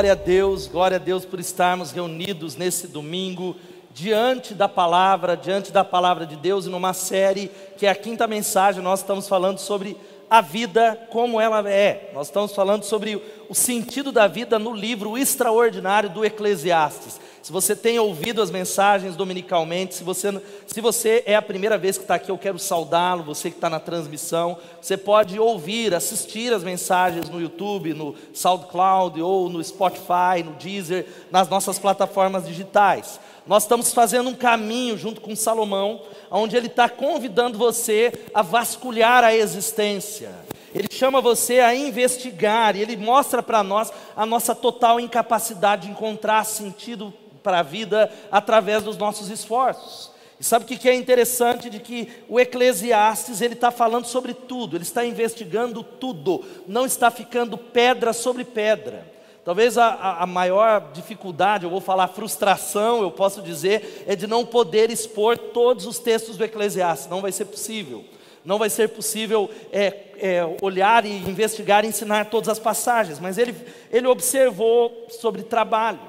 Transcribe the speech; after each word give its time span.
Glória 0.00 0.12
a 0.12 0.16
Deus, 0.16 0.66
glória 0.66 0.96
a 0.96 0.98
Deus 0.98 1.26
por 1.26 1.38
estarmos 1.38 1.90
reunidos 1.90 2.56
nesse 2.56 2.86
domingo, 2.86 3.54
diante 3.92 4.54
da 4.54 4.66
palavra, 4.66 5.36
diante 5.36 5.70
da 5.70 5.84
palavra 5.84 6.24
de 6.24 6.36
Deus, 6.36 6.64
e 6.64 6.70
numa 6.70 6.94
série 6.94 7.50
que 7.76 7.84
é 7.84 7.90
a 7.90 7.94
quinta 7.94 8.26
mensagem, 8.26 8.82
nós 8.82 9.00
estamos 9.00 9.28
falando 9.28 9.58
sobre 9.58 9.94
a 10.30 10.40
vida 10.40 10.96
como 11.10 11.40
ela 11.40 11.68
é. 11.68 12.08
Nós 12.14 12.28
estamos 12.28 12.54
falando 12.54 12.84
sobre 12.84 13.20
o 13.48 13.54
sentido 13.54 14.12
da 14.12 14.28
vida 14.28 14.60
no 14.60 14.72
livro 14.72 15.18
extraordinário 15.18 16.08
do 16.08 16.24
Eclesiastes. 16.24 17.18
Se 17.42 17.50
você 17.50 17.74
tem 17.74 17.98
ouvido 17.98 18.40
as 18.40 18.50
mensagens 18.50 19.16
dominicalmente, 19.16 19.94
se 19.94 20.04
você, 20.04 20.40
se 20.66 20.80
você 20.80 21.22
é 21.26 21.34
a 21.34 21.42
primeira 21.42 21.76
vez 21.76 21.96
que 21.96 22.04
está 22.04 22.14
aqui, 22.14 22.30
eu 22.30 22.38
quero 22.38 22.58
saudá-lo, 22.58 23.24
você 23.24 23.50
que 23.50 23.56
está 23.56 23.68
na 23.68 23.80
transmissão, 23.80 24.58
você 24.80 24.96
pode 24.96 25.40
ouvir, 25.40 25.94
assistir 25.94 26.52
as 26.52 26.62
mensagens 26.62 27.28
no 27.28 27.40
YouTube, 27.40 27.94
no 27.94 28.14
SoundCloud 28.32 29.20
ou 29.20 29.48
no 29.48 29.64
Spotify, 29.64 30.44
no 30.44 30.52
Deezer, 30.52 31.06
nas 31.30 31.48
nossas 31.48 31.78
plataformas 31.78 32.46
digitais. 32.46 33.18
Nós 33.50 33.64
estamos 33.64 33.92
fazendo 33.92 34.30
um 34.30 34.34
caminho 34.34 34.96
junto 34.96 35.20
com 35.20 35.34
Salomão, 35.34 36.02
onde 36.30 36.56
ele 36.56 36.68
está 36.68 36.88
convidando 36.88 37.58
você 37.58 38.12
a 38.32 38.42
vasculhar 38.42 39.24
a 39.24 39.34
existência. 39.34 40.30
Ele 40.72 40.86
chama 40.88 41.20
você 41.20 41.58
a 41.58 41.74
investigar 41.74 42.76
e 42.76 42.80
ele 42.80 42.96
mostra 42.96 43.42
para 43.42 43.64
nós 43.64 43.92
a 44.14 44.24
nossa 44.24 44.54
total 44.54 45.00
incapacidade 45.00 45.88
de 45.88 45.92
encontrar 45.92 46.44
sentido 46.44 47.12
para 47.42 47.58
a 47.58 47.62
vida 47.64 48.08
através 48.30 48.84
dos 48.84 48.96
nossos 48.96 49.28
esforços. 49.28 50.12
E 50.38 50.44
sabe 50.44 50.64
o 50.64 50.68
que 50.68 50.88
é 50.88 50.94
interessante 50.94 51.68
de 51.68 51.80
que 51.80 52.08
o 52.28 52.38
Eclesiastes 52.38 53.40
ele 53.40 53.54
está 53.54 53.72
falando 53.72 54.04
sobre 54.04 54.32
tudo, 54.32 54.76
ele 54.76 54.84
está 54.84 55.04
investigando 55.04 55.82
tudo, 55.82 56.44
não 56.68 56.86
está 56.86 57.10
ficando 57.10 57.58
pedra 57.58 58.12
sobre 58.12 58.44
pedra. 58.44 59.18
Talvez 59.44 59.78
a, 59.78 60.18
a, 60.20 60.26
maior 60.26 60.90
dificuldade, 60.92 61.64
eu 61.64 61.70
vou 61.70 61.80
falar 61.80 62.08
frustração, 62.08 63.00
eu 63.00 63.10
posso 63.10 63.40
dizer, 63.40 64.04
é 64.06 64.14
de 64.14 64.26
não 64.26 64.44
poder 64.44 64.90
expor 64.90 65.38
todos 65.38 65.86
os 65.86 65.98
textos 65.98 66.36
do 66.36 66.44
Eclesiastes. 66.44 67.08
Não 67.08 67.22
vai 67.22 67.32
ser 67.32 67.46
possível. 67.46 68.04
Não 68.44 68.58
vai 68.58 68.68
ser 68.68 68.90
possível 68.90 69.50
é, 69.72 69.94
é, 70.18 70.56
olhar 70.60 71.06
e 71.06 71.10
investigar 71.10 71.84
e 71.84 71.88
ensinar 71.88 72.26
todas 72.26 72.50
as 72.50 72.58
passagens. 72.58 73.18
Mas 73.18 73.38
ele, 73.38 73.54
ele 73.90 74.06
observou 74.06 75.06
sobre 75.08 75.42
trabalho, 75.42 76.00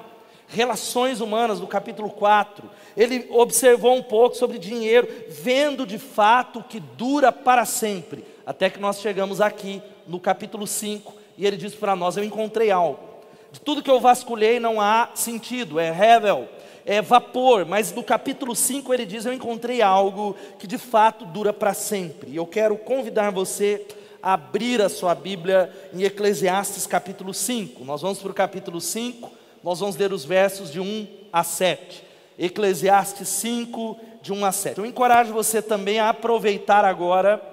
relações 0.46 1.22
humanas, 1.22 1.58
no 1.58 1.66
capítulo 1.66 2.10
4. 2.10 2.68
Ele 2.94 3.26
observou 3.30 3.94
um 3.94 4.02
pouco 4.02 4.36
sobre 4.36 4.58
dinheiro, 4.58 5.08
vendo 5.30 5.86
de 5.86 5.98
fato 5.98 6.58
o 6.58 6.64
que 6.64 6.80
dura 6.80 7.32
para 7.32 7.64
sempre. 7.64 8.26
Até 8.44 8.68
que 8.68 8.78
nós 8.78 9.00
chegamos 9.00 9.40
aqui 9.40 9.80
no 10.06 10.20
capítulo 10.20 10.66
5 10.66 11.14
e 11.38 11.46
ele 11.46 11.56
diz 11.56 11.74
para 11.74 11.96
nós: 11.96 12.18
Eu 12.18 12.24
encontrei 12.24 12.70
algo 12.70 13.11
de 13.52 13.60
tudo 13.60 13.82
que 13.82 13.90
eu 13.90 14.00
vasculhei 14.00 14.58
não 14.58 14.80
há 14.80 15.10
sentido, 15.14 15.78
é 15.78 15.90
revel, 15.90 16.48
é 16.86 17.02
vapor, 17.02 17.66
mas 17.66 17.92
no 17.92 18.02
capítulo 18.02 18.56
5 18.56 18.92
ele 18.94 19.04
diz: 19.04 19.26
Eu 19.26 19.32
encontrei 19.32 19.82
algo 19.82 20.34
que 20.58 20.66
de 20.66 20.78
fato 20.78 21.26
dura 21.26 21.52
para 21.52 21.74
sempre. 21.74 22.30
E 22.30 22.36
eu 22.36 22.46
quero 22.46 22.76
convidar 22.78 23.30
você 23.30 23.86
a 24.22 24.32
abrir 24.32 24.80
a 24.80 24.88
sua 24.88 25.14
Bíblia 25.14 25.70
em 25.92 26.02
Eclesiastes 26.02 26.86
capítulo 26.86 27.34
5. 27.34 27.84
Nós 27.84 28.00
vamos 28.00 28.20
para 28.20 28.30
o 28.30 28.34
capítulo 28.34 28.80
5, 28.80 29.30
nós 29.62 29.80
vamos 29.80 29.96
ler 29.96 30.12
os 30.12 30.24
versos 30.24 30.72
de 30.72 30.80
1 30.80 31.06
a 31.30 31.44
7. 31.44 32.04
Eclesiastes 32.38 33.28
5, 33.28 34.00
de 34.22 34.32
1 34.32 34.44
a 34.46 34.52
7. 34.52 34.78
Eu 34.78 34.86
encorajo 34.86 35.34
você 35.34 35.60
também 35.60 36.00
a 36.00 36.08
aproveitar 36.08 36.86
agora 36.86 37.51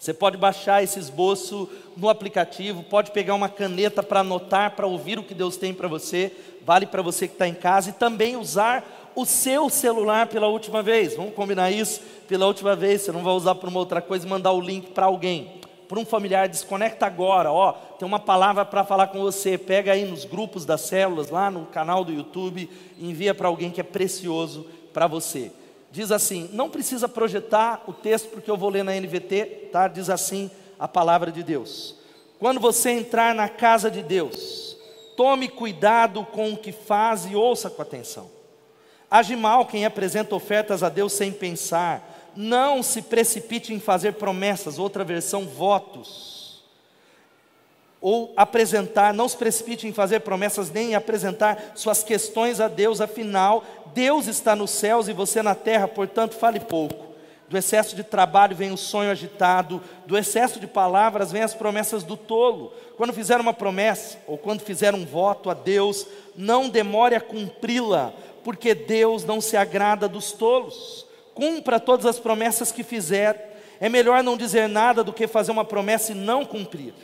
você 0.00 0.14
pode 0.14 0.38
baixar 0.38 0.82
esse 0.82 0.98
esboço 0.98 1.68
no 1.94 2.08
aplicativo, 2.08 2.82
pode 2.82 3.10
pegar 3.10 3.34
uma 3.34 3.50
caneta 3.50 4.02
para 4.02 4.20
anotar, 4.20 4.74
para 4.74 4.86
ouvir 4.86 5.18
o 5.18 5.22
que 5.22 5.34
Deus 5.34 5.58
tem 5.58 5.74
para 5.74 5.86
você, 5.88 6.32
vale 6.64 6.86
para 6.86 7.02
você 7.02 7.28
que 7.28 7.34
está 7.34 7.46
em 7.46 7.52
casa, 7.52 7.90
e 7.90 7.92
também 7.92 8.34
usar 8.34 9.12
o 9.14 9.26
seu 9.26 9.68
celular 9.68 10.26
pela 10.28 10.46
última 10.46 10.82
vez. 10.82 11.14
Vamos 11.14 11.34
combinar 11.34 11.70
isso? 11.70 12.00
Pela 12.26 12.46
última 12.46 12.74
vez, 12.74 13.02
você 13.02 13.12
não 13.12 13.22
vai 13.22 13.34
usar 13.34 13.54
para 13.56 13.68
uma 13.68 13.78
outra 13.78 14.00
coisa 14.00 14.26
e 14.26 14.30
mandar 14.30 14.52
o 14.52 14.60
link 14.62 14.88
para 14.92 15.04
alguém. 15.04 15.60
Para 15.86 16.00
um 16.00 16.06
familiar, 16.06 16.48
desconecta 16.48 17.04
agora, 17.04 17.52
ó, 17.52 17.72
tem 17.72 18.08
uma 18.08 18.18
palavra 18.18 18.64
para 18.64 18.84
falar 18.84 19.08
com 19.08 19.20
você. 19.20 19.58
Pega 19.58 19.92
aí 19.92 20.06
nos 20.06 20.24
grupos 20.24 20.64
das 20.64 20.80
células, 20.80 21.28
lá 21.28 21.50
no 21.50 21.66
canal 21.66 22.04
do 22.04 22.12
YouTube, 22.12 22.70
envia 22.98 23.34
para 23.34 23.48
alguém 23.48 23.70
que 23.70 23.82
é 23.82 23.84
precioso 23.84 24.66
para 24.94 25.06
você 25.06 25.52
diz 25.90 26.10
assim: 26.12 26.48
não 26.52 26.70
precisa 26.70 27.08
projetar 27.08 27.82
o 27.86 27.92
texto 27.92 28.28
porque 28.28 28.50
eu 28.50 28.56
vou 28.56 28.70
ler 28.70 28.84
na 28.84 28.94
NVT, 28.94 29.70
tá? 29.72 29.88
Diz 29.88 30.08
assim 30.08 30.50
a 30.78 30.88
palavra 30.88 31.30
de 31.30 31.42
Deus. 31.42 31.94
Quando 32.38 32.60
você 32.60 32.90
entrar 32.90 33.34
na 33.34 33.48
casa 33.48 33.90
de 33.90 34.02
Deus, 34.02 34.76
tome 35.16 35.48
cuidado 35.48 36.24
com 36.24 36.52
o 36.52 36.56
que 36.56 36.72
faz 36.72 37.26
e 37.26 37.36
ouça 37.36 37.68
com 37.68 37.82
atenção. 37.82 38.30
Age 39.10 39.36
mal 39.36 39.66
quem 39.66 39.84
apresenta 39.84 40.34
ofertas 40.34 40.82
a 40.82 40.88
Deus 40.88 41.12
sem 41.12 41.32
pensar. 41.32 42.30
Não 42.34 42.82
se 42.82 43.02
precipite 43.02 43.74
em 43.74 43.80
fazer 43.80 44.14
promessas, 44.14 44.78
outra 44.78 45.04
versão, 45.04 45.46
votos 45.46 46.40
ou 48.00 48.32
apresentar, 48.34 49.12
não 49.12 49.28
se 49.28 49.36
precipite 49.36 49.86
em 49.86 49.92
fazer 49.92 50.20
promessas 50.20 50.70
nem 50.70 50.92
em 50.92 50.94
apresentar 50.94 51.72
suas 51.74 52.02
questões 52.02 52.58
a 52.58 52.66
Deus, 52.66 53.00
afinal, 53.00 53.62
Deus 53.94 54.26
está 54.26 54.54
nos 54.54 54.70
céus 54.70 55.08
e 55.08 55.12
você 55.12 55.42
na 55.42 55.54
terra, 55.54 55.88
portanto, 55.88 56.34
fale 56.34 56.60
pouco. 56.60 57.10
Do 57.50 57.58
excesso 57.58 57.96
de 57.96 58.04
trabalho 58.04 58.54
vem 58.54 58.70
o 58.70 58.76
sonho 58.76 59.10
agitado, 59.10 59.82
do 60.06 60.16
excesso 60.16 60.60
de 60.60 60.68
palavras 60.68 61.32
vem 61.32 61.42
as 61.42 61.52
promessas 61.52 62.04
do 62.04 62.16
tolo. 62.16 62.72
Quando 62.96 63.12
fizer 63.12 63.40
uma 63.40 63.52
promessa, 63.52 64.18
ou 64.28 64.38
quando 64.38 64.60
fizer 64.60 64.94
um 64.94 65.04
voto 65.04 65.50
a 65.50 65.54
Deus, 65.54 66.06
não 66.36 66.68
demore 66.68 67.16
a 67.16 67.20
cumpri-la, 67.20 68.12
porque 68.44 68.72
Deus 68.72 69.24
não 69.24 69.40
se 69.40 69.56
agrada 69.56 70.08
dos 70.08 70.30
tolos. 70.30 71.04
Cumpra 71.34 71.80
todas 71.80 72.06
as 72.06 72.20
promessas 72.20 72.70
que 72.70 72.84
fizer. 72.84 73.76
É 73.80 73.88
melhor 73.88 74.22
não 74.22 74.36
dizer 74.36 74.68
nada 74.68 75.02
do 75.02 75.12
que 75.12 75.26
fazer 75.26 75.50
uma 75.50 75.64
promessa 75.64 76.12
e 76.12 76.14
não 76.14 76.44
cumprir. 76.44 76.94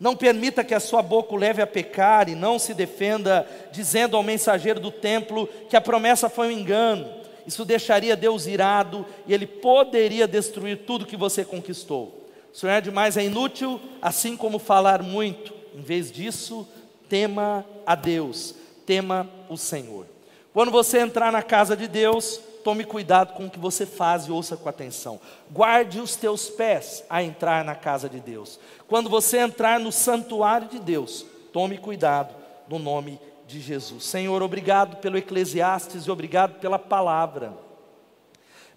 Não 0.00 0.16
permita 0.16 0.64
que 0.64 0.74
a 0.74 0.80
sua 0.80 1.02
boca 1.02 1.34
o 1.34 1.36
leve 1.36 1.60
a 1.60 1.66
pecar 1.66 2.30
e 2.30 2.34
não 2.34 2.58
se 2.58 2.72
defenda 2.72 3.46
dizendo 3.70 4.16
ao 4.16 4.22
mensageiro 4.22 4.80
do 4.80 4.90
templo 4.90 5.46
que 5.68 5.76
a 5.76 5.80
promessa 5.80 6.30
foi 6.30 6.48
um 6.48 6.58
engano. 6.58 7.06
Isso 7.46 7.66
deixaria 7.66 8.16
Deus 8.16 8.46
irado 8.46 9.04
e 9.26 9.34
ele 9.34 9.46
poderia 9.46 10.26
destruir 10.26 10.78
tudo 10.86 11.04
que 11.04 11.18
você 11.18 11.44
conquistou. 11.44 12.26
Sonhar 12.50 12.80
demais 12.80 13.18
é 13.18 13.24
inútil, 13.24 13.78
assim 14.00 14.38
como 14.38 14.58
falar 14.58 15.02
muito. 15.02 15.52
Em 15.74 15.82
vez 15.82 16.10
disso, 16.10 16.66
tema 17.06 17.64
a 17.84 17.94
Deus, 17.94 18.54
tema 18.86 19.28
o 19.50 19.56
Senhor. 19.56 20.06
Quando 20.52 20.70
você 20.70 20.98
entrar 20.98 21.30
na 21.30 21.42
casa 21.42 21.76
de 21.76 21.86
Deus, 21.86 22.40
tome 22.62 22.84
cuidado 22.84 23.34
com 23.34 23.46
o 23.46 23.50
que 23.50 23.58
você 23.58 23.84
faz 23.84 24.24
e 24.24 24.32
ouça 24.32 24.56
com 24.56 24.68
atenção. 24.68 25.20
Guarde 25.50 26.00
os 26.00 26.16
teus 26.16 26.48
pés 26.48 27.04
a 27.08 27.22
entrar 27.22 27.64
na 27.64 27.74
casa 27.74 28.08
de 28.08 28.20
Deus. 28.20 28.58
Quando 28.86 29.10
você 29.10 29.38
entrar 29.38 29.80
no 29.80 29.90
santuário 29.90 30.68
de 30.68 30.78
Deus, 30.78 31.24
tome 31.52 31.78
cuidado 31.78 32.34
no 32.68 32.78
nome 32.78 33.20
de 33.46 33.60
Jesus. 33.60 34.04
Senhor, 34.04 34.42
obrigado 34.42 34.96
pelo 34.96 35.18
Eclesiastes 35.18 36.04
e 36.04 36.10
obrigado 36.10 36.60
pela 36.60 36.78
palavra. 36.78 37.52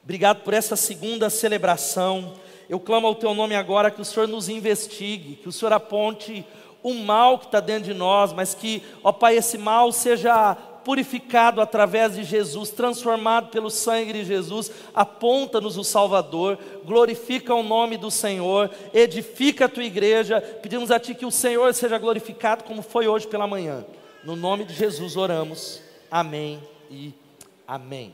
Obrigado 0.04 0.42
por 0.42 0.54
essa 0.54 0.76
segunda 0.76 1.30
celebração. 1.30 2.34
Eu 2.68 2.80
clamo 2.80 3.08
ao 3.08 3.16
teu 3.16 3.34
nome 3.34 3.56
agora 3.56 3.92
que 3.92 4.02
o 4.02 4.06
Senhor 4.06 4.28
nos 4.28 4.50
investigue, 4.50 5.36
que 5.36 5.48
o 5.48 5.52
Senhor 5.52 5.72
aponte 5.74 6.46
o 6.82 6.94
mal 6.94 7.40
que 7.40 7.46
está 7.46 7.60
dentro 7.60 7.86
de 7.86 7.94
nós, 7.94 8.34
mas 8.34 8.53
que, 8.53 8.84
ó 9.03 9.12
Pai, 9.12 9.38
esse 9.38 9.58
mal 9.58 9.91
seja 9.91 10.58
purificado 10.84 11.62
através 11.62 12.16
de 12.16 12.24
Jesus, 12.24 12.70
transformado 12.70 13.50
pelo 13.50 13.70
sangue 13.70 14.14
de 14.14 14.26
Jesus, 14.26 14.72
aponta-nos 14.94 15.78
o 15.78 15.84
Salvador, 15.84 16.58
glorifica 16.85 17.53
o 17.53 17.64
nome 17.64 17.97
do 17.97 18.12
Senhor, 18.12 18.70
edifica 18.94 19.66
a 19.66 19.70
tua 19.70 19.84
igreja. 19.84 20.41
Pedimos 20.62 20.91
a 20.91 21.00
Ti 21.00 21.16
que 21.16 21.26
o 21.26 21.32
Senhor 21.32 21.74
seja 21.74 21.97
glorificado 21.97 22.64
como 22.64 22.82
foi 22.82 23.08
hoje 23.08 23.28
pela 23.28 23.47
manhã. 23.47 23.85
No 24.24 24.35
nome 24.35 24.66
de 24.66 24.74
Jesus 24.74 25.18
oramos. 25.18 25.82
Amém 26.09 26.62
e 26.90 27.14
amém. 27.68 28.14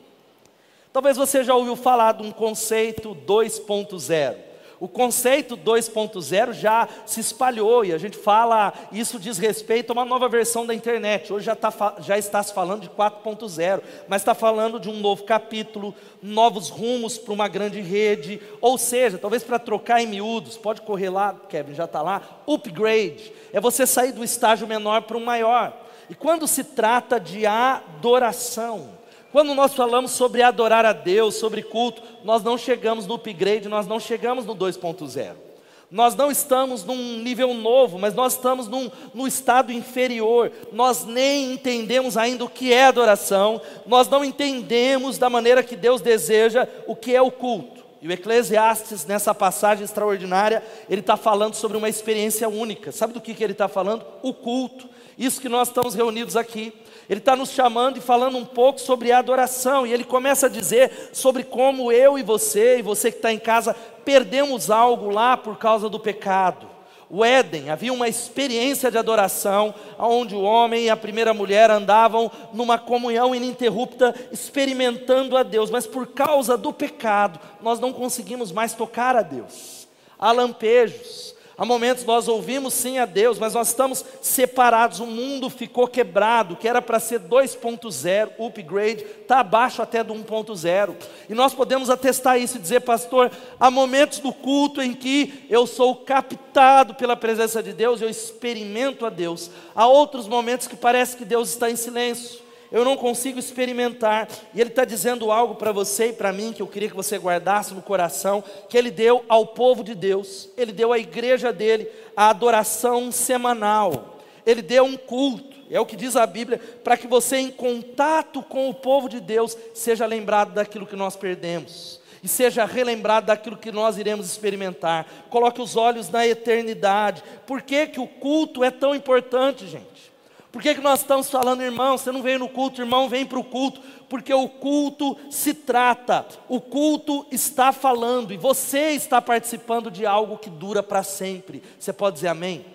Talvez 0.92 1.18
você 1.18 1.44
já 1.44 1.54
ouviu 1.54 1.76
falar 1.76 2.14
de 2.14 2.24
um 2.24 2.32
conceito 2.32 3.16
2.0. 3.28 4.49
O 4.80 4.88
conceito 4.88 5.58
2.0 5.58 6.54
já 6.54 6.88
se 7.06 7.20
espalhou 7.20 7.84
e 7.84 7.92
a 7.92 7.98
gente 7.98 8.18
fala, 8.18 8.74
isso 8.94 9.20
diz 9.20 9.38
respeito 9.38 9.90
a 9.90 9.94
uma 9.94 10.06
nova 10.06 10.30
versão 10.30 10.66
da 10.66 10.74
internet. 10.74 11.34
Hoje 11.34 11.46
já, 11.46 11.56
tá, 11.56 11.96
já 12.00 12.18
está 12.18 12.42
se 12.42 12.54
falando 12.54 12.84
de 12.84 12.90
4.0, 12.90 13.82
mas 14.08 14.22
está 14.22 14.34
falando 14.34 14.80
de 14.80 14.90
um 14.90 15.00
novo 15.00 15.24
capítulo, 15.24 15.94
novos 16.24 16.70
rumos 16.70 17.18
para 17.18 17.34
uma 17.34 17.50
grande 17.50 17.82
rede, 17.82 18.42
ou 18.62 18.78
seja, 18.78 19.18
talvez 19.18 19.44
para 19.44 19.60
trocar 19.60 20.02
em 20.02 20.08
miúdos, 20.08 20.58
pode 20.58 20.82
correr 20.82 21.10
lá, 21.10 21.36
Kevin, 21.50 21.74
já 21.74 21.84
está 21.84 22.02
lá. 22.02 22.22
Upgrade 22.48 23.34
é 23.52 23.60
você 23.60 23.86
sair 23.86 24.14
do 24.14 24.24
estágio 24.24 24.66
menor 24.66 25.02
para 25.02 25.18
um 25.18 25.26
maior. 25.26 25.74
E 26.10 26.16
quando 26.16 26.48
se 26.48 26.64
trata 26.64 27.20
de 27.20 27.46
adoração, 27.46 28.99
quando 29.32 29.54
nós 29.54 29.74
falamos 29.74 30.12
sobre 30.12 30.42
adorar 30.42 30.86
a 30.86 30.94
Deus, 30.94 31.36
sobre 31.36 31.62
culto, 31.62 32.02
nós 32.24 32.44
não 32.44 32.58
chegamos 32.58 33.06
no 33.06 33.16
upgrade, 33.16 33.70
nós 33.70 33.86
não 33.88 34.00
chegamos 34.00 34.46
no 34.46 34.56
2.0. 34.56 35.50
Nós 35.92 36.16
não 36.16 36.30
estamos 36.30 36.84
num 36.84 37.18
nível 37.18 37.54
novo, 37.54 37.98
mas 37.98 38.14
nós 38.14 38.34
estamos 38.34 38.68
num, 38.68 39.26
estado 39.26 39.72
inferior. 39.72 40.52
Nós 40.72 41.04
nem 41.04 41.54
entendemos 41.54 42.16
ainda 42.16 42.46
o 42.46 42.50
que 42.50 42.72
é 42.72 42.86
adoração, 42.86 43.60
nós 43.88 44.08
não 44.08 44.24
entendemos 44.24 45.18
da 45.18 45.30
maneira 45.30 45.64
que 45.64 45.76
Deus 45.76 46.02
deseja 46.02 46.68
o 46.86 46.96
que 46.96 47.16
é 47.16 47.22
o 47.22 47.32
culto. 47.32 47.80
E 48.02 48.08
o 48.08 48.12
Eclesiastes, 48.12 49.06
nessa 49.06 49.34
passagem 49.36 49.84
extraordinária, 49.84 50.64
ele 50.90 51.02
está 51.02 51.18
falando 51.18 51.56
sobre 51.56 51.76
uma 51.76 51.90
experiência 51.90 52.48
única. 52.48 52.92
Sabe 52.92 53.14
do 53.14 53.20
que, 53.20 53.34
que 53.34 53.44
ele 53.44 53.54
está 53.54 53.68
falando? 53.68 54.06
O 54.22 54.34
culto. 54.34 54.88
Isso 55.18 55.42
que 55.42 55.50
nós 55.50 55.68
estamos 55.68 55.96
reunidos 55.96 56.38
aqui. 56.38 56.72
Ele 57.10 57.20
está 57.20 57.36
nos 57.36 57.50
chamando 57.50 57.98
e 57.98 58.02
falando 58.02 58.38
um 58.38 58.46
pouco 58.46 58.80
sobre 58.80 59.12
a 59.12 59.18
adoração, 59.18 59.88
e 59.88 59.92
ele 59.92 60.04
começa 60.04 60.46
a 60.46 60.50
dizer 60.50 61.10
sobre 61.12 61.44
como 61.44 61.92
eu 61.92 62.20
e 62.20 62.24
você, 62.24 62.78
e 62.78 62.84
você 62.84 63.10
que 63.10 63.18
está 63.18 63.34
em 63.34 63.40
casa, 63.40 63.76
perdemos 64.06 64.70
algo 64.70 65.10
lá 65.10 65.36
por 65.36 65.58
causa 65.58 65.90
do 65.90 66.00
pecado. 66.00 66.70
O 67.10 67.26
Éden, 67.26 67.72
havia 67.72 67.92
uma 67.92 68.08
experiência 68.08 68.92
de 68.92 68.98
adoração, 69.00 69.74
onde 69.98 70.36
o 70.36 70.44
homem 70.44 70.86
e 70.86 70.90
a 70.92 70.96
primeira 70.96 71.34
mulher 71.34 71.72
andavam 71.72 72.32
numa 72.54 72.78
comunhão 72.78 73.34
ininterrupta, 73.34 74.14
experimentando 74.32 75.36
a 75.36 75.42
Deus, 75.42 75.72
mas 75.72 75.88
por 75.88 76.06
causa 76.06 76.56
do 76.56 76.72
pecado, 76.72 77.40
nós 77.60 77.80
não 77.80 77.92
conseguimos 77.92 78.52
mais 78.52 78.74
tocar 78.74 79.16
a 79.16 79.24
Deus. 79.24 79.88
Há 80.20 80.32
lampejos, 80.32 81.34
Há 81.60 81.66
momentos 81.66 82.06
nós 82.06 82.30
ouvimos 82.30 82.74
sim 82.74 83.00
a 83.00 83.06
Deus, 83.06 83.38
mas 83.38 83.54
nós 83.54 83.68
estamos 83.68 84.06
separados. 84.22 85.02
O 85.02 85.06
mundo 85.06 85.50
ficou 85.50 85.90
quebrado, 85.90 86.56
que 86.56 86.70
era 86.70 86.82
para 86.82 87.02
ser 87.02 87.20
2.0, 87.20 88.30
upgrade, 88.40 89.04
está 89.04 89.42
abaixo 89.42 89.82
até 89.82 90.02
do 90.02 90.14
1.0. 90.14 90.96
E 91.28 91.34
nós 91.34 91.54
podemos 91.54 91.90
atestar 91.90 92.40
isso 92.40 92.56
e 92.56 92.62
dizer, 92.62 92.80
pastor, 92.80 93.30
há 93.60 93.70
momentos 93.70 94.20
do 94.20 94.32
culto 94.32 94.82
em 94.82 94.94
que 94.94 95.46
eu 95.50 95.68
sou 95.68 95.98
captado 95.98 96.96
pela 96.96 97.18
presença 97.18 97.62
de 97.62 97.74
Deus, 97.74 98.02
eu 98.02 98.10
experimento 98.10 99.06
a 99.06 99.10
Deus. 99.10 99.52
Há 99.76 99.86
outros 99.86 100.30
momentos 100.30 100.66
que 100.66 100.78
parece 100.78 101.18
que 101.18 101.26
Deus 101.26 101.50
está 101.50 101.70
em 101.70 101.76
silêncio 101.76 102.48
eu 102.72 102.86
não 102.86 102.96
consigo 102.96 103.40
experimentar. 103.40 104.28
E 104.54 104.62
Ele 104.62 104.70
está 104.70 104.86
dizendo 104.86 105.32
algo 105.32 105.56
para 105.56 105.72
você 105.72 106.10
e 106.10 106.14
para 106.14 106.32
mim 106.32 106.54
que 106.54 106.62
eu 106.62 106.68
queria 106.68 106.90
que 106.90 106.96
você 106.96 107.18
guardasse 107.18 107.74
no 107.74 107.82
coração, 107.82 108.44
que 108.68 108.78
Ele 108.78 108.92
deu 108.92 109.24
ao 109.28 109.48
povo 109.48 109.84
de 109.84 109.96
Deus, 109.96 110.50
Ele 110.58 110.72
deu 110.72 110.94
à 110.94 111.00
igreja 111.00 111.52
dele 111.52 111.88
a 112.16 112.30
adoração 112.30 113.12
semanal, 113.12 114.18
Ele 114.46 114.62
deu 114.62 114.84
um 114.84 114.98
culto. 114.98 115.58
É 115.72 115.80
o 115.80 115.86
que 115.86 115.96
diz 115.96 116.16
a 116.16 116.26
Bíblia, 116.26 116.60
para 116.84 116.98
que 116.98 117.06
você, 117.06 117.38
em 117.38 117.52
contato 117.52 118.42
com 118.42 118.70
o 118.70 118.74
povo 118.74 119.08
de 119.08 119.20
Deus, 119.20 119.56
seja 119.74 120.06
lembrado 120.08 120.54
daquilo 120.54 120.88
que 120.88 120.96
nós 120.96 121.16
perdemos 121.16 122.00
e 122.24 122.28
seja 122.28 122.66
relembrado 122.66 123.28
daquilo 123.28 123.58
que 123.58 123.72
nós 123.72 123.98
iremos 123.98 124.26
experimentar. 124.26 125.06
Coloque 125.30 125.62
os 125.62 125.76
olhos 125.76 126.10
na 126.10 126.28
eternidade. 126.28 127.24
Por 127.46 127.62
que, 127.62 127.88
que 127.88 128.00
o 128.00 128.08
culto 128.08 128.64
é 128.64 128.72
tão 128.72 128.94
importante, 128.94 129.68
gente? 129.68 130.12
Por 130.52 130.64
que, 130.64 130.74
que 130.74 130.82
nós 130.82 131.02
estamos 131.02 131.30
falando, 131.30 131.62
irmão? 131.62 131.98
Você 131.98 132.12
não 132.12 132.24
veio 132.24 132.40
no 132.40 132.50
culto, 132.50 132.82
irmão, 132.82 133.08
vem 133.08 133.26
para 133.26 133.38
o 133.40 133.44
culto. 133.44 133.82
Porque 134.10 134.34
o 134.34 134.50
culto 134.50 135.16
se 135.30 135.54
trata, 135.54 136.26
o 136.48 136.60
culto 136.60 137.28
está 137.32 137.72
falando 137.72 138.34
e 138.34 138.38
você 138.38 138.90
está 138.92 139.22
participando 139.22 139.92
de 139.92 140.04
algo 140.08 140.40
que 140.40 140.50
dura 140.50 140.82
para 140.82 141.04
sempre. 141.04 141.62
Você 141.78 141.94
pode 141.94 142.16
dizer 142.16 142.30
amém? 142.30 142.66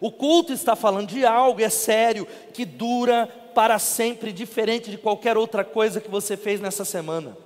O 0.00 0.12
culto 0.12 0.52
está 0.52 0.76
falando 0.76 1.08
de 1.08 1.26
algo, 1.26 1.60
é 1.60 1.68
sério, 1.68 2.26
que 2.54 2.64
dura 2.64 3.28
para 3.52 3.78
sempre, 3.80 4.32
diferente 4.32 4.90
de 4.90 4.96
qualquer 4.96 5.36
outra 5.36 5.64
coisa 5.64 6.00
que 6.00 6.08
você 6.08 6.36
fez 6.36 6.60
nessa 6.60 6.84
semana. 6.84 7.36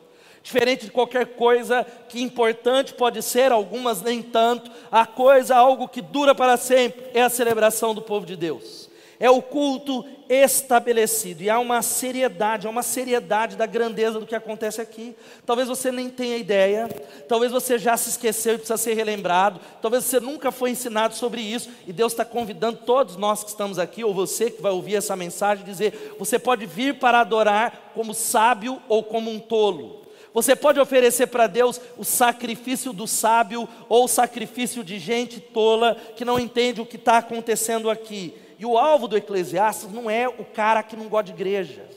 Diferente 0.43 0.85
de 0.85 0.93
qualquer 0.93 1.35
coisa 1.35 1.87
que 2.06 2.23
importante 2.23 2.93
pode 2.93 3.23
ser, 3.23 3.50
algumas 3.50 4.03
nem 4.03 4.23
tanto, 4.23 4.71
a 4.93 5.06
coisa, 5.06 5.56
algo 5.56 5.88
que 5.88 6.03
dura 6.03 6.35
para 6.35 6.59
sempre, 6.59 7.06
é 7.15 7.23
a 7.23 7.31
celebração 7.31 7.94
do 7.94 8.03
povo 8.03 8.26
de 8.26 8.37
Deus 8.37 8.83
é 9.19 9.31
o 9.31 9.40
culto 9.40 10.05
estabelecido, 10.28 11.43
e 11.43 11.50
há 11.50 11.58
uma 11.58 11.82
seriedade, 11.82 12.66
há 12.66 12.70
uma 12.70 12.82
seriedade 12.82 13.56
da 13.56 13.66
grandeza 13.66 14.19
do 14.19 14.26
que 14.26 14.34
acontece 14.34 14.81
aqui. 14.81 15.14
Talvez 15.44 15.69
você 15.69 15.93
nem 15.93 16.08
tenha 16.08 16.37
ideia, 16.37 16.88
talvez 17.28 17.52
você 17.52 17.78
já 17.78 17.96
se 17.96 18.11
esqueceu 18.11 18.55
e 18.55 18.58
precisa 18.58 18.78
ser 18.78 18.94
relembrado, 18.94 19.61
talvez 19.82 20.05
você 20.05 20.19
nunca 20.19 20.50
foi 20.50 20.70
ensinado 20.70 21.14
sobre 21.14 21.40
isso, 21.40 21.69
e 21.87 21.93
Deus 21.93 22.12
está 22.12 22.25
convidando 22.25 22.78
todos 22.87 23.16
nós 23.16 23.44
que 23.44 23.50
estamos 23.50 23.78
aqui, 23.78 24.02
ou 24.02 24.14
você 24.14 24.50
que 24.50 24.62
vai 24.62 24.72
ouvir 24.72 24.96
essa 24.96 25.14
mensagem, 25.14 25.64
dizer: 25.64 26.16
você 26.19 26.38
pode 26.38 26.64
vir 26.66 26.99
para 26.99 27.20
adorar 27.20 27.93
como 27.94 28.14
sábio 28.14 28.81
ou 28.88 29.02
como 29.02 29.31
um 29.31 29.38
tolo. 29.38 30.05
Você 30.32 30.56
pode 30.56 30.81
oferecer 30.81 31.28
para 31.28 31.46
Deus 31.46 31.81
o 31.96 32.02
sacrifício 32.02 32.93
do 32.93 33.06
sábio 33.06 33.69
ou 33.88 34.06
o 34.06 34.08
sacrifício 34.08 34.82
de 34.82 34.99
gente 34.99 35.38
tola 35.38 35.96
que 36.16 36.25
não 36.25 36.40
entende 36.40 36.81
o 36.81 36.87
que 36.87 36.96
está 36.96 37.19
acontecendo 37.19 37.88
aqui. 37.88 38.34
E 38.58 38.66
o 38.66 38.78
alvo 38.78 39.08
do 39.08 39.16
Eclesiastes 39.16 39.92
não 39.92 40.10
é 40.10 40.28
o 40.28 40.44
cara 40.44 40.82
que 40.82 40.96
não 40.96 41.08
gosta 41.08 41.24
de 41.24 41.32
igreja, 41.32 41.88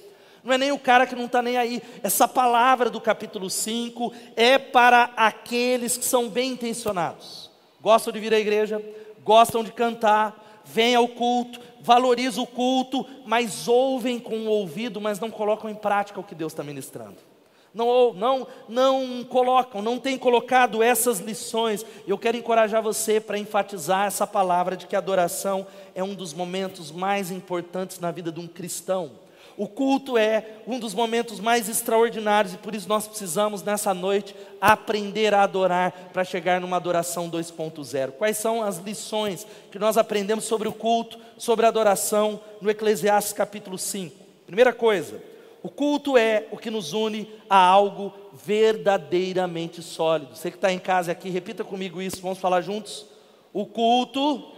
não 0.44 0.54
é 0.54 0.58
nem 0.58 0.72
o 0.72 0.80
cara 0.80 1.06
que 1.06 1.16
não 1.16 1.26
está 1.26 1.42
nem 1.42 1.58
aí. 1.58 1.82
Essa 2.02 2.28
palavra 2.28 2.90
do 2.90 3.02
capítulo 3.02 3.50
5 3.50 4.14
é 4.36 4.58
para 4.58 5.12
aqueles 5.16 5.98
que 5.98 6.06
são 6.06 6.30
bem 6.30 6.52
intencionados, 6.52 7.52
gostam 7.82 8.14
de 8.14 8.20
vir 8.20 8.34
à 8.34 8.40
igreja, 8.40 8.84
gostam 9.24 9.64
de 9.64 9.72
cantar, 9.72 10.62
vêm 10.66 10.96
ao 10.96 11.08
culto, 11.08 11.60
valorizam 11.82 12.44
o 12.44 12.48
culto, 12.48 13.06
mas 13.26 13.68
ouvem 13.68 14.20
com 14.20 14.38
o 14.40 14.50
ouvido, 14.50 15.00
mas 15.00 15.20
não 15.20 15.30
colocam 15.30 15.70
em 15.70 15.76
prática 15.76 16.20
o 16.20 16.24
que 16.24 16.36
Deus 16.36 16.54
está 16.54 16.64
ministrando 16.64 17.18
não, 17.78 18.14
não, 18.14 18.48
não 18.68 19.24
colocam, 19.24 19.84
não 19.84 20.00
têm 20.00 20.18
colocado 20.18 20.82
essas 20.82 21.20
lições. 21.20 21.86
Eu 22.08 22.18
quero 22.18 22.36
encorajar 22.36 22.82
você 22.82 23.22
para 23.22 23.38
enfatizar 23.38 24.08
essa 24.08 24.26
palavra 24.26 24.76
de 24.76 24.88
que 24.88 24.96
adoração 24.96 25.68
é 25.94 26.04
um 26.04 26.16
dos 26.16 26.34
momentos 26.34 26.92
mais 26.92 27.30
importantes 27.30 28.00
na 28.00 28.10
vida 28.10 28.32
de 28.32 28.40
um 28.40 28.48
cristão. 28.48 29.12
O 29.56 29.68
culto 29.68 30.18
é 30.18 30.46
um 30.68 30.80
dos 30.80 30.94
momentos 30.94 31.40
mais 31.40 31.70
extraordinários 31.70 32.54
e 32.54 32.58
por 32.58 32.74
isso 32.74 32.90
nós 32.90 33.08
precisamos 33.08 33.64
nessa 33.64 33.94
noite 33.94 34.36
aprender 34.60 35.34
a 35.34 35.44
adorar 35.44 36.10
para 36.14 36.24
chegar 36.24 36.60
numa 36.60 36.78
adoração 36.78 37.30
2.0. 37.30 38.12
Quais 38.12 38.38
são 38.38 38.64
as 38.64 38.78
lições 38.78 39.46
que 39.72 39.80
nós 39.80 39.98
aprendemos 39.98 40.46
sobre 40.46 40.68
o 40.68 40.74
culto, 40.74 41.20
sobre 41.38 41.66
a 41.66 41.70
adoração 41.70 42.40
no 42.62 42.70
Eclesiastes 42.70 43.34
capítulo 43.34 43.78
5? 43.80 44.16
Primeira 44.46 44.72
coisa, 44.72 45.22
o 45.68 45.70
culto 45.70 46.18
é 46.18 46.48
o 46.50 46.58
que 46.58 46.72
nos 46.72 46.94
une 46.94 47.30
a 47.50 47.58
algo 47.58 48.14
verdadeiramente 48.32 49.84
sólido. 49.84 50.34
Você 50.34 50.50
que 50.50 50.56
está 50.56 50.72
em 50.72 50.80
casa 50.80 51.12
aqui, 51.12 51.30
repita 51.30 51.62
comigo 51.62 52.02
isso, 52.02 52.22
vamos 52.22 52.38
falar 52.38 52.62
juntos? 52.62 53.06
O 53.52 53.66
culto 53.66 54.50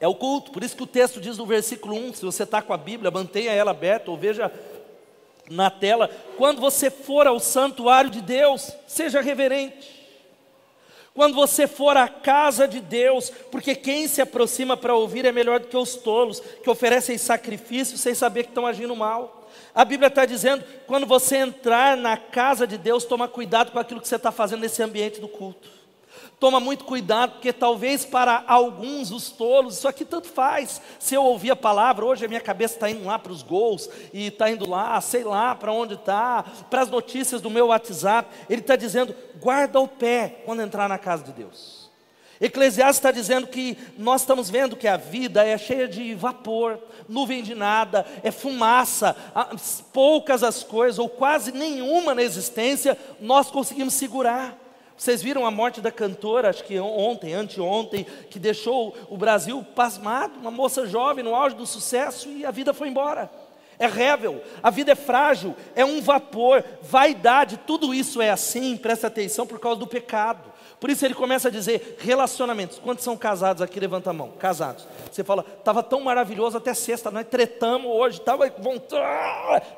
é 0.00 0.08
o 0.08 0.14
culto, 0.14 0.50
por 0.50 0.64
isso 0.64 0.74
que 0.74 0.82
o 0.82 0.86
texto 0.86 1.20
diz 1.20 1.36
no 1.36 1.44
versículo 1.44 1.94
1, 1.94 2.14
se 2.14 2.24
você 2.24 2.44
está 2.44 2.62
com 2.62 2.72
a 2.72 2.78
Bíblia, 2.78 3.10
mantenha 3.10 3.52
ela 3.52 3.72
aberta 3.72 4.10
ou 4.10 4.16
veja 4.16 4.50
na 5.50 5.68
tela, 5.68 6.08
quando 6.38 6.58
você 6.58 6.90
for 6.90 7.26
ao 7.26 7.38
santuário 7.38 8.08
de 8.08 8.22
Deus, 8.22 8.72
seja 8.86 9.20
reverente. 9.20 9.99
Quando 11.14 11.34
você 11.34 11.66
for 11.66 11.96
à 11.96 12.08
casa 12.08 12.68
de 12.68 12.80
Deus, 12.80 13.30
porque 13.50 13.74
quem 13.74 14.06
se 14.06 14.22
aproxima 14.22 14.76
para 14.76 14.94
ouvir 14.94 15.24
é 15.24 15.32
melhor 15.32 15.60
do 15.60 15.66
que 15.66 15.76
os 15.76 15.96
tolos, 15.96 16.40
que 16.62 16.70
oferecem 16.70 17.18
sacrifício 17.18 17.98
sem 17.98 18.14
saber 18.14 18.44
que 18.44 18.50
estão 18.50 18.66
agindo 18.66 18.94
mal. 18.94 19.48
A 19.74 19.84
Bíblia 19.84 20.08
está 20.08 20.24
dizendo: 20.24 20.64
quando 20.86 21.06
você 21.06 21.36
entrar 21.36 21.96
na 21.96 22.16
casa 22.16 22.66
de 22.66 22.78
Deus, 22.78 23.04
toma 23.04 23.26
cuidado 23.26 23.72
com 23.72 23.78
aquilo 23.78 24.00
que 24.00 24.08
você 24.08 24.16
está 24.16 24.30
fazendo 24.30 24.60
nesse 24.60 24.82
ambiente 24.82 25.20
do 25.20 25.28
culto. 25.28 25.79
Toma 26.40 26.58
muito 26.58 26.86
cuidado, 26.86 27.32
porque 27.32 27.52
talvez 27.52 28.06
para 28.06 28.42
alguns, 28.46 29.10
os 29.10 29.30
tolos, 29.30 29.76
isso 29.76 29.86
aqui 29.86 30.06
tanto 30.06 30.26
faz. 30.26 30.80
Se 30.98 31.14
eu 31.14 31.22
ouvir 31.22 31.50
a 31.50 31.56
palavra, 31.56 32.06
hoje 32.06 32.24
a 32.24 32.28
minha 32.28 32.40
cabeça 32.40 32.74
está 32.74 32.88
indo 32.88 33.04
lá 33.04 33.18
para 33.18 33.30
os 33.30 33.42
gols, 33.42 33.90
e 34.10 34.28
está 34.28 34.50
indo 34.50 34.66
lá, 34.66 34.98
sei 35.02 35.22
lá 35.22 35.54
para 35.54 35.70
onde 35.70 35.94
está, 35.94 36.42
para 36.70 36.80
as 36.80 36.88
notícias 36.88 37.42
do 37.42 37.50
meu 37.50 37.66
WhatsApp. 37.66 38.34
Ele 38.48 38.62
está 38.62 38.74
dizendo: 38.74 39.14
guarda 39.38 39.78
o 39.78 39.86
pé 39.86 40.40
quando 40.46 40.62
entrar 40.62 40.88
na 40.88 40.96
casa 40.96 41.22
de 41.24 41.32
Deus. 41.32 41.90
Eclesiastes 42.40 42.96
está 42.96 43.10
dizendo 43.10 43.46
que 43.46 43.76
nós 43.98 44.22
estamos 44.22 44.48
vendo 44.48 44.74
que 44.74 44.88
a 44.88 44.96
vida 44.96 45.44
é 45.44 45.58
cheia 45.58 45.86
de 45.86 46.14
vapor, 46.14 46.78
nuvem 47.06 47.42
de 47.42 47.54
nada, 47.54 48.06
é 48.22 48.30
fumaça, 48.30 49.14
poucas 49.92 50.42
as 50.42 50.62
coisas, 50.62 50.98
ou 50.98 51.06
quase 51.06 51.52
nenhuma 51.52 52.14
na 52.14 52.22
existência, 52.22 52.96
nós 53.20 53.50
conseguimos 53.50 53.92
segurar. 53.92 54.69
Vocês 55.00 55.22
viram 55.22 55.46
a 55.46 55.50
morte 55.50 55.80
da 55.80 55.90
cantora, 55.90 56.50
acho 56.50 56.62
que 56.62 56.78
ontem, 56.78 57.32
anteontem, 57.32 58.04
que 58.28 58.38
deixou 58.38 58.94
o 59.08 59.16
Brasil 59.16 59.64
pasmado, 59.74 60.38
uma 60.38 60.50
moça 60.50 60.86
jovem 60.86 61.24
no 61.24 61.34
auge 61.34 61.56
do 61.56 61.66
sucesso 61.66 62.28
e 62.28 62.44
a 62.44 62.50
vida 62.50 62.74
foi 62.74 62.88
embora. 62.88 63.30
É 63.80 63.86
rével, 63.86 64.42
a 64.62 64.68
vida 64.68 64.92
é 64.92 64.94
frágil, 64.94 65.56
é 65.74 65.82
um 65.82 66.02
vapor, 66.02 66.62
vaidade, 66.82 67.58
tudo 67.66 67.94
isso 67.94 68.20
é 68.20 68.28
assim, 68.28 68.76
presta 68.76 69.06
atenção, 69.06 69.46
por 69.46 69.58
causa 69.58 69.80
do 69.80 69.86
pecado. 69.86 70.50
Por 70.80 70.88
isso 70.88 71.04
ele 71.04 71.14
começa 71.14 71.48
a 71.48 71.50
dizer 71.50 71.98
relacionamentos. 72.00 72.78
Quantos 72.78 73.04
são 73.04 73.14
casados 73.14 73.60
aqui? 73.60 73.78
Levanta 73.78 74.10
a 74.10 74.12
mão. 74.14 74.30
Casados. 74.38 74.86
Você 75.10 75.22
fala, 75.22 75.44
estava 75.58 75.82
tão 75.82 76.00
maravilhoso 76.00 76.56
até 76.56 76.72
sexta, 76.72 77.10
nós 77.10 77.26
tretamos 77.26 77.90
hoje, 77.90 78.18
estava 78.18 78.50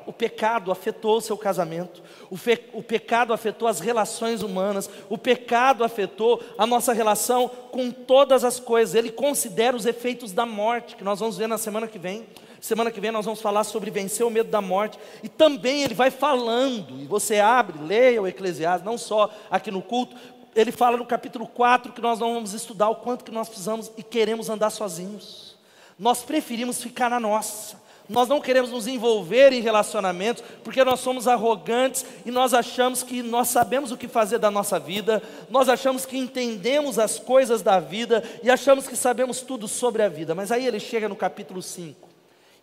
O 0.05 0.13
pecado 0.13 0.71
afetou 0.71 1.17
o 1.17 1.21
seu 1.21 1.37
casamento. 1.37 2.01
O, 2.29 2.37
fe... 2.37 2.69
o 2.71 2.81
pecado 2.81 3.33
afetou 3.33 3.67
as 3.67 3.81
relações 3.81 4.41
humanas. 4.41 4.89
O 5.09 5.17
pecado 5.17 5.83
afetou 5.83 6.41
a 6.57 6.65
nossa 6.65 6.93
relação 6.93 7.49
com 7.49 7.91
todas 7.91 8.45
as 8.45 8.57
coisas. 8.57 8.95
Ele 8.95 9.11
considera 9.11 9.75
os 9.75 9.85
efeitos 9.85 10.31
da 10.31 10.45
morte, 10.45 10.95
que 10.95 11.03
nós 11.03 11.19
vamos 11.19 11.37
ver 11.37 11.47
na 11.47 11.57
semana 11.57 11.87
que 11.87 11.99
vem. 11.99 12.25
Semana 12.63 12.89
que 12.91 13.01
vem 13.01 13.11
nós 13.11 13.25
vamos 13.25 13.41
falar 13.41 13.65
sobre 13.65 13.91
vencer 13.91 14.25
o 14.25 14.29
medo 14.29 14.49
da 14.49 14.61
morte. 14.61 14.97
E 15.21 15.27
também 15.27 15.83
ele 15.83 15.93
vai 15.93 16.09
falando, 16.09 16.97
e 17.01 17.05
você 17.05 17.41
abre, 17.41 17.77
leia 17.77 18.21
o 18.21 18.25
Eclesiastes, 18.25 18.85
não 18.85 18.97
só 18.97 19.29
aqui 19.51 19.69
no 19.69 19.81
culto, 19.81 20.15
ele 20.55 20.71
fala 20.71 20.95
no 20.95 21.05
capítulo 21.05 21.45
4 21.45 21.91
que 21.91 21.99
nós 21.99 22.19
não 22.19 22.35
vamos 22.35 22.53
estudar 22.53 22.87
o 22.87 22.95
quanto 22.95 23.25
que 23.25 23.31
nós 23.31 23.49
precisamos 23.49 23.91
e 23.97 24.01
queremos 24.01 24.49
andar 24.49 24.69
sozinhos. 24.69 25.57
Nós 25.99 26.23
preferimos 26.23 26.81
ficar 26.81 27.09
na 27.09 27.19
nossa. 27.19 27.75
Nós 28.07 28.29
não 28.29 28.39
queremos 28.39 28.71
nos 28.71 28.87
envolver 28.87 29.51
em 29.51 29.59
relacionamentos 29.59 30.41
porque 30.63 30.85
nós 30.85 31.01
somos 31.01 31.27
arrogantes 31.27 32.05
e 32.25 32.31
nós 32.31 32.53
achamos 32.53 33.03
que 33.03 33.21
nós 33.21 33.49
sabemos 33.49 33.91
o 33.91 33.97
que 33.97 34.07
fazer 34.07 34.39
da 34.39 34.49
nossa 34.49 34.79
vida, 34.79 35.21
nós 35.49 35.67
achamos 35.67 36.05
que 36.05 36.17
entendemos 36.17 36.97
as 36.97 37.19
coisas 37.19 37.61
da 37.61 37.81
vida 37.81 38.23
e 38.41 38.49
achamos 38.49 38.87
que 38.87 38.95
sabemos 38.95 39.41
tudo 39.41 39.67
sobre 39.67 40.01
a 40.01 40.07
vida. 40.07 40.33
Mas 40.33 40.49
aí 40.49 40.65
ele 40.65 40.79
chega 40.79 41.09
no 41.09 41.15
capítulo 41.17 41.61
5. 41.61 42.12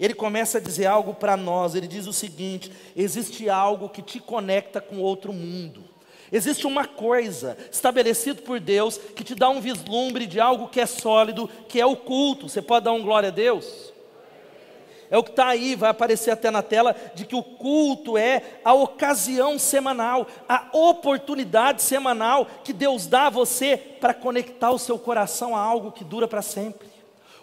Ele 0.00 0.14
começa 0.14 0.56
a 0.56 0.60
dizer 0.60 0.86
algo 0.86 1.12
para 1.12 1.36
nós. 1.36 1.74
Ele 1.74 1.86
diz 1.86 2.06
o 2.06 2.12
seguinte: 2.12 2.72
existe 2.96 3.50
algo 3.50 3.90
que 3.90 4.00
te 4.00 4.18
conecta 4.18 4.80
com 4.80 4.98
outro 4.98 5.30
mundo. 5.30 5.84
Existe 6.32 6.66
uma 6.66 6.86
coisa 6.86 7.58
estabelecida 7.70 8.40
por 8.40 8.58
Deus 8.58 8.96
que 8.96 9.22
te 9.22 9.34
dá 9.34 9.50
um 9.50 9.60
vislumbre 9.60 10.26
de 10.26 10.40
algo 10.40 10.68
que 10.68 10.80
é 10.80 10.86
sólido, 10.86 11.50
que 11.68 11.80
é 11.80 11.84
o 11.84 11.96
culto. 11.96 12.48
Você 12.48 12.62
pode 12.62 12.84
dar 12.84 12.92
um 12.92 13.02
glória 13.02 13.28
a 13.28 13.32
Deus? 13.32 13.92
É 15.10 15.18
o 15.18 15.24
que 15.24 15.30
está 15.30 15.48
aí, 15.48 15.74
vai 15.74 15.90
aparecer 15.90 16.30
até 16.30 16.52
na 16.52 16.62
tela, 16.62 16.94
de 17.16 17.26
que 17.26 17.34
o 17.34 17.42
culto 17.42 18.16
é 18.16 18.60
a 18.64 18.72
ocasião 18.72 19.58
semanal, 19.58 20.24
a 20.48 20.68
oportunidade 20.72 21.82
semanal 21.82 22.46
que 22.62 22.72
Deus 22.72 23.08
dá 23.08 23.26
a 23.26 23.30
você 23.30 23.76
para 23.76 24.14
conectar 24.14 24.70
o 24.70 24.78
seu 24.78 25.00
coração 25.00 25.56
a 25.56 25.60
algo 25.60 25.90
que 25.90 26.04
dura 26.04 26.28
para 26.28 26.42
sempre. 26.42 26.89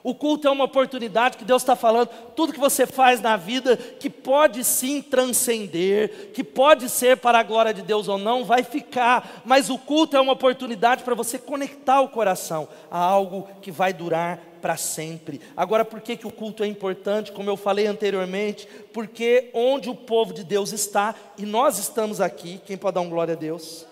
O 0.08 0.16
culto 0.16 0.48
é 0.48 0.52
uma 0.52 0.64
oportunidade 0.64 1.36
que 1.36 1.44
Deus 1.44 1.62
está 1.62 1.76
falando, 1.76 2.08
tudo 2.34 2.54
que 2.54 2.60
você 2.62 2.88
faz 2.88 3.20
na 3.20 3.36
vida, 3.36 3.76
que 3.76 4.10
pode 4.10 4.64
sim 4.64 5.02
transcender, 5.02 6.32
que 6.34 6.46
pode 6.46 6.88
ser 6.88 7.18
para 7.18 7.40
a 7.40 7.44
glória 7.44 7.74
de 7.74 7.82
Deus 7.82 8.08
ou 8.08 8.18
não, 8.18 8.46
vai 8.46 8.64
ficar, 8.64 9.42
mas 9.44 9.70
o 9.70 9.78
culto 9.78 10.16
é 10.16 10.22
uma 10.22 10.32
oportunidade 10.32 11.04
para 11.04 11.14
você 11.14 11.38
conectar 11.38 12.00
o 12.00 12.08
coração 12.08 12.70
a 12.90 12.98
algo 12.98 13.50
que 13.62 13.70
vai 13.70 13.92
durar 13.92 14.40
para 14.62 14.78
sempre. 14.78 15.42
Agora, 15.58 15.84
por 15.84 16.00
que, 16.00 16.16
que 16.16 16.26
o 16.26 16.32
culto 16.32 16.64
é 16.64 16.68
importante? 16.68 17.34
Como 17.34 17.50
eu 17.50 17.58
falei 17.58 17.86
anteriormente, 17.86 18.66
porque 18.94 19.50
onde 19.54 19.90
o 19.90 19.96
povo 19.96 20.34
de 20.34 20.46
Deus 20.46 20.72
está, 20.72 21.14
e 21.38 21.46
nós 21.46 21.78
estamos 21.78 22.22
aqui, 22.22 22.62
quem 22.66 22.78
pode 22.78 22.96
dar 22.96 23.02
um 23.02 23.10
glória 23.10 23.34
a 23.34 23.38
Deus? 23.38 23.86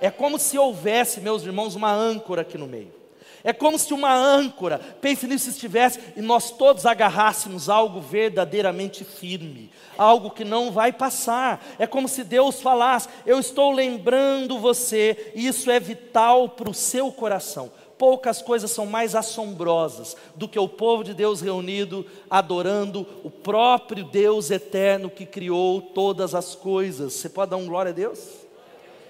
É 0.00 0.10
como 0.10 0.36
se 0.36 0.58
houvesse, 0.58 1.20
meus 1.20 1.44
irmãos, 1.44 1.76
uma 1.76 1.92
âncora 1.92 2.42
aqui 2.42 2.58
no 2.58 2.66
meio. 2.66 2.99
É 3.42 3.52
como 3.52 3.78
se 3.78 3.94
uma 3.94 4.14
âncora, 4.14 4.78
pense 5.00 5.26
nisso 5.26 5.46
se 5.46 5.50
estivesse, 5.52 5.98
e 6.16 6.20
nós 6.20 6.50
todos 6.50 6.84
agarrássemos 6.84 7.70
algo 7.70 8.00
verdadeiramente 8.00 9.02
firme, 9.02 9.70
algo 9.96 10.30
que 10.30 10.44
não 10.44 10.70
vai 10.70 10.92
passar. 10.92 11.64
É 11.78 11.86
como 11.86 12.06
se 12.06 12.22
Deus 12.22 12.60
falasse: 12.60 13.08
Eu 13.24 13.38
estou 13.38 13.72
lembrando 13.72 14.58
você, 14.58 15.32
e 15.34 15.46
isso 15.46 15.70
é 15.70 15.80
vital 15.80 16.50
para 16.50 16.70
o 16.70 16.74
seu 16.74 17.10
coração. 17.10 17.72
Poucas 17.96 18.40
coisas 18.40 18.70
são 18.70 18.86
mais 18.86 19.14
assombrosas 19.14 20.16
do 20.34 20.48
que 20.48 20.58
o 20.58 20.68
povo 20.68 21.04
de 21.04 21.12
Deus 21.12 21.42
reunido, 21.42 22.06
adorando 22.30 23.06
o 23.22 23.30
próprio 23.30 24.04
Deus 24.04 24.50
eterno 24.50 25.10
que 25.10 25.26
criou 25.26 25.82
todas 25.82 26.34
as 26.34 26.54
coisas. 26.54 27.12
Você 27.12 27.28
pode 27.28 27.50
dar 27.50 27.58
um 27.58 27.66
glória 27.66 27.90
a 27.90 27.94
Deus? 27.94 28.18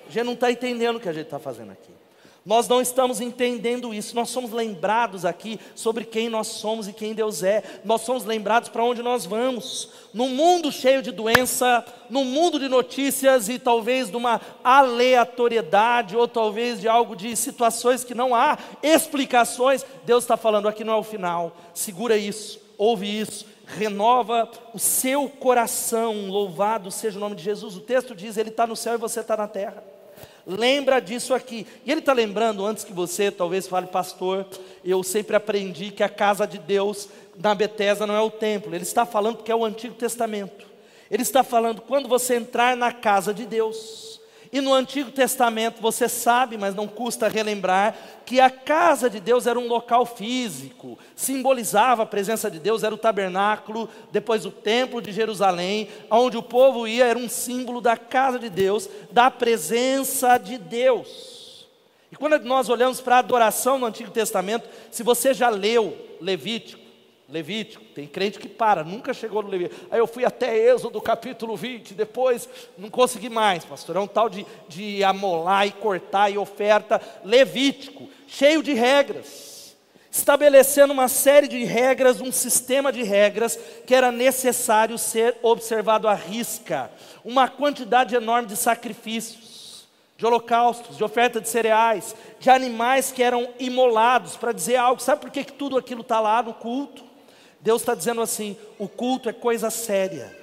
A 0.09 0.11
gente 0.11 0.25
não 0.25 0.33
está 0.33 0.51
entendendo 0.51 0.97
o 0.97 1.01
que 1.01 1.09
a 1.09 1.13
gente 1.13 1.27
está 1.27 1.39
fazendo 1.39 1.71
aqui. 1.71 2.00
Nós 2.45 2.67
não 2.67 2.81
estamos 2.81 3.21
entendendo 3.21 3.93
isso, 3.93 4.17
nós 4.17 4.31
somos 4.31 4.51
lembrados 4.51 5.27
aqui 5.27 5.61
sobre 5.75 6.05
quem 6.05 6.31
nós 6.31 6.47
somos 6.47 6.89
e 6.89 6.93
quem 6.93 7.13
Deus 7.13 7.43
é, 7.43 7.63
nós 7.85 8.01
somos 8.01 8.25
lembrados 8.25 8.71
para 8.71 8.83
onde 8.83 9.03
nós 9.03 9.27
vamos. 9.27 9.91
Num 10.15 10.31
mundo 10.31 10.73
cheio 10.73 11.03
de 11.03 11.13
doença, 11.13 11.85
num 12.09 12.25
mundo 12.25 12.59
de 12.59 12.67
notícias 12.67 13.51
e 13.51 13.59
talvez 13.59 14.11
de 14.11 14.17
uma 14.17 14.41
aleatoriedade, 14.65 16.17
ou 16.17 16.27
talvez 16.27 16.81
de 16.81 16.89
algo 16.89 17.15
de 17.15 17.37
situações 17.37 18.05
que 18.05 18.15
não 18.15 18.35
há 18.35 18.59
explicações, 18.83 19.85
Deus 20.07 20.25
está 20.25 20.37
falando 20.37 20.67
aqui 20.67 20.83
não 20.83 20.95
é 20.95 20.97
o 20.97 21.03
final, 21.03 21.55
segura 21.75 22.17
isso, 22.17 22.59
ouve 22.79 23.21
isso, 23.21 23.45
renova 23.67 24.51
o 24.73 24.79
seu 24.79 25.29
coração, 25.29 26.29
louvado 26.29 26.91
seja 26.91 27.19
o 27.19 27.21
nome 27.21 27.37
de 27.37 27.43
Jesus. 27.43 27.77
O 27.77 27.81
texto 27.81 28.15
diz: 28.15 28.39
Ele 28.39 28.49
está 28.49 28.67
no 28.67 28.75
céu 28.75 28.95
e 28.95 28.99
você 28.99 29.21
está 29.21 29.37
na 29.37 29.47
terra. 29.47 30.00
Lembra 30.51 31.01
disso 31.01 31.33
aqui. 31.33 31.67
E 31.85 31.91
ele 31.91 32.01
está 32.01 32.13
lembrando, 32.13 32.67
antes 32.67 32.85
que 32.85 32.93
você 32.93 33.31
talvez 33.31 33.67
fale, 33.67 33.87
pastor, 33.87 34.47
eu 34.85 35.03
sempre 35.03 35.37
aprendi 35.37 35.91
que 35.91 36.03
a 36.03 36.09
casa 36.09 36.47
de 36.47 36.59
Deus 36.59 37.09
na 37.39 37.55
Betesda 37.55 38.07
não 38.07 38.15
é 38.15 38.21
o 38.21 38.31
templo. 38.31 38.75
Ele 38.75 38.83
está 38.83 39.07
falando 39.07 39.37
porque 39.37 39.53
é 39.53 39.57
o 39.57 39.65
Antigo 39.65 39.95
Testamento. 39.95 40.67
Ele 41.11 41.23
está 41.23 41.43
falando 41.43 41.81
quando 41.81 42.09
você 42.09 42.37
entrar 42.37 42.77
na 42.77 42.93
casa 42.93 43.33
de 43.33 43.47
Deus 43.47 44.20
e 44.53 44.61
no 44.61 44.75
Antigo 44.75 45.13
Testamento, 45.13 45.81
você 45.81 46.09
sabe, 46.09 46.59
mas 46.59 46.75
não 46.75 46.89
custa 46.89 47.29
relembrar, 47.29 47.97
que 48.27 48.41
a 48.41 48.51
casa 48.51 49.09
de 49.09 49.21
Deus 49.21 49.47
era 49.47 49.59
um 49.59 49.69
local 49.69 50.05
físico, 50.05 50.99
simbolizava 51.15 52.03
a 52.03 52.07
presença 52.07 52.51
de 52.51 52.59
Deus, 52.59 52.83
era 52.83 52.95
o 52.95 52.99
tabernáculo, 52.99 53.89
depois 54.11 54.45
o 54.45 54.51
templo 54.51 55.01
de 55.01 55.13
Jerusalém, 55.13 55.89
onde 56.11 56.37
o 56.37 56.43
povo 56.43 56.89
ia, 56.89 57.07
era 57.07 57.19
um 57.19 57.29
símbolo 57.29 57.81
da 57.81 57.97
casa 57.97 58.41
de 58.41 58.51
Deus, 58.51 58.89
da 59.13 59.31
presença 59.31 60.37
de 60.37 60.59
Deus. 60.59 61.69
E 62.11 62.17
quando 62.17 62.37
nós 62.41 62.69
olhamos 62.69 63.01
para 63.01 63.17
a 63.17 63.21
adoração 63.21 63.79
no 63.79 63.87
Antigo 63.87 64.11
Testamento, 64.11 64.69
se 64.91 65.05
você 65.05 65.33
já 65.33 65.49
leu 65.49 65.97
Levítico, 66.21 66.90
Levítico, 67.31 67.85
tem 67.95 68.09
crente 68.09 68.41
que 68.41 68.49
para, 68.49 68.83
nunca 68.83 69.15
chegou 69.15 69.41
no 69.43 69.49
Levítico. 69.49 69.87
Aí 69.89 70.01
eu 70.01 70.07
fui 70.07 70.25
até 70.25 70.57
Êxodo 70.57 71.01
capítulo 71.01 71.57
20, 71.57 71.95
depois 71.95 72.49
não 72.77 72.91
consegui 72.91 73.29
mais, 73.29 73.65
pastor. 73.65 73.97
É 73.97 74.01
um 74.01 74.07
tal 74.07 74.29
de, 74.29 74.45
de 74.69 75.05
amolar 75.05 75.65
e 75.67 75.71
cortar 75.71 76.29
e 76.29 76.37
oferta. 76.37 77.01
Levítico, 77.25 78.09
cheio 78.27 78.65
de 78.65 78.73
regras, 78.73 79.77
estabelecendo 80.11 80.93
uma 80.93 81.07
série 81.07 81.47
de 81.47 81.63
regras, 81.63 82.21
um 82.21 82.33
sistema 82.33 82.93
de 82.93 83.05
regras 83.05 83.57
que 83.87 83.95
era 83.95 84.11
necessário 84.11 84.99
ser 84.99 85.37
observado 85.41 86.09
à 86.09 86.15
risca. 86.15 86.91
Uma 87.25 87.49
quantidade 87.49 88.17
enorme 88.17 88.49
de 88.49 88.57
sacrifícios, 88.57 89.87
de 90.17 90.27
holocaustos, 90.27 90.97
de 90.97 91.05
oferta 91.05 91.41
de 91.41 91.49
cereais, 91.49 92.17
de 92.41 92.51
animais 92.51 93.13
que 93.13 93.23
eram 93.23 93.51
imolados, 93.61 94.37
para 94.37 94.51
dizer 94.51 94.77
algo. 94.77 95.01
Sabe 95.01 95.21
por 95.21 95.31
que, 95.31 95.45
que 95.45 95.53
tudo 95.53 95.79
aquilo 95.79 96.01
está 96.01 96.19
lá 96.19 96.43
no 96.43 96.55
culto? 96.55 97.10
Deus 97.61 97.83
está 97.83 97.95
dizendo 97.95 98.21
assim: 98.21 98.57
o 98.79 98.89
culto 98.89 99.29
é 99.29 99.33
coisa 99.33 99.71
séria, 99.71 100.37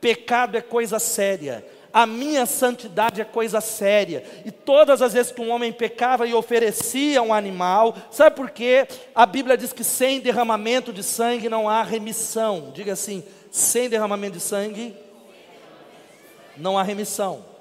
pecado 0.00 0.56
é 0.56 0.60
coisa 0.60 0.98
séria, 0.98 1.64
a 1.92 2.06
minha 2.06 2.44
santidade 2.44 3.20
é 3.20 3.24
coisa 3.24 3.60
séria. 3.60 4.24
E 4.44 4.50
todas 4.50 5.00
as 5.00 5.12
vezes 5.12 5.30
que 5.30 5.40
um 5.40 5.50
homem 5.50 5.72
pecava 5.72 6.26
e 6.26 6.34
oferecia 6.34 7.22
um 7.22 7.32
animal, 7.32 7.94
sabe 8.10 8.34
por 8.34 8.50
quê? 8.50 8.88
A 9.14 9.24
Bíblia 9.24 9.56
diz 9.56 9.72
que 9.72 9.84
sem 9.84 10.20
derramamento 10.20 10.92
de 10.92 11.04
sangue 11.04 11.48
não 11.48 11.68
há 11.68 11.82
remissão. 11.82 12.72
Diga 12.74 12.94
assim: 12.94 13.22
sem 13.50 13.88
derramamento 13.88 14.38
de 14.38 14.42
sangue 14.42 14.96
não 16.56 16.76
há 16.76 16.82
remissão. 16.82 17.53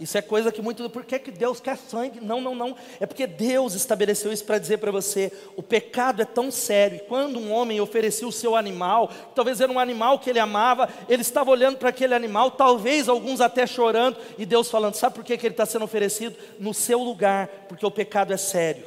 Isso 0.00 0.16
é 0.16 0.22
coisa 0.22 0.50
que 0.50 0.62
muito. 0.62 0.88
Por 0.88 1.04
que, 1.04 1.18
que 1.18 1.30
Deus 1.30 1.60
quer 1.60 1.76
sangue? 1.76 2.20
Não, 2.22 2.40
não, 2.40 2.54
não. 2.54 2.74
É 2.98 3.04
porque 3.04 3.26
Deus 3.26 3.74
estabeleceu 3.74 4.32
isso 4.32 4.44
para 4.46 4.58
dizer 4.58 4.78
para 4.78 4.90
você: 4.90 5.30
o 5.54 5.62
pecado 5.62 6.22
é 6.22 6.24
tão 6.24 6.50
sério. 6.50 6.96
E 6.96 7.00
quando 7.00 7.38
um 7.38 7.52
homem 7.52 7.82
oferecia 7.82 8.26
o 8.26 8.32
seu 8.32 8.56
animal, 8.56 9.10
talvez 9.34 9.60
era 9.60 9.70
um 9.70 9.78
animal 9.78 10.18
que 10.18 10.30
ele 10.30 10.38
amava, 10.38 10.88
ele 11.06 11.20
estava 11.20 11.50
olhando 11.50 11.76
para 11.76 11.90
aquele 11.90 12.14
animal, 12.14 12.50
talvez 12.50 13.10
alguns 13.10 13.42
até 13.42 13.66
chorando, 13.66 14.16
e 14.38 14.46
Deus 14.46 14.70
falando: 14.70 14.94
sabe 14.94 15.16
por 15.16 15.24
que, 15.24 15.36
que 15.36 15.46
ele 15.46 15.52
está 15.52 15.66
sendo 15.66 15.84
oferecido? 15.84 16.34
No 16.58 16.72
seu 16.72 17.02
lugar, 17.02 17.48
porque 17.68 17.84
o 17.84 17.90
pecado 17.90 18.32
é 18.32 18.38
sério. 18.38 18.84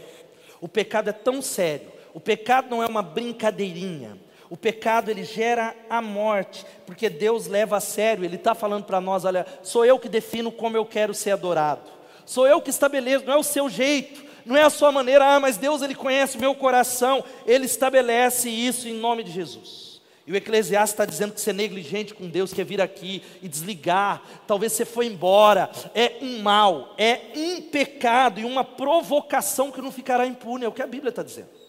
O 0.60 0.67
pecado 0.67 1.12
é 1.12 1.13
tão 1.13 1.43
sério. 1.43 1.91
O 2.12 2.20
pecado 2.20 2.70
não 2.72 2.82
é 2.82 2.88
uma 2.88 3.03
brincadeirinha. 3.03 4.17
O 4.53 4.55
pecado 4.55 5.10
ele 5.10 5.24
gera 5.24 5.75
a 5.89 6.00
morte, 6.00 6.63
porque 6.86 7.10
Deus 7.10 7.48
leva 7.48 7.77
a 7.77 7.79
sério, 7.79 8.24
Ele 8.24 8.36
está 8.36 8.53
falando 8.53 8.83
para 8.83 9.01
nós: 9.01 9.25
olha, 9.25 9.48
sou 9.63 9.83
eu 9.83 9.98
que 9.98 10.07
defino 10.07 10.51
como 10.51 10.77
eu 10.77 10.86
quero 10.86 11.12
ser 11.12 11.31
adorado, 11.31 11.89
sou 12.24 12.45
eu 12.45 12.62
que 12.62 12.69
estabeleço, 12.69 13.25
não 13.25 13.33
é 13.33 13.38
o 13.38 13.41
seu 13.41 13.67
jeito, 13.67 14.24
não 14.45 14.55
é 14.55 14.62
a 14.62 14.69
sua 14.69 14.91
maneira, 14.91 15.25
ah, 15.25 15.39
mas 15.39 15.57
Deus 15.57 15.81
ele 15.81 15.95
conhece 15.95 16.38
o 16.38 16.39
meu 16.39 16.53
coração, 16.53 17.24
Ele 17.48 17.65
estabelece 17.65 18.48
isso 18.48 18.88
em 18.88 18.93
nome 18.93 19.24
de 19.24 19.31
Jesus. 19.31 20.00
E 20.27 20.31
o 20.31 20.36
Eclesiastes 20.36 20.93
está 20.93 21.05
dizendo 21.05 21.33
que 21.33 21.41
ser 21.41 21.53
negligente 21.53 22.13
com 22.13 22.29
Deus, 22.29 22.53
quer 22.53 22.63
vir 22.63 22.79
aqui 22.79 23.24
e 23.41 23.48
desligar, 23.48 24.22
talvez 24.45 24.74
você 24.74 24.86
foi 24.86 25.07
embora, 25.07 25.72
é 25.95 26.17
um 26.22 26.43
mal, 26.43 26.93
é 27.00 27.22
um 27.36 27.60
pecado 27.60 28.39
e 28.39 28.45
uma 28.45 28.63
provocação 28.63 29.72
que 29.72 29.81
não 29.81 29.91
ficará 29.91 30.27
impune, 30.27 30.63
é 30.63 30.67
o 30.67 30.72
que 30.72 30.83
a 30.83 30.88
Bíblia 30.88 31.10
está 31.10 31.24
dizendo. 31.24 31.62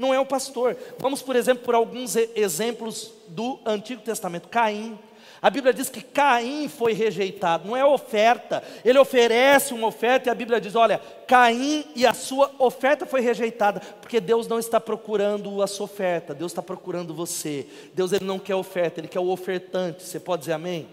Não 0.00 0.14
é 0.14 0.18
o 0.18 0.24
pastor. 0.24 0.78
Vamos, 0.98 1.20
por 1.20 1.36
exemplo, 1.36 1.62
por 1.62 1.74
alguns 1.74 2.16
exemplos 2.16 3.12
do 3.28 3.58
Antigo 3.66 4.00
Testamento. 4.00 4.48
Caim, 4.48 4.98
a 5.42 5.50
Bíblia 5.50 5.74
diz 5.74 5.90
que 5.90 6.00
Caim 6.00 6.70
foi 6.70 6.94
rejeitado, 6.94 7.68
não 7.68 7.76
é 7.76 7.84
oferta. 7.84 8.64
Ele 8.82 8.98
oferece 8.98 9.74
uma 9.74 9.88
oferta 9.88 10.30
e 10.30 10.32
a 10.32 10.34
Bíblia 10.34 10.58
diz: 10.58 10.74
olha, 10.74 11.02
Caim 11.26 11.84
e 11.94 12.06
a 12.06 12.14
sua 12.14 12.50
oferta 12.58 13.04
foi 13.04 13.20
rejeitada, 13.20 13.78
porque 14.00 14.20
Deus 14.20 14.48
não 14.48 14.58
está 14.58 14.80
procurando 14.80 15.62
a 15.62 15.66
sua 15.66 15.84
oferta, 15.84 16.32
Deus 16.34 16.50
está 16.50 16.62
procurando 16.62 17.12
você. 17.12 17.66
Deus 17.92 18.10
ele 18.14 18.24
não 18.24 18.38
quer 18.38 18.54
oferta, 18.54 19.00
ele 19.00 19.08
quer 19.08 19.20
o 19.20 19.28
ofertante. 19.28 20.02
Você 20.02 20.18
pode 20.18 20.40
dizer 20.40 20.54
amém? 20.54 20.88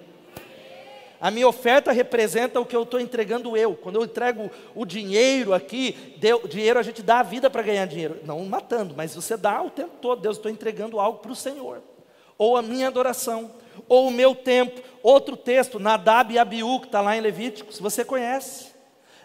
A 1.20 1.32
minha 1.32 1.48
oferta 1.48 1.92
representa 1.92 2.60
o 2.60 2.66
que 2.66 2.76
eu 2.76 2.84
estou 2.84 3.00
entregando 3.00 3.58
eu. 3.58 3.76
Quando 3.76 3.96
eu 3.96 4.04
entrego 4.04 4.52
o 4.76 4.86
dinheiro 4.86 5.54
aqui, 5.54 6.16
deu, 6.18 6.48
dinheiro 6.48 6.80
a 6.80 6.84
gente 6.84 7.02
dá 7.02 7.20
a 7.20 7.24
vida 7.24 7.50
para 7.50 7.64
ganhar 7.64 7.86
dinheiro. 7.88 8.20
Não 8.24 8.46
matando, 8.46 8.94
mas 8.96 9.16
você 9.16 9.36
dá 9.36 9.62
o 9.62 9.70
tempo 9.70 9.98
todo. 10.02 10.22
Deus, 10.22 10.38
estou 10.38 10.52
entregando 10.52 11.00
algo 11.00 11.20
para 11.20 11.32
o 11.32 11.36
Senhor. 11.36 11.82
Ou 12.38 12.56
a 12.56 12.62
minha 12.62 12.88
adoração 12.88 13.52
ou 13.88 14.08
o 14.08 14.12
meu 14.12 14.36
tempo. 14.36 14.82
Outro 15.04 15.36
texto, 15.36 15.80
Nadab 15.80 16.34
e 16.34 16.40
Abiú, 16.40 16.80
que 16.80 16.88
está 16.88 17.02
lá 17.02 17.16
em 17.16 17.22
Levítico, 17.22 17.74
se 17.74 17.82
você 17.82 18.04
conhece. 18.04 18.68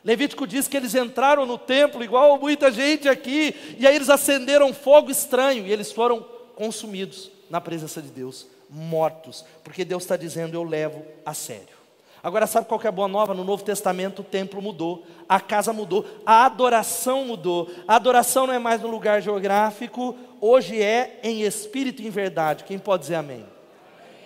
Levítico 0.05 0.47
diz 0.47 0.67
que 0.67 0.77
eles 0.77 0.95
entraram 0.95 1.47
no 1.47 1.57
templo, 1.57 2.03
igual 2.03 2.39
muita 2.39 2.73
gente 2.73 3.09
aqui, 3.09 3.55
e 3.79 3.87
aí 3.87 3.95
eles 3.95 4.11
acenderam 4.11 4.75
fogo 4.75 5.11
estranho, 5.11 5.67
e 5.67 5.73
eles 5.73 5.93
foram 5.93 6.27
consumidos 6.57 7.31
na 7.49 7.61
presença 7.61 8.03
de 8.03 8.09
Deus, 8.09 8.49
mortos, 8.69 9.45
porque 9.63 9.85
Deus 9.85 10.03
está 10.03 10.17
dizendo: 10.17 10.55
Eu 10.55 10.65
levo 10.65 11.05
a 11.25 11.33
sério. 11.33 11.82
Agora, 12.23 12.47
sabe 12.47 12.69
qual 12.69 12.79
que 12.79 12.87
é 12.87 12.89
a 12.89 12.93
boa 12.93 13.09
nova? 13.09 13.35
No 13.35 13.43
Novo 13.43 13.65
Testamento 13.65 14.21
o 14.21 14.25
templo 14.25 14.63
mudou, 14.63 15.05
a 15.29 15.41
casa 15.41 15.73
mudou, 15.73 16.07
a 16.25 16.47
adoração 16.47 17.25
mudou. 17.25 17.69
A 17.89 17.97
adoração 17.97 18.47
não 18.47 18.55
é 18.55 18.61
mais 18.61 18.81
no 18.81 18.89
lugar 18.89 19.21
geográfico, 19.21 20.17
hoje 20.41 20.81
é 20.81 21.19
em 21.25 21.43
espírito 21.43 22.01
e 22.01 22.07
em 22.07 22.11
verdade. 22.11 22.63
Quem 22.63 22.79
pode 22.79 23.03
dizer 23.03 23.17
amém? 23.17 23.45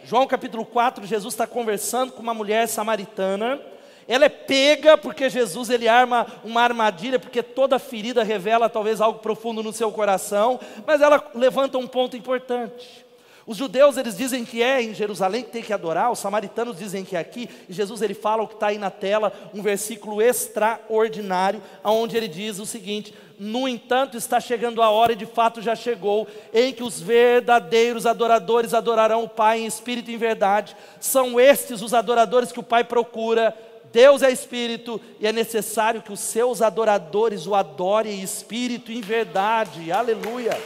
João 0.05 0.27
capítulo 0.27 0.67
4, 0.67 1.07
Jesus 1.07 1.33
está 1.33 1.47
conversando 1.47 2.13
com 2.13 2.23
uma 2.23 2.35
mulher 2.35 2.69
samaritana. 2.69 3.59
Ela 4.07 4.27
é 4.27 4.29
pega 4.29 4.99
porque 4.99 5.31
Jesus 5.31 5.71
ele 5.71 5.89
arma 5.89 6.27
uma 6.45 6.61
armadilha, 6.61 7.19
porque 7.19 7.43
toda 7.43 7.79
ferida 7.79 8.23
revela 8.23 8.69
talvez 8.69 9.01
algo 9.01 9.21
profundo 9.21 9.63
no 9.63 9.73
seu 9.73 9.91
coração, 9.91 10.61
mas 10.87 11.01
ela 11.01 11.31
levanta 11.35 11.79
um 11.79 11.87
ponto 11.87 12.15
importante. 12.15 13.06
Os 13.47 13.57
judeus 13.57 13.97
eles 13.97 14.17
dizem 14.17 14.45
que 14.45 14.61
é 14.61 14.83
em 14.83 14.93
Jerusalém 14.93 15.45
que 15.45 15.51
tem 15.51 15.63
que 15.63 15.73
adorar, 15.73 16.11
os 16.11 16.19
samaritanos 16.19 16.77
dizem 16.77 17.05
que 17.05 17.15
é 17.15 17.21
aqui, 17.21 17.49
e 17.69 17.73
Jesus 17.73 18.03
ele 18.03 18.15
fala 18.15 18.43
o 18.43 18.49
que 18.49 18.55
está 18.55 18.69
aí 18.69 18.79
na 18.79 18.91
tela, 18.91 19.33
um 19.55 19.63
versículo 19.63 20.21
extraordinário, 20.21 21.63
onde 21.85 22.17
ele 22.17 22.27
diz 22.27 22.59
o 22.59 22.67
seguinte: 22.67 23.15
no 23.39 23.69
entanto, 23.69 24.17
está 24.17 24.41
chegando 24.41 24.83
a 24.83 24.91
hora, 24.91 25.13
e 25.13 25.17
de 25.17 25.27
fato 25.27 25.63
já 25.63 25.77
chegou, 25.77 26.27
em 26.53 26.73
que 26.73 26.83
os 26.83 27.01
verdadeiros 27.01 28.05
adoradores 28.05 28.75
adorarão 28.75 29.23
o 29.23 29.29
Pai 29.29 29.61
em 29.61 29.67
espírito 29.67 30.11
e 30.11 30.15
em 30.15 30.19
verdade. 30.19 30.77
São 30.99 31.39
estes 31.39 31.83
os 31.83 31.95
adoradores 31.95 32.51
que 32.51 32.61
o 32.61 32.65
Pai 32.65 32.83
procura. 32.83 33.57
Deus 33.93 34.23
é 34.23 34.31
espírito 34.31 35.01
e 35.21 35.27
é 35.27 35.33
necessário 35.33 36.03
que 36.03 36.13
os 36.13 36.21
seus 36.21 36.61
adoradores 36.61 37.47
o 37.47 37.55
adorem 37.55 38.21
em 38.21 38.23
espírito 38.23 38.91
e 38.91 38.99
em 38.99 39.01
verdade. 39.01 39.93
Aleluia. 39.93 40.59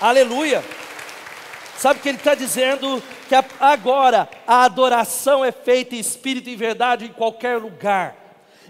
Aleluia. 0.00 0.64
Sabe 1.80 2.00
que 2.00 2.10
ele 2.10 2.18
está 2.18 2.34
dizendo? 2.34 3.02
Que 3.26 3.34
agora 3.58 4.28
a 4.46 4.64
adoração 4.64 5.42
é 5.42 5.50
feita 5.50 5.96
em 5.96 5.98
espírito 5.98 6.50
e 6.50 6.54
verdade 6.54 7.06
em 7.06 7.08
qualquer 7.08 7.56
lugar. 7.56 8.14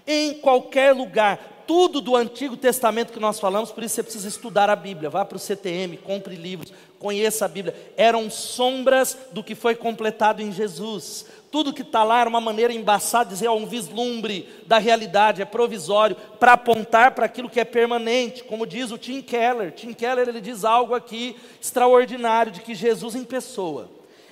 Em 0.07 0.35
qualquer 0.35 0.95
lugar. 0.95 1.64
Tudo 1.67 2.00
do 2.00 2.14
Antigo 2.14 2.57
Testamento 2.57 3.12
que 3.12 3.19
nós 3.19 3.40
falamos, 3.40 3.73
por 3.73 3.83
isso 3.83 3.97
você 3.97 4.05
precisa 4.05 4.29
estudar 4.29 4.71
a 4.71 4.76
Bíblia. 4.76 5.11
Vá 5.11 5.25
para 5.25 5.35
o 5.35 5.40
CTM, 5.40 5.97
compre 5.97 6.37
livros, 6.37 6.73
conheça 7.00 7.47
a 7.47 7.49
Bíblia. 7.49 7.75
Eram 7.97 8.30
sombras 8.30 9.19
do 9.32 9.43
que 9.43 9.56
foi 9.56 9.75
completado 9.75 10.41
em 10.41 10.52
Jesus. 10.52 11.26
Tudo 11.50 11.73
que 11.73 11.82
está 11.82 12.04
lá 12.04 12.21
era 12.21 12.28
uma 12.28 12.41
maneira 12.41 12.73
embaçada 12.73 13.30
dizer, 13.30 13.47
é 13.47 13.50
um 13.50 13.67
vislumbre 13.67 14.49
da 14.67 14.78
realidade, 14.78 15.43
é 15.43 15.45
provisório, 15.45 16.17
para 16.39 16.52
apontar 16.52 17.13
para 17.13 17.26
aquilo 17.26 17.50
que 17.50 17.58
é 17.58 17.65
permanente, 17.65 18.45
como 18.45 18.67
diz 18.67 18.91
o 18.93 18.99
Tim 18.99 19.21
Keller. 19.21 19.73
Tim 19.73 19.93
Keller 19.93 20.28
ele 20.28 20.41
diz 20.41 20.65
algo 20.65 20.95
aqui 20.95 21.36
extraordinário, 21.60 22.52
de 22.52 22.60
que 22.60 22.75
Jesus 22.75 23.15
em 23.15 23.25
pessoa 23.25 23.89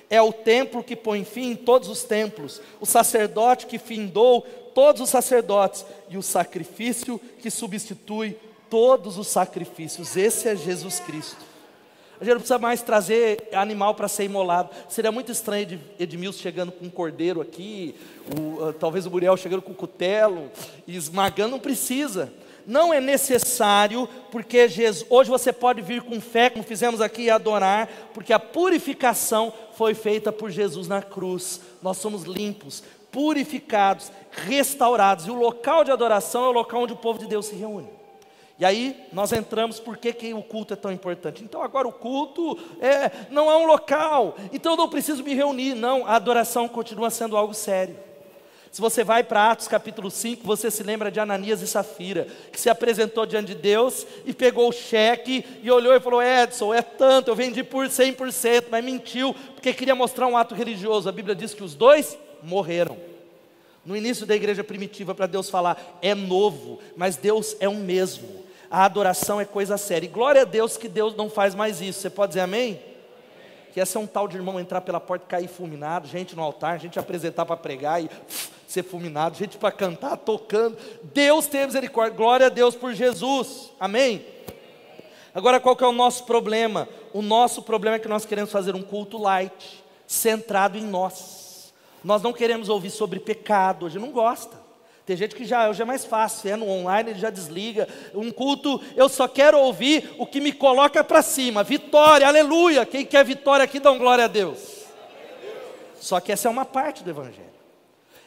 é 0.09 0.21
o 0.21 0.33
templo 0.33 0.83
que 0.83 0.95
põe 0.95 1.23
fim 1.23 1.51
em 1.51 1.55
todos 1.55 1.87
os 1.87 2.03
templos, 2.03 2.59
o 2.81 2.85
sacerdote 2.85 3.67
que 3.67 3.77
findou 3.77 4.41
todos 4.73 5.01
os 5.01 5.09
sacerdotes 5.09 5.85
e 6.09 6.17
o 6.17 6.23
sacrifício 6.23 7.21
que 7.39 7.51
substitui 7.51 8.35
todos 8.69 9.17
os 9.17 9.27
sacrifícios. 9.27 10.17
Esse 10.17 10.49
é 10.49 10.55
Jesus 10.55 10.99
Cristo. 10.99 11.48
A 12.19 12.23
gente 12.23 12.33
não 12.33 12.39
precisa 12.39 12.59
mais 12.59 12.81
trazer 12.81 13.47
animal 13.53 13.95
para 13.95 14.09
ser 14.09 14.25
imolado. 14.25 14.69
Seria 14.89 15.11
muito 15.11 15.31
estranho 15.31 15.79
Edmilson 15.97 16.39
chegando 16.39 16.69
com 16.69 16.85
um 16.85 16.89
cordeiro 16.89 17.39
aqui, 17.39 17.95
o, 18.37 18.63
uh, 18.63 18.73
talvez 18.73 19.05
o 19.05 19.11
Muriel 19.11 19.37
chegando 19.37 19.61
com 19.61 19.71
o 19.71 19.75
cutelo 19.75 20.51
e 20.85 20.97
esmagando. 20.97 21.51
Não 21.51 21.59
precisa. 21.59 22.31
Não 22.67 22.93
é 22.93 22.99
necessário, 22.99 24.07
porque 24.31 24.67
Jesus, 24.67 25.05
hoje 25.09 25.29
você 25.29 25.53
pode 25.53 25.81
vir 25.81 26.01
com 26.01 26.19
fé, 26.19 26.49
como 26.49 26.63
fizemos 26.63 26.99
aqui, 26.99 27.23
e 27.23 27.29
adorar, 27.29 27.87
porque 28.13 28.33
a 28.33 28.39
purificação 28.39 29.51
foi 29.73 29.93
feita 29.93 30.31
por 30.31 30.51
Jesus 30.51 30.87
na 30.87 31.01
cruz. 31.01 31.61
Nós 31.81 31.97
somos 31.97 32.23
limpos, 32.23 32.83
purificados, 33.11 34.11
restaurados. 34.29 35.25
E 35.25 35.31
o 35.31 35.35
local 35.35 35.85
de 35.85 35.91
adoração 35.91 36.45
é 36.45 36.49
o 36.49 36.51
local 36.51 36.81
onde 36.81 36.93
o 36.93 36.97
povo 36.97 37.17
de 37.17 37.27
Deus 37.27 37.45
se 37.45 37.55
reúne. 37.55 37.98
E 38.59 38.65
aí 38.65 39.07
nós 39.13 39.31
entramos, 39.31 39.79
por 39.79 39.95
que, 39.95 40.11
que 40.11 40.33
o 40.33 40.43
culto 40.43 40.73
é 40.73 40.75
tão 40.75 40.91
importante? 40.91 41.41
Então 41.41 41.63
agora 41.63 41.87
o 41.87 41.93
culto 41.93 42.59
é, 42.81 43.09
não 43.31 43.49
é 43.49 43.55
um 43.55 43.65
local, 43.65 44.35
então 44.51 44.73
eu 44.73 44.77
não 44.77 44.89
preciso 44.89 45.23
me 45.23 45.33
reunir, 45.33 45.75
não, 45.75 46.05
a 46.05 46.17
adoração 46.17 46.67
continua 46.67 47.09
sendo 47.09 47.37
algo 47.37 47.53
sério. 47.53 47.95
Se 48.69 48.81
você 48.81 49.01
vai 49.01 49.23
para 49.23 49.49
Atos 49.49 49.69
capítulo 49.69 50.11
5, 50.11 50.45
você 50.45 50.69
se 50.69 50.83
lembra 50.83 51.09
de 51.09 51.21
Ananias 51.21 51.61
e 51.61 51.67
Safira, 51.67 52.27
que 52.51 52.59
se 52.59 52.69
apresentou 52.69 53.25
diante 53.25 53.47
de 53.47 53.55
Deus 53.55 54.05
e 54.25 54.33
pegou 54.33 54.67
o 54.67 54.73
cheque 54.73 55.43
e 55.63 55.71
olhou 55.71 55.95
e 55.95 55.99
falou: 55.99 56.21
Edson, 56.21 56.73
é 56.73 56.81
tanto, 56.81 57.31
eu 57.31 57.35
vendi 57.35 57.63
por 57.63 57.87
100%, 57.87 58.65
mas 58.69 58.83
mentiu, 58.83 59.33
porque 59.55 59.73
queria 59.73 59.95
mostrar 59.95 60.27
um 60.27 60.37
ato 60.37 60.53
religioso. 60.53 61.07
A 61.07 61.13
Bíblia 61.13 61.33
diz 61.33 61.53
que 61.53 61.63
os 61.63 61.73
dois 61.73 62.15
morreram. 62.43 62.97
No 63.83 63.95
início 63.95 64.25
da 64.25 64.35
igreja 64.35 64.63
primitiva, 64.63 65.15
para 65.15 65.25
Deus 65.25 65.49
falar, 65.49 65.97
é 66.01 66.13
novo, 66.13 66.79
mas 66.95 67.15
Deus 67.15 67.55
é 67.59 67.67
o 67.67 67.73
mesmo 67.73 68.48
a 68.69 68.85
adoração 68.85 69.41
é 69.41 69.45
coisa 69.45 69.77
séria. 69.77 70.05
E 70.05 70.09
glória 70.09 70.41
a 70.41 70.45
Deus 70.45 70.77
que 70.77 70.87
Deus 70.87 71.15
não 71.15 71.29
faz 71.29 71.55
mais 71.55 71.81
isso. 71.81 72.01
Você 72.01 72.09
pode 72.09 72.31
dizer 72.31 72.41
amém? 72.41 72.79
Que 73.73 73.79
essa 73.79 73.97
é 73.97 74.01
um 74.01 74.07
tal 74.07 74.27
de 74.27 74.37
irmão 74.37 74.59
entrar 74.59 74.81
pela 74.81 74.99
porta 74.99 75.25
e 75.25 75.29
cair 75.29 75.47
fulminado, 75.47 76.07
gente 76.07 76.35
no 76.35 76.41
altar, 76.41 76.79
gente 76.79 76.99
apresentar 76.99 77.45
para 77.45 77.57
pregar 77.57 78.01
e 78.01 78.05
uf, 78.05 78.49
ser 78.67 78.83
fulminado, 78.83 79.37
gente 79.37 79.57
para 79.57 79.71
cantar, 79.71 80.17
tocando. 80.17 80.77
Deus 81.03 81.47
tem 81.47 81.65
misericórdia, 81.65 82.15
glória 82.15 82.45
a 82.47 82.49
Deus 82.49 82.75
por 82.75 82.93
Jesus, 82.93 83.71
amém? 83.79 84.25
Agora 85.33 85.59
qual 85.59 85.75
que 85.75 85.83
é 85.83 85.87
o 85.87 85.91
nosso 85.91 86.25
problema? 86.25 86.87
O 87.13 87.21
nosso 87.21 87.61
problema 87.61 87.95
é 87.95 87.99
que 87.99 88.07
nós 88.07 88.25
queremos 88.25 88.51
fazer 88.51 88.75
um 88.75 88.81
culto 88.81 89.17
light, 89.17 89.83
centrado 90.07 90.77
em 90.77 90.83
nós. 90.83 91.73
Nós 92.03 92.21
não 92.21 92.33
queremos 92.33 92.69
ouvir 92.69 92.89
sobre 92.89 93.19
pecado, 93.19 93.85
hoje 93.85 93.99
não 93.99 94.11
gosta. 94.11 94.58
Tem 95.09 95.17
gente 95.17 95.33
que 95.33 95.43
já, 95.43 95.67
hoje 95.67 95.81
é 95.81 95.85
mais 95.85 96.05
fácil, 96.05 96.51
é 96.51 96.55
no 96.55 96.69
online, 96.69 97.09
ele 97.09 97.19
já 97.19 97.31
desliga. 97.31 97.87
Um 98.13 98.29
culto, 98.29 98.79
eu 98.95 99.09
só 99.09 99.27
quero 99.27 99.57
ouvir 99.57 100.07
o 100.19 100.25
que 100.27 100.39
me 100.39 100.51
coloca 100.51 101.03
para 101.03 101.23
cima. 101.23 101.63
Vitória, 101.63 102.27
aleluia. 102.27 102.85
Quem 102.85 103.03
quer 103.03 103.25
vitória 103.25 103.63
aqui, 103.63 103.79
dá 103.79 103.91
um 103.91 103.97
glória 103.97 104.25
a 104.25 104.27
Deus. 104.27 104.59
Só 105.99 106.19
que 106.19 106.31
essa 106.31 106.47
é 106.47 106.51
uma 106.51 106.63
parte 106.63 107.03
do 107.03 107.09
Evangelho. 107.09 107.49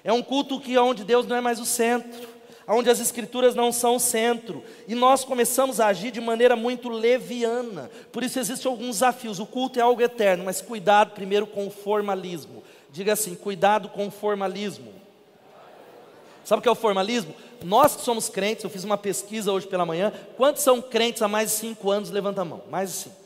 É 0.03 0.12
um 0.12 0.21
culto 0.25 0.59
que 0.59 0.77
onde 0.77 1.05
Deus 1.05 1.25
não 1.25 1.37
é 1.37 1.40
mais 1.40 1.61
o 1.61 1.64
centro, 1.64 2.29
onde 2.66 2.90
as 2.90 2.99
escrituras 2.99 3.55
não 3.55 3.71
são 3.71 3.95
o 3.95 4.01
centro, 4.01 4.64
e 4.88 4.97
nós 4.97 5.23
começamos 5.23 5.79
a 5.79 5.87
agir 5.87 6.11
de 6.11 6.21
maneira 6.21 6.57
muito 6.57 6.88
leviana. 6.88 7.92
Por 8.11 8.25
isso 8.25 8.40
existem 8.40 8.68
alguns 8.68 8.97
desafios. 8.97 9.38
O 9.38 9.47
culto 9.47 9.79
é 9.79 9.83
algo 9.83 10.03
eterno, 10.03 10.42
mas 10.42 10.61
cuidado 10.61 11.12
primeiro 11.12 11.47
com 11.47 11.64
o 11.64 11.71
formalismo. 11.71 12.61
Diga 12.90 13.12
assim: 13.12 13.37
cuidado 13.37 13.88
com 13.88 14.09
o 14.09 14.11
formalismo. 14.11 15.01
Sabe 16.44 16.61
o 16.61 16.62
que 16.62 16.68
é 16.68 16.72
o 16.72 16.76
formalismo? 16.76 17.35
Nós 17.62 17.94
que 17.94 18.02
somos 18.02 18.28
crentes, 18.28 18.64
eu 18.64 18.70
fiz 18.70 18.85
uma 18.85 18.98
pesquisa 18.98 19.52
hoje 19.52 19.66
pela 19.66 19.87
manhã. 19.87 20.12
Quantos 20.37 20.62
são 20.62 20.83
crentes 20.83 21.22
há 21.22 21.28
mais 21.28 21.50
de 21.50 21.57
cinco 21.57 21.90
anos? 21.90 22.11
Levanta 22.11 22.42
a 22.42 22.44
mão. 22.44 22.62
Mais 22.70 22.90
de 22.90 22.96
cinco. 22.96 23.16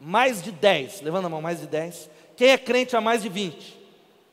Mais 0.00 0.42
de 0.42 0.50
dez. 0.50 1.00
Levanta 1.00 1.26
a 1.26 1.30
mão, 1.30 1.42
mais 1.42 1.60
de 1.60 1.66
dez. 1.66 2.08
Quem 2.36 2.50
é 2.50 2.58
crente 2.58 2.96
há 2.96 3.00
mais 3.00 3.22
de 3.22 3.28
vinte? 3.28 3.78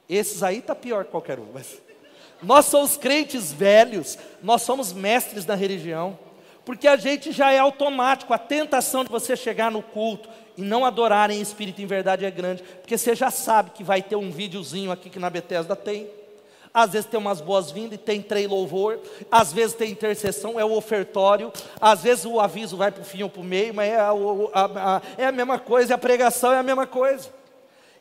Esses 0.08 0.41
aí 0.43 0.60
está 0.60 0.74
pior 0.74 1.06
que 1.06 1.12
qualquer 1.12 1.39
um. 1.39 1.48
Mas... 1.54 1.78
Nós 2.41 2.65
somos 2.67 2.96
crentes 2.96 3.52
velhos, 3.52 4.15
nós 4.43 4.62
somos 4.62 4.93
mestres 4.93 5.43
da 5.43 5.56
religião. 5.56 6.20
Porque 6.63 6.88
a 6.88 6.96
gente 6.98 7.32
já 7.32 7.52
é 7.52 7.58
automático, 7.58 8.34
a 8.34 8.38
tentação 8.38 9.04
de 9.04 9.10
você 9.10 9.36
chegar 9.36 9.72
no 9.72 9.82
culto 9.82 10.30
e 10.58 10.62
não 10.62 10.84
adorar 10.84 11.32
em 11.32 11.39
espírito 11.39 11.80
e 11.80 11.84
em 11.86 11.88
verdade 11.88 12.26
é 12.26 12.30
grande, 12.30 12.62
porque 12.62 12.98
você 12.98 13.15
já 13.15 13.32
sabe 13.32 13.70
que 13.70 13.84
vai 13.84 14.02
ter 14.02 14.17
um 14.17 14.30
videozinho 14.30 14.91
aqui 14.91 15.10
que 15.10 15.17
na 15.17 15.30
Bethesda 15.30 15.78
tem. 15.78 16.10
Às 16.73 16.91
vezes 16.91 17.10
tem 17.10 17.19
umas 17.19 17.41
boas-vindas 17.41 17.93
e 17.93 17.97
tem 17.97 18.21
trem 18.21 18.47
louvor, 18.47 18.99
às 19.32 19.51
vezes 19.51 19.75
tem 19.75 19.91
intercessão, 19.91 20.60
é 20.60 20.65
o 20.65 20.73
ofertório, 20.73 21.51
às 21.80 22.03
vezes 22.03 22.25
o 22.25 22.39
aviso 22.39 22.77
vai 22.77 22.91
para 22.91 23.01
o 23.01 23.06
fim 23.06 23.23
ou 23.23 23.30
para 23.30 23.41
o 23.41 23.43
meio, 23.43 23.73
mas 23.73 23.89
é 23.89 23.97
a, 23.97 24.10
a, 24.10 24.95
a, 24.95 25.01
é 25.17 25.25
a 25.25 25.32
mesma 25.32 25.58
coisa, 25.58 25.95
a 25.95 25.97
pregação 25.97 26.51
é 26.51 26.60
a 26.60 26.63
mesma 26.63 26.86
coisa. 26.86 27.30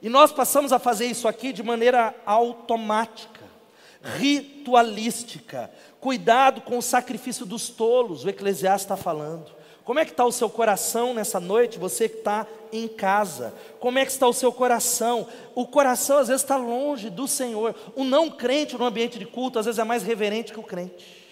E 0.02 0.08
nós 0.08 0.30
passamos 0.30 0.72
a 0.72 0.78
fazer 0.78 1.06
isso 1.06 1.26
aqui 1.26 1.52
de 1.52 1.62
maneira 1.62 2.14
automática, 2.26 3.40
ritualística. 4.18 5.70
Cuidado 6.00 6.60
com 6.60 6.78
o 6.78 6.82
sacrifício 6.82 7.46
dos 7.46 7.68
tolos, 7.68 8.24
o 8.24 8.28
Eclesiastes 8.28 8.84
está 8.84 8.96
falando. 8.96 9.55
Como 9.86 10.00
é 10.00 10.04
que 10.04 10.10
está 10.10 10.24
o 10.24 10.32
seu 10.32 10.50
coração 10.50 11.14
nessa 11.14 11.38
noite, 11.38 11.78
você 11.78 12.08
que 12.08 12.16
está 12.16 12.44
em 12.72 12.88
casa? 12.88 13.54
Como 13.78 14.00
é 14.00 14.04
que 14.04 14.10
está 14.10 14.26
o 14.26 14.32
seu 14.32 14.52
coração? 14.52 15.28
O 15.54 15.64
coração 15.64 16.18
às 16.18 16.26
vezes 16.26 16.42
está 16.42 16.56
longe 16.56 17.08
do 17.08 17.28
Senhor. 17.28 17.72
O 17.94 18.02
não 18.02 18.28
crente 18.28 18.76
no 18.76 18.84
ambiente 18.84 19.16
de 19.16 19.24
culto 19.24 19.60
às 19.60 19.64
vezes 19.64 19.78
é 19.78 19.84
mais 19.84 20.02
reverente 20.02 20.52
que 20.52 20.58
o 20.58 20.64
crente. 20.64 21.24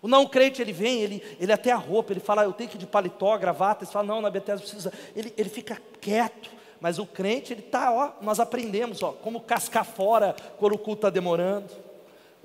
O 0.00 0.06
não 0.06 0.26
crente, 0.26 0.62
ele 0.62 0.72
vem, 0.72 1.00
ele, 1.00 1.36
ele 1.40 1.52
até 1.52 1.72
a 1.72 1.76
roupa, 1.76 2.12
ele 2.12 2.20
fala, 2.20 2.44
eu 2.44 2.52
tenho 2.52 2.70
que 2.70 2.76
ir 2.76 2.78
de 2.78 2.86
paletó, 2.86 3.36
gravata, 3.36 3.82
ele 3.82 3.90
fala, 3.90 4.06
não, 4.06 4.20
na 4.20 4.30
Bethesda 4.30 4.60
precisa, 4.60 4.92
ele, 5.16 5.34
ele 5.36 5.48
fica 5.48 5.76
quieto, 6.00 6.50
mas 6.80 7.00
o 7.00 7.04
crente, 7.04 7.52
ele 7.52 7.62
está, 7.62 7.92
ó, 7.92 8.12
nós 8.22 8.38
aprendemos, 8.38 9.02
ó, 9.02 9.10
como 9.10 9.40
cascar 9.40 9.84
fora 9.84 10.36
quando 10.56 10.74
o 10.74 10.78
culto 10.78 10.98
está 10.98 11.10
demorando. 11.10 11.87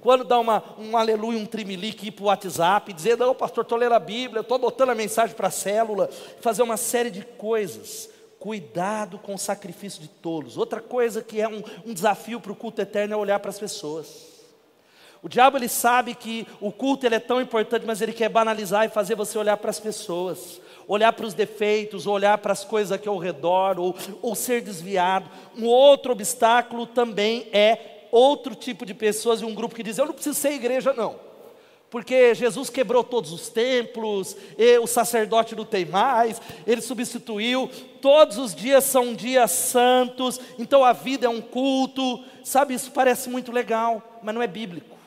Quando 0.03 0.25
dá 0.25 0.37
uma, 0.37 0.61
um 0.77 0.97
aleluia, 0.97 1.39
um 1.39 1.45
trimelique, 1.45 2.07
ir 2.07 2.11
para 2.11 2.23
o 2.23 2.27
WhatsApp, 2.27 2.91
dizer, 2.91 3.17
não, 3.17 3.33
pastor, 3.33 3.63
estou 3.63 3.77
lendo 3.77 3.93
a 3.93 3.99
Bíblia, 3.99 4.41
estou 4.41 4.59
botando 4.59 4.89
a 4.89 4.95
mensagem 4.95 5.33
para 5.33 5.47
a 5.47 5.51
célula, 5.51 6.09
fazer 6.41 6.61
uma 6.61 6.75
série 6.75 7.09
de 7.09 7.21
coisas. 7.21 8.09
Cuidado 8.37 9.17
com 9.17 9.33
o 9.33 9.39
sacrifício 9.39 10.01
de 10.01 10.09
tolos. 10.09 10.57
Outra 10.57 10.81
coisa 10.81 11.23
que 11.23 11.39
é 11.39 11.47
um, 11.47 11.63
um 11.85 11.93
desafio 11.93 12.41
para 12.41 12.51
o 12.51 12.55
culto 12.55 12.81
eterno 12.81 13.13
é 13.13 13.17
olhar 13.17 13.39
para 13.39 13.49
as 13.49 13.57
pessoas. 13.57 14.33
O 15.21 15.29
diabo 15.29 15.55
ele 15.55 15.69
sabe 15.69 16.13
que 16.13 16.45
o 16.59 16.69
culto 16.69 17.05
ele 17.05 17.15
é 17.15 17.19
tão 17.21 17.39
importante, 17.39 17.85
mas 17.85 18.01
ele 18.01 18.11
quer 18.11 18.27
banalizar 18.27 18.83
e 18.83 18.89
fazer 18.89 19.15
você 19.15 19.37
olhar 19.37 19.55
para 19.55 19.69
as 19.69 19.79
pessoas, 19.79 20.59
olhar 20.85 21.13
para 21.13 21.25
os 21.25 21.33
defeitos, 21.33 22.05
olhar 22.05 22.37
para 22.39 22.51
as 22.51 22.65
coisas 22.65 22.91
aqui 22.91 23.07
ao 23.07 23.17
redor, 23.17 23.79
ou, 23.79 23.95
ou 24.21 24.35
ser 24.35 24.61
desviado. 24.61 25.29
Um 25.57 25.65
outro 25.65 26.11
obstáculo 26.11 26.85
também 26.85 27.47
é 27.53 27.92
outro 28.13 28.53
tipo 28.53 28.85
de 28.85 28.93
pessoas 28.93 29.41
e 29.41 29.45
um 29.45 29.55
grupo 29.55 29.73
que 29.73 29.83
diz: 29.83 29.97
Eu 29.97 30.05
não 30.05 30.13
preciso 30.13 30.39
ser 30.39 30.53
igreja, 30.53 30.93
não. 30.93 31.15
Porque 31.89 32.33
Jesus 32.33 32.69
quebrou 32.71 33.03
todos 33.03 33.31
os 33.31 33.49
templos, 33.49 34.35
o 34.81 34.87
sacerdote 34.87 35.55
não 35.55 35.63
tem 35.63 35.85
mais, 35.85 36.41
ele 36.65 36.81
substituiu, 36.81 37.69
todos 38.01 38.39
os 38.39 38.55
dias 38.55 38.83
são 38.83 39.13
dias 39.13 39.51
santos, 39.51 40.39
então 40.57 40.83
a 40.83 40.91
vida 40.91 41.27
é 41.27 41.29
um 41.29 41.39
culto, 41.39 42.23
sabe? 42.43 42.73
Isso 42.73 42.89
parece 42.89 43.29
muito 43.29 43.51
legal, 43.51 44.19
mas 44.23 44.33
não 44.33 44.41
é 44.41 44.47
bíblico. 44.47 44.97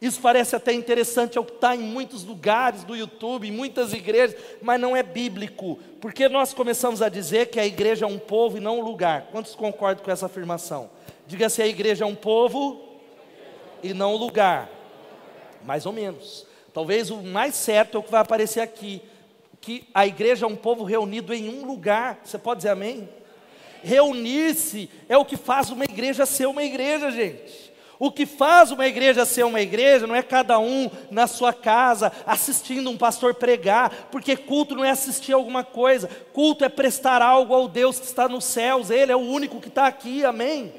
Isso 0.00 0.20
parece 0.20 0.56
até 0.56 0.72
interessante, 0.72 1.38
é 1.38 1.40
o 1.40 1.44
que 1.44 1.52
está 1.52 1.76
em 1.76 1.82
muitos 1.82 2.24
lugares 2.24 2.82
do 2.82 2.96
YouTube, 2.96 3.46
em 3.46 3.52
muitas 3.52 3.92
igrejas, 3.92 4.36
mas 4.60 4.80
não 4.80 4.96
é 4.96 5.02
bíblico, 5.04 5.78
porque 6.00 6.28
nós 6.28 6.52
começamos 6.52 7.00
a 7.02 7.08
dizer 7.08 7.50
que 7.50 7.60
a 7.60 7.66
igreja 7.66 8.04
é 8.04 8.08
um 8.08 8.18
povo 8.18 8.56
e 8.56 8.60
não 8.60 8.80
um 8.80 8.82
lugar. 8.82 9.28
Quantos 9.30 9.54
concordam 9.54 10.04
com 10.04 10.10
essa 10.10 10.26
afirmação? 10.26 10.90
Diga 11.26 11.48
se 11.48 11.62
a 11.62 11.66
igreja 11.66 12.04
é 12.04 12.06
um 12.06 12.14
povo 12.14 12.80
e 13.82 13.94
não 13.94 14.14
um 14.14 14.16
lugar. 14.16 14.68
Mais 15.64 15.86
ou 15.86 15.92
menos. 15.92 16.46
Talvez 16.72 17.10
o 17.10 17.22
mais 17.22 17.54
certo 17.54 17.96
é 17.96 18.00
o 18.00 18.02
que 18.02 18.10
vai 18.10 18.20
aparecer 18.20 18.60
aqui. 18.60 19.02
Que 19.60 19.88
a 19.94 20.06
igreja 20.06 20.46
é 20.46 20.48
um 20.48 20.56
povo 20.56 20.84
reunido 20.84 21.32
em 21.32 21.48
um 21.48 21.64
lugar. 21.64 22.20
Você 22.24 22.38
pode 22.38 22.58
dizer 22.58 22.70
amém? 22.70 23.08
Reunir-se 23.82 24.88
é 25.08 25.16
o 25.16 25.24
que 25.24 25.36
faz 25.36 25.70
uma 25.70 25.84
igreja 25.84 26.24
ser 26.26 26.46
uma 26.46 26.62
igreja, 26.62 27.10
gente. 27.10 27.72
O 27.98 28.10
que 28.10 28.26
faz 28.26 28.72
uma 28.72 28.84
igreja 28.86 29.24
ser 29.24 29.44
uma 29.44 29.60
igreja 29.60 30.08
não 30.08 30.14
é 30.16 30.24
cada 30.24 30.58
um 30.58 30.90
na 31.08 31.28
sua 31.28 31.52
casa 31.52 32.10
assistindo 32.26 32.90
um 32.90 32.98
pastor 32.98 33.34
pregar, 33.34 34.08
porque 34.10 34.36
culto 34.36 34.74
não 34.74 34.84
é 34.84 34.90
assistir 34.90 35.32
alguma 35.32 35.62
coisa, 35.62 36.08
culto 36.32 36.64
é 36.64 36.68
prestar 36.68 37.22
algo 37.22 37.54
ao 37.54 37.68
Deus 37.68 38.00
que 38.00 38.06
está 38.06 38.28
nos 38.28 38.44
céus, 38.44 38.90
Ele 38.90 39.12
é 39.12 39.16
o 39.16 39.20
único 39.20 39.60
que 39.60 39.68
está 39.68 39.86
aqui, 39.86 40.24
amém? 40.24 40.72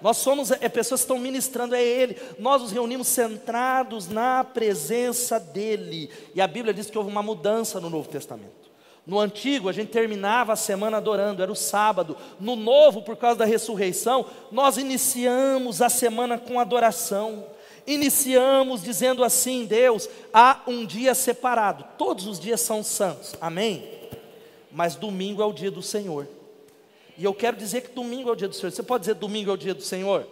Nós 0.00 0.16
somos 0.16 0.50
é, 0.50 0.68
pessoas 0.68 1.00
que 1.00 1.04
estão 1.04 1.18
ministrando 1.18 1.74
a 1.74 1.80
Ele. 1.80 2.16
Nós 2.38 2.62
nos 2.62 2.72
reunimos 2.72 3.08
centrados 3.08 4.08
na 4.08 4.42
presença 4.42 5.38
dEle. 5.38 6.10
E 6.34 6.40
a 6.40 6.46
Bíblia 6.46 6.72
diz 6.72 6.90
que 6.90 6.96
houve 6.96 7.10
uma 7.10 7.22
mudança 7.22 7.80
no 7.80 7.90
Novo 7.90 8.08
Testamento. 8.08 8.70
No 9.06 9.18
antigo, 9.18 9.68
a 9.68 9.72
gente 9.72 9.90
terminava 9.90 10.52
a 10.52 10.56
semana 10.56 10.98
adorando, 10.98 11.42
era 11.42 11.50
o 11.50 11.56
sábado. 11.56 12.16
No 12.38 12.54
novo, 12.54 13.02
por 13.02 13.16
causa 13.16 13.38
da 13.38 13.44
ressurreição, 13.44 14.26
nós 14.52 14.76
iniciamos 14.76 15.82
a 15.82 15.88
semana 15.88 16.38
com 16.38 16.60
adoração. 16.60 17.44
Iniciamos 17.86 18.82
dizendo 18.82 19.24
assim: 19.24 19.64
Deus, 19.64 20.08
há 20.32 20.60
um 20.66 20.86
dia 20.86 21.14
separado. 21.14 21.84
Todos 21.98 22.26
os 22.26 22.38
dias 22.38 22.60
são 22.60 22.82
santos, 22.82 23.34
amém? 23.40 23.84
Mas 24.70 24.94
domingo 24.94 25.42
é 25.42 25.44
o 25.44 25.52
dia 25.52 25.70
do 25.70 25.82
Senhor. 25.82 26.28
E 27.20 27.24
eu 27.24 27.34
quero 27.34 27.54
dizer 27.54 27.82
que 27.82 27.90
domingo 27.90 28.30
é 28.30 28.32
o 28.32 28.34
dia 28.34 28.48
do 28.48 28.54
Senhor. 28.54 28.72
Você 28.72 28.82
pode 28.82 29.02
dizer 29.02 29.14
domingo 29.14 29.50
é 29.50 29.52
o 29.52 29.56
dia 29.58 29.74
do 29.74 29.82
Senhor? 29.82 30.26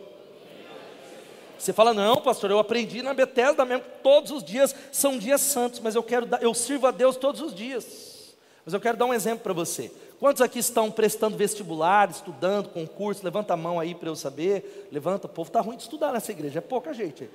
Você 1.59 1.71
fala, 1.71 1.93
não, 1.93 2.17
pastor, 2.17 2.51
eu 2.51 2.59
aprendi 2.59 3.03
na 3.03 3.13
Bethesda 3.13 3.63
mesmo 3.67 3.85
que 3.85 4.03
todos 4.03 4.31
os 4.31 4.43
dias 4.43 4.75
são 4.91 5.19
dias 5.19 5.43
santos, 5.43 5.81
mas 5.81 5.95
eu 5.95 6.03
quero 6.03 6.25
dar, 6.25 6.43
eu 6.43 6.55
sirvo 6.55 6.87
a 6.87 6.91
Deus 6.91 7.19
todos 7.19 7.43
os 7.43 7.55
dias. 7.55 8.35
Mas 8.65 8.73
eu 8.73 8.81
quero 8.81 8.97
dar 8.97 9.05
um 9.05 9.13
exemplo 9.13 9.41
para 9.41 9.53
você. 9.53 9.93
Quantos 10.19 10.41
aqui 10.41 10.61
estão 10.61 10.91
prestando 10.91 11.37
vestibular, 11.37 12.09
estudando, 12.09 12.71
concurso? 12.71 13.23
Levanta 13.23 13.53
a 13.53 13.57
mão 13.57 13.79
aí 13.79 13.95
para 13.95 14.09
eu 14.09 14.17
saber. 14.17 14.89
Levanta, 14.91 15.27
o 15.27 15.31
povo 15.31 15.51
está 15.51 15.61
ruim 15.61 15.77
de 15.77 15.83
estudar 15.83 16.11
nessa 16.11 16.33
igreja, 16.33 16.61
é 16.61 16.63
pouca 16.63 16.95
gente 16.95 17.29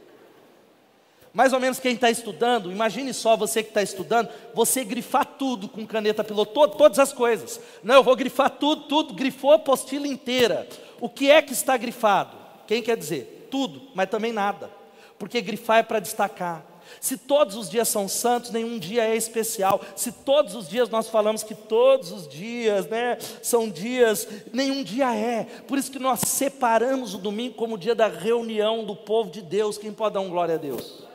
mais 1.33 1.51
ou 1.51 1.59
menos 1.59 1.79
quem 1.79 1.95
está 1.95 2.11
estudando, 2.11 2.71
imagine 2.71 3.11
só 3.11 3.35
você 3.35 3.63
que 3.63 3.69
está 3.69 3.81
estudando, 3.81 4.29
você 4.53 4.83
grifar 4.83 5.25
tudo 5.25 5.67
com 5.67 5.85
caneta 5.85 6.23
piloto, 6.23 6.77
todas 6.77 6.99
as 6.99 7.11
coisas. 7.11 7.59
Não, 7.83 7.95
eu 7.95 8.03
vou 8.03 8.15
grifar 8.15 8.51
tudo, 8.51 8.83
tudo, 8.83 9.15
grifou 9.15 9.51
a 9.51 9.55
apostila 9.55 10.07
inteira. 10.07 10.67
O 11.01 11.09
que 11.09 11.31
é 11.31 11.41
que 11.41 11.51
está 11.51 11.75
grifado? 11.75 12.37
Quem 12.67 12.83
quer 12.83 12.95
dizer? 12.95 13.47
Tudo, 13.49 13.81
mas 13.95 14.09
também 14.09 14.31
nada. 14.31 14.69
Porque 15.17 15.41
grifar 15.41 15.79
é 15.79 15.83
para 15.83 15.99
destacar. 15.99 16.63
Se 17.01 17.17
todos 17.17 17.55
os 17.55 17.67
dias 17.67 17.87
são 17.87 18.07
santos, 18.07 18.51
nenhum 18.51 18.77
dia 18.77 19.03
é 19.03 19.15
especial. 19.15 19.81
Se 19.95 20.11
todos 20.11 20.53
os 20.53 20.69
dias 20.69 20.89
nós 20.89 21.07
falamos 21.07 21.41
que 21.41 21.55
todos 21.55 22.11
os 22.11 22.27
dias, 22.27 22.85
né, 22.87 23.17
são 23.41 23.69
dias, 23.69 24.27
nenhum 24.53 24.83
dia 24.83 25.15
é. 25.15 25.45
Por 25.67 25.79
isso 25.79 25.91
que 25.91 25.97
nós 25.97 26.19
separamos 26.19 27.15
o 27.15 27.17
domingo 27.17 27.55
como 27.55 27.73
o 27.73 27.77
dia 27.77 27.95
da 27.95 28.07
reunião 28.07 28.83
do 28.85 28.95
povo 28.95 29.31
de 29.31 29.41
Deus. 29.41 29.79
Quem 29.79 29.91
pode 29.91 30.13
dar 30.13 30.19
um 30.19 30.29
glória 30.29 30.55
a 30.55 30.59
Deus? 30.59 31.12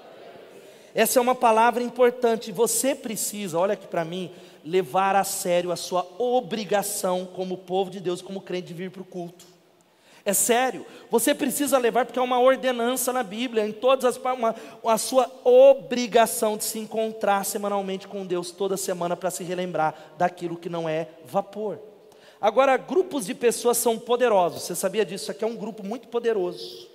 Essa 0.94 1.18
é 1.18 1.22
uma 1.22 1.34
palavra 1.34 1.82
importante. 1.82 2.52
Você 2.52 2.94
precisa, 2.94 3.58
olha 3.58 3.74
aqui 3.74 3.86
para 3.86 4.04
mim, 4.04 4.30
levar 4.64 5.16
a 5.16 5.24
sério 5.24 5.72
a 5.72 5.76
sua 5.76 6.06
obrigação 6.18 7.26
como 7.26 7.58
povo 7.58 7.90
de 7.90 8.00
Deus, 8.00 8.22
como 8.22 8.40
crente, 8.40 8.68
de 8.68 8.74
vir 8.74 8.90
para 8.90 9.02
o 9.02 9.04
culto. 9.04 9.46
É 10.24 10.34
sério, 10.34 10.84
você 11.10 11.34
precisa 11.34 11.78
levar, 11.78 12.04
porque 12.04 12.18
é 12.18 12.22
uma 12.22 12.38
ordenança 12.38 13.14
na 13.14 13.22
Bíblia, 13.22 13.66
em 13.66 13.72
todas 13.72 14.04
as 14.04 14.16
uma, 14.18 14.54
a 14.84 14.98
sua 14.98 15.30
obrigação 15.42 16.58
de 16.58 16.64
se 16.64 16.78
encontrar 16.78 17.44
semanalmente 17.44 18.06
com 18.06 18.26
Deus 18.26 18.50
toda 18.50 18.76
semana 18.76 19.16
para 19.16 19.30
se 19.30 19.42
relembrar 19.42 19.94
daquilo 20.18 20.58
que 20.58 20.68
não 20.68 20.86
é 20.86 21.08
vapor. 21.24 21.78
Agora, 22.38 22.76
grupos 22.76 23.24
de 23.24 23.34
pessoas 23.34 23.78
são 23.78 23.98
poderosos, 23.98 24.62
você 24.62 24.74
sabia 24.74 25.04
disso? 25.04 25.24
Isso 25.24 25.30
aqui 25.30 25.44
é 25.44 25.46
um 25.46 25.56
grupo 25.56 25.82
muito 25.82 26.08
poderoso. 26.08 26.88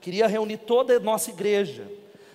Queria 0.00 0.26
reunir 0.26 0.56
toda 0.56 0.96
a 0.96 1.00
nossa 1.00 1.30
igreja 1.30 1.86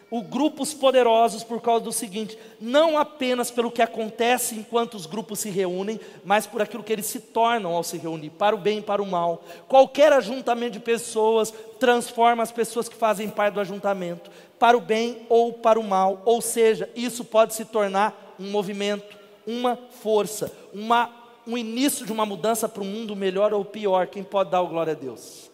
o 0.09 0.21
grupos 0.21 0.73
poderosos 0.73 1.43
por 1.43 1.61
causa 1.61 1.83
do 1.83 1.91
seguinte: 1.91 2.37
não 2.59 2.97
apenas 2.97 3.49
pelo 3.51 3.71
que 3.71 3.81
acontece 3.81 4.55
enquanto 4.55 4.95
os 4.95 5.05
grupos 5.05 5.39
se 5.39 5.49
reúnem, 5.49 5.99
mas 6.23 6.45
por 6.45 6.61
aquilo 6.61 6.83
que 6.83 6.93
eles 6.93 7.05
se 7.05 7.19
tornam 7.19 7.75
ao 7.75 7.83
se 7.83 7.97
reunir, 7.97 8.29
para 8.31 8.55
o 8.55 8.59
bem 8.59 8.79
e 8.79 8.81
para 8.81 9.01
o 9.01 9.05
mal. 9.05 9.43
Qualquer 9.67 10.13
ajuntamento 10.13 10.73
de 10.73 10.79
pessoas 10.79 11.53
transforma 11.79 12.43
as 12.43 12.51
pessoas 12.51 12.87
que 12.87 12.95
fazem 12.95 13.29
parte 13.29 13.55
do 13.55 13.59
ajuntamento, 13.59 14.29
para 14.59 14.77
o 14.77 14.81
bem 14.81 15.25
ou 15.29 15.53
para 15.53 15.79
o 15.79 15.83
mal. 15.83 16.21
Ou 16.25 16.41
seja, 16.41 16.89
isso 16.95 17.23
pode 17.25 17.53
se 17.53 17.65
tornar 17.65 18.35
um 18.39 18.49
movimento, 18.49 19.17
uma 19.45 19.77
força, 20.01 20.51
uma, 20.73 21.09
um 21.47 21.57
início 21.57 22.05
de 22.05 22.11
uma 22.11 22.25
mudança 22.25 22.69
para 22.69 22.83
um 22.83 22.87
mundo 22.87 23.15
melhor 23.15 23.53
ou 23.53 23.65
pior. 23.65 24.07
Quem 24.07 24.23
pode 24.23 24.51
dar 24.51 24.61
o 24.61 24.67
glória 24.67 24.93
a 24.93 24.95
Deus? 24.95 25.44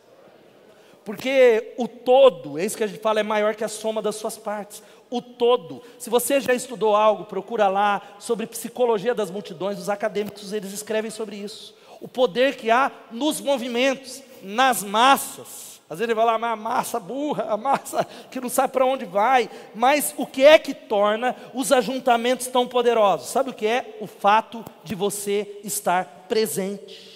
Porque 1.04 1.74
o 1.78 1.88
todo, 1.88 2.60
é 2.60 2.66
isso 2.66 2.78
que 2.78 2.84
a 2.84 2.88
gente 2.88 3.00
fala, 3.00 3.20
é 3.20 3.24
maior 3.24 3.56
que 3.56 3.64
a 3.64 3.68
soma 3.68 4.02
das 4.02 4.16
suas 4.16 4.38
partes. 4.38 4.84
O 5.10 5.22
todo. 5.22 5.82
Se 5.98 6.10
você 6.10 6.40
já 6.40 6.54
estudou 6.54 6.96
algo, 6.96 7.26
procura 7.26 7.68
lá 7.68 8.02
sobre 8.20 8.46
psicologia 8.46 9.14
das 9.14 9.32
multidões, 9.32 9.80
os 9.80 9.90
acadêmicos 9.90 10.54
eles 10.54 10.72
escrevem 10.72 11.12
sobre 11.12 11.36
isso. 11.36 11.76
O 12.00 12.08
poder 12.08 12.56
que 12.56 12.72
há 12.72 12.92
nos 13.12 13.42
movimentos, 13.42 14.22
nas 14.42 14.84
massas. 14.84 15.72
Às 15.90 16.00
vezes 16.00 16.10
ele 16.10 16.16
vai 16.16 16.26
lá, 16.26 16.38
mas 16.38 16.54
a 16.54 16.56
massa 16.56 17.00
burra, 17.00 17.48
a 17.50 17.58
massa 17.58 18.08
que 18.30 18.40
não 18.40 18.48
sabe 18.48 18.72
para 18.72 18.86
onde 18.86 19.04
vai. 19.04 19.50
Mas 19.76 20.14
o 20.16 20.26
que 20.26 20.44
é 20.44 20.58
que 20.58 20.74
torna 20.74 21.36
os 21.54 21.72
ajuntamentos 21.72 22.48
tão 22.48 22.66
poderosos? 22.66 23.28
Sabe 23.28 23.50
o 23.50 23.54
que 23.54 23.68
é? 23.68 23.98
O 24.00 24.08
fato 24.08 24.64
de 24.86 24.96
você 24.96 25.60
estar 25.66 26.26
presente. 26.30 27.11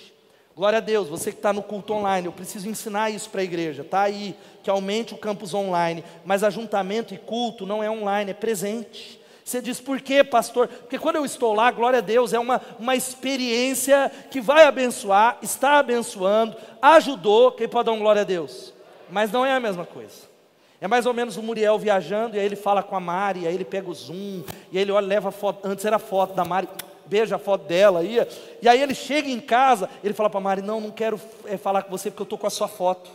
Glória 0.56 0.78
a 0.78 0.82
Deus, 0.82 1.10
você 1.10 1.32
que 1.34 1.38
está 1.38 1.52
no 1.52 1.62
culto 1.62 1.91
online, 1.91 2.28
eu 2.28 2.32
preciso 2.32 2.70
ensinar 2.70 3.10
isso 3.10 3.30
para 3.30 3.41
a 3.41 3.44
igreja, 3.44 3.82
está 3.82 4.04
aí, 4.04 4.34
que 4.63 4.70
aumente 4.70 5.13
o 5.13 5.18
campus 5.18 5.54
online, 5.54 6.02
mas 6.24 6.46
ajuntamento 6.46 7.13
e 7.13 7.18
culto 7.18 7.65
não 7.65 7.84
é 7.84 7.91
online, 7.91 8.32
é 8.32 8.34
presente. 8.34 9.20
Você 9.44 9.62
diz, 9.62 9.82
por 9.82 10.00
quê, 10.00 10.24
pastor? 10.24 10.70
Porque 10.70 10.98
quando 10.98 11.18
eu 11.18 11.26
estou 11.26 11.54
lá, 11.54 11.70
glória 11.72 12.00
a 12.00 12.02
Deus, 12.02 12.32
é 12.32 12.39
uma, 12.39 12.62
uma 12.80 12.96
experiência 12.96 14.10
que 14.32 14.39
vai 14.39 14.63
abençoar, 14.63 15.38
está 15.41 15.78
abençoando, 15.78 16.56
ajudou. 16.82 17.52
Quem 17.52 17.68
pode 17.68 17.88
dar 17.88 17.91
um 17.91 18.00
glória 18.00 18.22
a 18.22 18.26
Deus? 18.26 18.74
Mas 19.10 19.32
não 19.34 19.46
é 19.46 19.54
a 19.54 19.60
mesma 19.60 19.86
coisa. 19.86 20.34
É 20.80 20.88
mais 20.88 21.06
ou 21.06 21.13
menos 21.13 21.36
o 21.36 21.44
Muriel 21.44 21.78
viajando, 21.78 22.38
e 22.38 22.39
aí 22.39 22.46
ele 22.46 22.56
fala 22.56 22.82
com 22.82 22.96
a 22.96 23.00
Mari, 23.00 23.41
e 23.41 23.48
aí 23.48 23.54
ele 23.54 23.65
pega 23.65 23.89
o 23.89 23.94
zoom, 23.94 24.44
e 24.72 24.78
aí 24.78 24.84
ele 24.84 24.91
olha, 24.91 25.06
leva 25.06 25.32
foto, 25.32 25.68
antes 25.68 25.84
era 25.84 26.00
foto 26.00 26.34
da 26.34 26.46
Mari, 26.46 26.70
beija 27.06 27.36
a 27.36 27.39
foto 27.39 27.65
dela, 27.65 28.04
ia, 28.04 28.28
e 28.62 28.68
aí 28.68 28.82
ele 28.82 28.96
chega 28.96 29.30
em 29.30 29.39
casa, 29.39 29.89
ele 30.04 30.13
fala 30.13 30.30
para 30.30 30.39
Mari, 30.39 30.62
não, 30.62 30.82
não 30.82 30.91
quero 30.91 31.20
é, 31.46 31.58
falar 31.58 31.84
com 31.84 31.91
você 31.91 32.10
porque 32.10 32.22
eu 32.22 32.26
estou 32.26 32.38
com 32.38 32.48
a 32.48 32.52
sua 32.52 32.68
foto. 32.68 33.10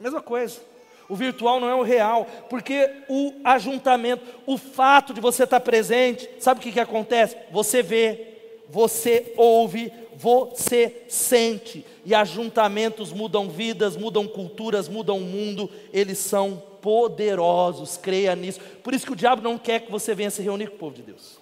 Mesma 0.00 0.20
coisa. 0.20 0.60
O 1.08 1.14
virtual 1.14 1.60
não 1.60 1.68
é 1.68 1.74
o 1.74 1.82
real, 1.82 2.26
porque 2.48 2.88
o 3.08 3.34
ajuntamento, 3.44 4.24
o 4.46 4.56
fato 4.56 5.12
de 5.12 5.20
você 5.20 5.44
estar 5.44 5.60
presente, 5.60 6.28
sabe 6.40 6.60
o 6.60 6.62
que, 6.62 6.72
que 6.72 6.80
acontece? 6.80 7.36
Você 7.50 7.82
vê, 7.82 8.28
você 8.68 9.32
ouve, 9.36 9.92
você 10.16 11.04
sente, 11.08 11.84
e 12.04 12.14
ajuntamentos 12.14 13.12
mudam 13.12 13.48
vidas, 13.48 13.96
mudam 13.96 14.26
culturas, 14.26 14.88
mudam 14.88 15.18
o 15.18 15.20
mundo, 15.20 15.70
eles 15.92 16.18
são 16.18 16.62
poderosos, 16.80 17.96
creia 17.96 18.34
nisso. 18.34 18.60
Por 18.82 18.94
isso 18.94 19.06
que 19.06 19.12
o 19.12 19.16
diabo 19.16 19.42
não 19.42 19.58
quer 19.58 19.80
que 19.80 19.90
você 19.90 20.14
venha 20.14 20.30
se 20.30 20.42
reunir 20.42 20.68
com 20.68 20.76
o 20.76 20.78
povo 20.78 20.96
de 20.96 21.02
Deus. 21.02 21.41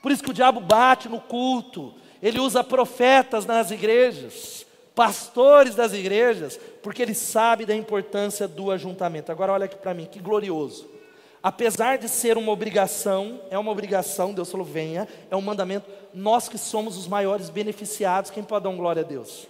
Por 0.00 0.10
isso 0.10 0.22
que 0.22 0.30
o 0.30 0.34
diabo 0.34 0.60
bate 0.60 1.08
no 1.08 1.20
culto, 1.20 1.94
ele 2.22 2.40
usa 2.40 2.64
profetas 2.64 3.46
nas 3.46 3.70
igrejas 3.70 4.66
pastores 5.00 5.74
das 5.74 5.94
igrejas, 5.94 6.60
porque 6.82 7.00
ele 7.00 7.14
sabe 7.14 7.64
da 7.64 7.74
importância 7.74 8.46
do 8.46 8.70
ajuntamento. 8.70 9.32
Agora 9.32 9.52
olha 9.52 9.64
aqui 9.64 9.76
para 9.76 9.94
mim, 9.94 10.04
que 10.04 10.18
glorioso. 10.18 10.86
Apesar 11.42 11.96
de 11.96 12.06
ser 12.06 12.36
uma 12.36 12.52
obrigação, 12.52 13.40
é 13.50 13.58
uma 13.58 13.72
obrigação, 13.72 14.34
Deus 14.34 14.50
falou, 14.50 14.66
venha, 14.66 15.08
é 15.30 15.36
um 15.36 15.40
mandamento, 15.40 15.90
nós 16.12 16.50
que 16.50 16.58
somos 16.58 16.98
os 16.98 17.08
maiores 17.08 17.48
beneficiados, 17.48 18.30
quem 18.30 18.42
pode 18.42 18.64
dar 18.64 18.68
um 18.68 18.76
glória 18.76 19.00
a 19.00 19.06
Deus? 19.06 19.48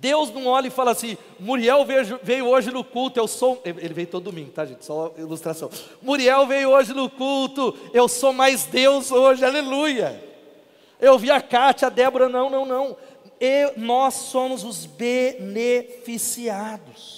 Deus 0.00 0.32
não 0.32 0.46
olha 0.46 0.68
e 0.68 0.70
fala 0.70 0.92
assim, 0.92 1.18
Muriel 1.40 1.84
veio, 1.84 2.20
veio, 2.22 2.46
hoje 2.46 2.70
no 2.70 2.84
culto, 2.84 3.18
eu 3.18 3.26
sou. 3.26 3.60
Ele 3.64 3.94
veio 3.94 4.06
todo 4.06 4.24
domingo, 4.24 4.50
tá, 4.50 4.64
gente? 4.64 4.84
Só 4.84 5.12
ilustração. 5.18 5.70
Muriel 6.00 6.46
veio 6.46 6.70
hoje 6.70 6.94
no 6.94 7.10
culto, 7.10 7.76
eu 7.92 8.08
sou 8.08 8.32
mais 8.32 8.64
Deus 8.64 9.10
hoje, 9.10 9.44
aleluia. 9.44 10.24
Eu 11.00 11.18
vi 11.18 11.30
a 11.30 11.40
Cátia, 11.40 11.86
a 11.86 11.90
Débora, 11.90 12.28
não, 12.28 12.50
não, 12.50 12.64
não 12.64 12.96
e 13.40 13.72
nós 13.76 14.14
somos 14.14 14.64
os 14.64 14.84
beneficiados. 14.84 17.17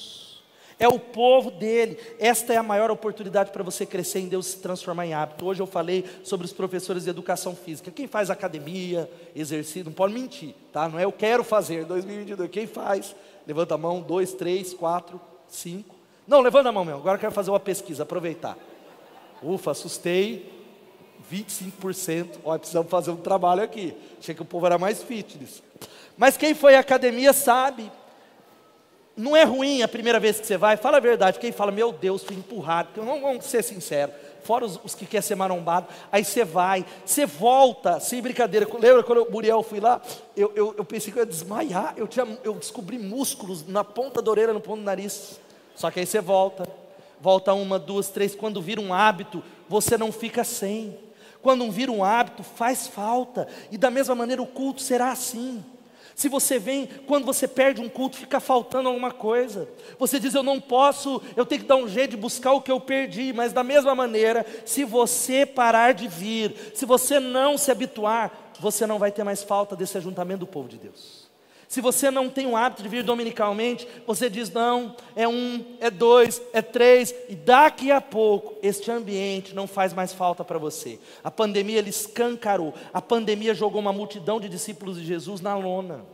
É 0.80 0.88
o 0.88 0.98
povo 0.98 1.50
dele. 1.50 1.98
Esta 2.18 2.54
é 2.54 2.56
a 2.56 2.62
maior 2.62 2.90
oportunidade 2.90 3.50
para 3.50 3.62
você 3.62 3.84
crescer 3.84 4.20
em 4.20 4.28
Deus 4.28 4.46
se 4.46 4.56
transformar 4.56 5.04
em 5.04 5.12
hábito. 5.12 5.44
Hoje 5.44 5.60
eu 5.60 5.66
falei 5.66 6.06
sobre 6.24 6.46
os 6.46 6.54
professores 6.54 7.04
de 7.04 7.10
educação 7.10 7.54
física. 7.54 7.90
Quem 7.90 8.06
faz 8.06 8.30
academia, 8.30 9.08
exercício, 9.36 9.84
não 9.84 9.92
pode 9.92 10.14
mentir, 10.14 10.54
tá? 10.72 10.88
Não 10.88 10.98
é 10.98 11.04
eu 11.04 11.12
quero 11.12 11.44
fazer 11.44 11.84
2022. 11.84 12.50
Quem 12.50 12.66
faz? 12.66 13.14
Levanta 13.46 13.74
a 13.74 13.78
mão, 13.78 14.00
dois, 14.00 14.32
três, 14.32 14.72
quatro, 14.72 15.20
cinco. 15.46 15.94
Não, 16.26 16.40
levanta 16.40 16.70
a 16.70 16.72
mão 16.72 16.84
mesmo. 16.84 17.00
Agora 17.00 17.16
eu 17.16 17.20
quero 17.20 17.32
fazer 17.32 17.50
uma 17.50 17.60
pesquisa, 17.60 18.04
aproveitar. 18.04 18.56
Ufa, 19.42 19.72
assustei. 19.72 20.50
25%. 21.30 22.38
Olha, 22.42 22.58
precisamos 22.58 22.90
fazer 22.90 23.10
um 23.10 23.16
trabalho 23.16 23.62
aqui. 23.62 23.94
Achei 24.18 24.34
que 24.34 24.40
o 24.40 24.46
povo 24.46 24.64
era 24.64 24.78
mais 24.78 25.02
fitness. 25.02 25.62
Mas 26.16 26.38
quem 26.38 26.54
foi 26.54 26.74
à 26.74 26.80
academia 26.80 27.34
sabe. 27.34 27.90
Não 29.20 29.37
é 29.37 29.44
ruim 29.44 29.83
a 29.83 29.88
primeira 29.88 30.18
vez 30.18 30.40
que 30.40 30.46
você 30.46 30.56
vai, 30.56 30.78
fala 30.78 30.96
a 30.96 31.00
verdade. 31.00 31.38
Quem 31.38 31.52
fala, 31.52 31.70
meu 31.70 31.92
Deus, 31.92 32.24
fui 32.24 32.35
empurrado. 32.35 32.88
Vamos, 32.96 33.20
vamos 33.20 33.44
ser 33.44 33.62
sinceros. 33.62 34.14
Fora 34.42 34.64
os, 34.64 34.80
os 34.83 34.94
que 34.94 35.04
querem 35.04 35.20
ser 35.20 35.35
marombado. 35.35 35.88
Aí 36.11 36.24
você 36.24 36.42
vai, 36.42 36.87
você 37.04 37.26
volta, 37.26 38.00
sem 38.00 38.22
brincadeira. 38.22 38.66
Lembra 38.78 39.02
quando 39.02 39.24
o 39.24 39.30
Muriel 39.30 39.62
fui 39.62 39.78
lá? 39.78 40.00
Eu, 40.35 40.50
eu, 40.56 40.74
eu, 40.78 40.85
pensei 40.87 41.12
que 41.12 41.18
eu 41.18 41.22
ia 41.22 41.26
desmaiar. 41.26 41.92
Eu, 41.98 42.09
tinha, 42.09 42.26
eu 42.42 42.54
descobri 42.54 42.98
músculos 42.98 43.66
na 43.66 43.85
ponta 43.85 44.22
da 44.22 44.30
orelha, 44.30 44.54
no 44.54 44.61
ponto 44.61 44.78
do 44.78 44.85
nariz. 44.85 45.38
Só 45.74 45.90
que 45.90 46.00
aí 46.00 46.06
você 46.06 46.20
volta. 46.20 46.66
Volta 47.20 47.52
uma, 47.52 47.78
duas, 47.78 48.09
três. 48.09 48.35
Quando 48.35 48.62
vira 48.62 48.80
um 48.80 48.94
hábito, 48.94 49.44
você 49.68 49.98
não 49.98 50.11
fica 50.11 50.44
sem. 50.44 50.96
Quando 51.42 51.70
vira 51.70 51.92
um 51.92 52.02
hábito, 52.02 52.42
faz 52.42 52.87
falta. 52.87 53.46
E 53.70 53.76
da 53.76 53.90
mesma 53.90 54.14
maneira 54.14 54.40
o 54.40 54.46
culto 54.46 54.80
será 54.80 55.11
assim. 55.11 55.62
Se 56.20 56.28
você 56.28 56.59
vem, 56.59 56.87
quando 57.06 57.24
você 57.24 57.48
perde 57.48 57.80
um 57.80 57.88
culto, 57.88 58.18
fica 58.18 58.40
faltando 58.40 58.90
alguma 58.90 59.11
coisa. 59.11 59.66
Você 59.98 60.20
diz, 60.20 60.35
eu 60.35 60.42
não 60.42 60.61
posso, 60.61 61.22
eu 61.35 61.46
tenho 61.46 61.62
que 61.62 61.66
dar 61.66 61.76
um 61.76 61.88
jeito 61.88 62.11
de 62.11 62.18
buscar 62.18 62.52
o 62.52 62.61
que 62.61 62.70
eu 62.70 62.78
perdi. 62.78 63.33
Mas 63.33 63.54
da 63.54 63.64
mesma 63.64 63.94
maneira, 63.94 64.44
se 64.66 64.85
você 64.85 65.46
parar 65.46 65.94
de 65.94 66.06
vir, 66.09 66.54
se 66.74 66.85
você 66.85 67.18
não 67.18 67.56
se 67.56 67.70
habituar, 67.70 68.52
você 68.61 68.87
não 68.87 68.98
vai 68.98 69.11
ter 69.11 69.24
mais 69.24 69.42
falta 69.42 69.74
desse 69.74 69.96
ajuntamento 69.96 70.40
do 70.40 70.46
povo 70.46 70.68
de 70.68 70.76
Deus. 70.76 71.19
Se 71.70 71.80
você 71.80 72.11
não 72.11 72.28
tem 72.28 72.48
o 72.48 72.56
hábito 72.56 72.83
de 72.83 72.88
vir 72.88 73.04
dominicalmente, 73.04 73.87
você 74.04 74.28
diz: 74.28 74.50
não, 74.50 74.96
é 75.14 75.28
um, 75.28 75.64
é 75.78 75.88
dois, 75.88 76.42
é 76.52 76.61
três, 76.61 77.14
e 77.28 77.37
daqui 77.37 77.92
a 77.92 78.00
pouco 78.00 78.56
este 78.61 78.90
ambiente 78.90 79.54
não 79.54 79.68
faz 79.68 79.92
mais 79.92 80.12
falta 80.12 80.44
para 80.44 80.59
você. 80.59 80.98
A 81.22 81.30
pandemia 81.30 81.78
ele 81.78 81.90
escancarou, 81.90 82.74
a 82.92 83.00
pandemia 83.00 83.54
jogou 83.54 83.80
uma 83.80 83.92
multidão 83.92 84.40
de 84.40 84.48
discípulos 84.48 84.96
de 84.96 85.06
Jesus 85.06 85.40
na 85.40 85.56
lona. 85.56 86.04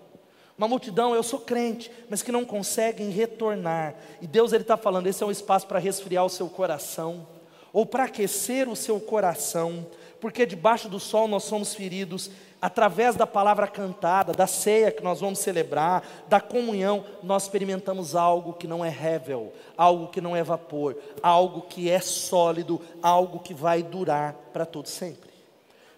Uma 0.58 0.68
multidão, 0.68 1.14
eu 1.14 1.22
sou 1.22 1.40
crente, 1.40 1.90
mas 2.10 2.22
que 2.22 2.30
não 2.30 2.44
conseguem 2.44 3.08
retornar. 3.08 3.94
E 4.20 4.26
Deus 4.26 4.52
ele 4.52 4.62
está 4.62 4.76
falando: 4.76 5.06
esse 5.06 5.22
é 5.22 5.26
um 5.26 5.30
espaço 5.30 5.66
para 5.66 5.78
resfriar 5.78 6.26
o 6.26 6.28
seu 6.28 6.50
coração, 6.50 7.26
ou 7.72 7.86
para 7.86 8.04
aquecer 8.04 8.68
o 8.68 8.76
seu 8.76 9.00
coração, 9.00 9.86
porque 10.20 10.44
debaixo 10.44 10.86
do 10.90 11.00
sol 11.00 11.26
nós 11.26 11.44
somos 11.44 11.74
feridos 11.74 12.30
através 12.60 13.14
da 13.14 13.26
palavra 13.26 13.66
cantada, 13.66 14.32
da 14.32 14.46
ceia 14.46 14.90
que 14.90 15.02
nós 15.02 15.20
vamos 15.20 15.38
celebrar, 15.38 16.02
da 16.28 16.40
comunhão, 16.40 17.04
nós 17.22 17.44
experimentamos 17.44 18.16
algo 18.16 18.54
que 18.54 18.66
não 18.66 18.84
é 18.84 18.88
revel, 18.88 19.52
algo 19.76 20.08
que 20.08 20.20
não 20.20 20.34
é 20.34 20.42
vapor, 20.42 20.96
algo 21.22 21.62
que 21.62 21.90
é 21.90 22.00
sólido, 22.00 22.80
algo 23.02 23.40
que 23.40 23.54
vai 23.54 23.82
durar 23.82 24.34
para 24.52 24.64
todo 24.66 24.88
sempre. 24.88 25.30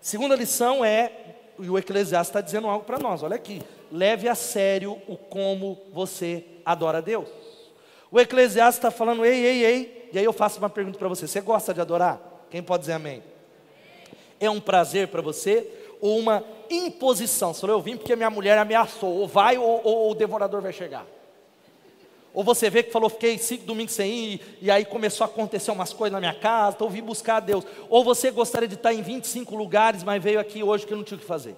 Segunda 0.00 0.36
lição 0.36 0.84
é, 0.84 1.12
e 1.58 1.68
o 1.68 1.78
Eclesiastes 1.78 2.28
está 2.28 2.40
dizendo 2.40 2.68
algo 2.68 2.84
para 2.84 2.98
nós, 2.98 3.22
olha 3.22 3.36
aqui, 3.36 3.62
leve 3.90 4.28
a 4.28 4.34
sério 4.34 5.00
o 5.06 5.16
como 5.16 5.78
você 5.92 6.44
adora 6.64 6.98
a 6.98 7.02
Deus. 7.02 7.28
O 8.10 8.18
Eclesiastes 8.18 8.78
está 8.78 8.90
falando, 8.90 9.24
ei, 9.24 9.44
ei, 9.44 9.64
ei, 9.64 10.08
e 10.12 10.18
aí 10.18 10.24
eu 10.24 10.32
faço 10.32 10.58
uma 10.58 10.70
pergunta 10.70 10.98
para 10.98 11.08
você: 11.08 11.26
você 11.26 11.40
gosta 11.40 11.74
de 11.74 11.80
adorar? 11.80 12.20
Quem 12.50 12.62
pode 12.62 12.82
dizer 12.82 12.94
amém? 12.94 13.22
É 14.40 14.48
um 14.48 14.60
prazer 14.60 15.08
para 15.08 15.20
você? 15.20 15.87
Uma 16.00 16.44
imposição. 16.70 17.52
Você 17.52 17.60
falou, 17.60 17.76
eu 17.76 17.82
vim 17.82 17.96
porque 17.96 18.14
minha 18.16 18.30
mulher 18.30 18.58
ameaçou, 18.58 19.16
ou 19.16 19.28
vai 19.28 19.58
ou, 19.58 19.80
ou, 19.84 19.96
ou 19.96 20.10
o 20.12 20.14
devorador 20.14 20.60
vai 20.60 20.72
chegar. 20.72 21.06
Ou 22.32 22.44
você 22.44 22.70
vê 22.70 22.82
que 22.82 22.92
falou, 22.92 23.08
fiquei 23.08 23.38
cinco 23.38 23.64
domingos 23.64 23.94
sem 23.94 24.12
ir, 24.12 24.58
e 24.60 24.70
aí 24.70 24.84
começou 24.84 25.24
a 25.24 25.28
acontecer 25.28 25.70
umas 25.70 25.92
coisas 25.92 26.12
na 26.12 26.20
minha 26.20 26.34
casa, 26.34 26.76
então 26.76 26.86
eu 26.86 26.92
vim 26.92 27.02
buscar 27.02 27.36
a 27.36 27.40
Deus. 27.40 27.64
Ou 27.88 28.04
você 28.04 28.30
gostaria 28.30 28.68
de 28.68 28.74
estar 28.74 28.92
em 28.92 29.02
25 29.02 29.56
lugares, 29.56 30.04
mas 30.04 30.22
veio 30.22 30.38
aqui 30.38 30.62
hoje 30.62 30.86
que 30.86 30.94
não 30.94 31.02
tinha 31.02 31.16
o 31.16 31.20
que 31.20 31.26
fazer. 31.26 31.56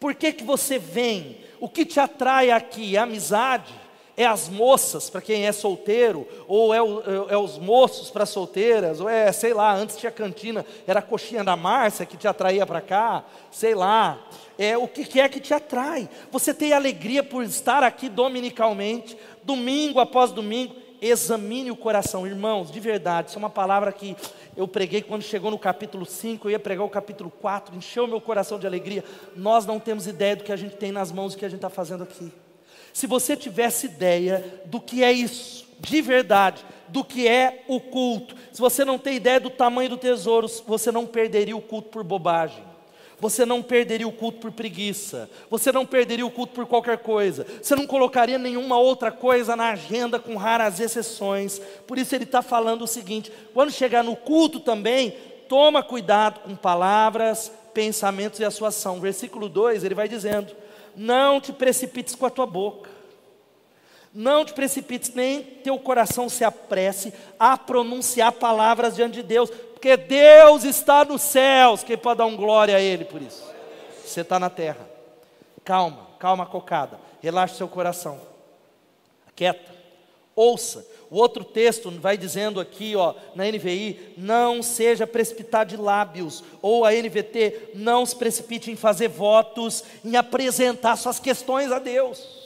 Por 0.00 0.14
que, 0.14 0.32
que 0.32 0.44
você 0.44 0.78
vem? 0.78 1.38
O 1.60 1.68
que 1.68 1.84
te 1.84 1.98
atrai 1.98 2.50
aqui? 2.50 2.96
É 2.96 3.00
amizade? 3.00 3.74
É 4.18 4.26
as 4.26 4.48
moças 4.48 5.08
para 5.08 5.20
quem 5.20 5.46
é 5.46 5.52
solteiro, 5.52 6.26
ou 6.48 6.74
é, 6.74 6.82
o, 6.82 7.00
é, 7.30 7.34
é 7.34 7.36
os 7.38 7.56
moços 7.56 8.10
para 8.10 8.26
solteiras, 8.26 9.00
ou 9.00 9.08
é, 9.08 9.30
sei 9.30 9.54
lá, 9.54 9.72
antes 9.72 9.96
tinha 9.96 10.10
cantina, 10.10 10.66
era 10.88 10.98
a 10.98 11.02
coxinha 11.02 11.44
da 11.44 11.56
Márcia 11.56 12.04
que 12.04 12.16
te 12.16 12.26
atraía 12.26 12.66
para 12.66 12.80
cá, 12.80 13.24
sei 13.52 13.76
lá. 13.76 14.18
É, 14.58 14.76
o 14.76 14.88
que, 14.88 15.20
é 15.20 15.28
que 15.28 15.38
te 15.38 15.54
atrai? 15.54 16.08
Você 16.32 16.52
tem 16.52 16.72
alegria 16.72 17.22
por 17.22 17.44
estar 17.44 17.84
aqui 17.84 18.08
dominicalmente, 18.08 19.16
domingo 19.44 20.00
após 20.00 20.32
domingo, 20.32 20.74
examine 21.00 21.70
o 21.70 21.76
coração, 21.76 22.26
irmãos, 22.26 22.72
de 22.72 22.80
verdade, 22.80 23.28
isso 23.28 23.38
é 23.38 23.40
uma 23.40 23.48
palavra 23.48 23.92
que 23.92 24.16
eu 24.56 24.66
preguei 24.66 25.00
quando 25.00 25.22
chegou 25.22 25.48
no 25.48 25.58
capítulo 25.60 26.04
5, 26.04 26.48
eu 26.48 26.50
ia 26.50 26.58
pregar 26.58 26.84
o 26.84 26.90
capítulo 26.90 27.30
4, 27.30 27.76
encheu 27.76 28.08
meu 28.08 28.20
coração 28.20 28.58
de 28.58 28.66
alegria. 28.66 29.04
Nós 29.36 29.64
não 29.64 29.78
temos 29.78 30.08
ideia 30.08 30.34
do 30.34 30.42
que 30.42 30.50
a 30.50 30.56
gente 30.56 30.74
tem 30.74 30.90
nas 30.90 31.12
mãos 31.12 31.34
e 31.34 31.36
o 31.36 31.38
que 31.38 31.44
a 31.44 31.48
gente 31.48 31.58
está 31.58 31.70
fazendo 31.70 32.02
aqui. 32.02 32.32
Se 32.98 33.06
você 33.06 33.36
tivesse 33.36 33.86
ideia 33.86 34.60
do 34.64 34.80
que 34.80 35.04
é 35.04 35.12
isso, 35.12 35.68
de 35.78 36.02
verdade, 36.02 36.64
do 36.88 37.04
que 37.04 37.28
é 37.28 37.62
o 37.68 37.78
culto, 37.78 38.34
se 38.52 38.60
você 38.60 38.84
não 38.84 38.98
tem 38.98 39.14
ideia 39.14 39.38
do 39.38 39.50
tamanho 39.50 39.90
do 39.90 39.96
tesouro, 39.96 40.48
você 40.66 40.90
não 40.90 41.06
perderia 41.06 41.56
o 41.56 41.62
culto 41.62 41.90
por 41.90 42.02
bobagem. 42.02 42.60
você 43.20 43.46
não 43.46 43.62
perderia 43.62 44.08
o 44.08 44.10
culto 44.10 44.40
por 44.40 44.50
preguiça, 44.50 45.30
você 45.48 45.70
não 45.70 45.86
perderia 45.86 46.26
o 46.26 46.30
culto 46.30 46.52
por 46.52 46.66
qualquer 46.66 46.98
coisa, 46.98 47.46
você 47.62 47.76
não 47.76 47.86
colocaria 47.86 48.36
nenhuma 48.36 48.76
outra 48.76 49.12
coisa 49.12 49.54
na 49.54 49.70
agenda 49.70 50.18
com 50.18 50.34
raras 50.34 50.80
exceções. 50.80 51.60
Por 51.86 51.98
isso 51.98 52.16
ele 52.16 52.24
está 52.24 52.42
falando 52.42 52.82
o 52.82 52.88
seguinte: 52.88 53.30
quando 53.54 53.70
chegar 53.70 54.02
no 54.02 54.16
culto 54.16 54.58
também, 54.58 55.14
toma 55.48 55.84
cuidado 55.84 56.40
com 56.40 56.56
palavras, 56.56 57.52
pensamentos 57.72 58.40
e 58.40 58.44
a 58.44 58.50
sua 58.50 58.68
ação. 58.68 58.98
Versículo 58.98 59.48
2 59.48 59.84
ele 59.84 59.94
vai 59.94 60.08
dizendo: 60.08 60.52
Não 60.98 61.40
te 61.40 61.52
precipites 61.52 62.16
com 62.16 62.26
a 62.26 62.30
tua 62.30 62.44
boca. 62.44 62.90
Não 64.12 64.44
te 64.44 64.52
precipites, 64.52 65.14
nem 65.14 65.44
teu 65.44 65.78
coração 65.78 66.28
se 66.28 66.42
apresse 66.42 67.14
a 67.38 67.56
pronunciar 67.56 68.32
palavras 68.32 68.96
diante 68.96 69.14
de 69.14 69.22
Deus, 69.22 69.48
porque 69.48 69.96
Deus 69.96 70.64
está 70.64 71.04
nos 71.04 71.22
céus. 71.22 71.84
Quem 71.84 71.96
pode 71.96 72.18
dar 72.18 72.26
um 72.26 72.36
glória 72.36 72.74
a 72.74 72.80
Ele 72.80 73.04
por 73.04 73.22
isso? 73.22 73.48
Você 74.04 74.22
está 74.22 74.40
na 74.40 74.50
terra. 74.50 74.88
Calma, 75.64 76.08
calma, 76.18 76.44
cocada. 76.44 76.98
Relaxe 77.22 77.54
seu 77.54 77.68
coração. 77.68 78.20
Quieta. 79.36 79.72
Ouça. 80.34 80.84
O 81.10 81.16
outro 81.16 81.42
texto 81.42 81.90
vai 81.90 82.18
dizendo 82.18 82.60
aqui, 82.60 82.94
ó, 82.94 83.14
na 83.34 83.44
NVI, 83.44 84.14
não 84.16 84.62
seja 84.62 85.06
precipitado 85.06 85.70
de 85.70 85.76
lábios, 85.76 86.44
ou 86.60 86.84
a 86.84 86.92
NVT, 86.92 87.70
não 87.74 88.04
se 88.04 88.14
precipite 88.14 88.70
em 88.70 88.76
fazer 88.76 89.08
votos, 89.08 89.82
em 90.04 90.16
apresentar 90.16 90.96
suas 90.96 91.18
questões 91.18 91.72
a 91.72 91.78
Deus. 91.78 92.38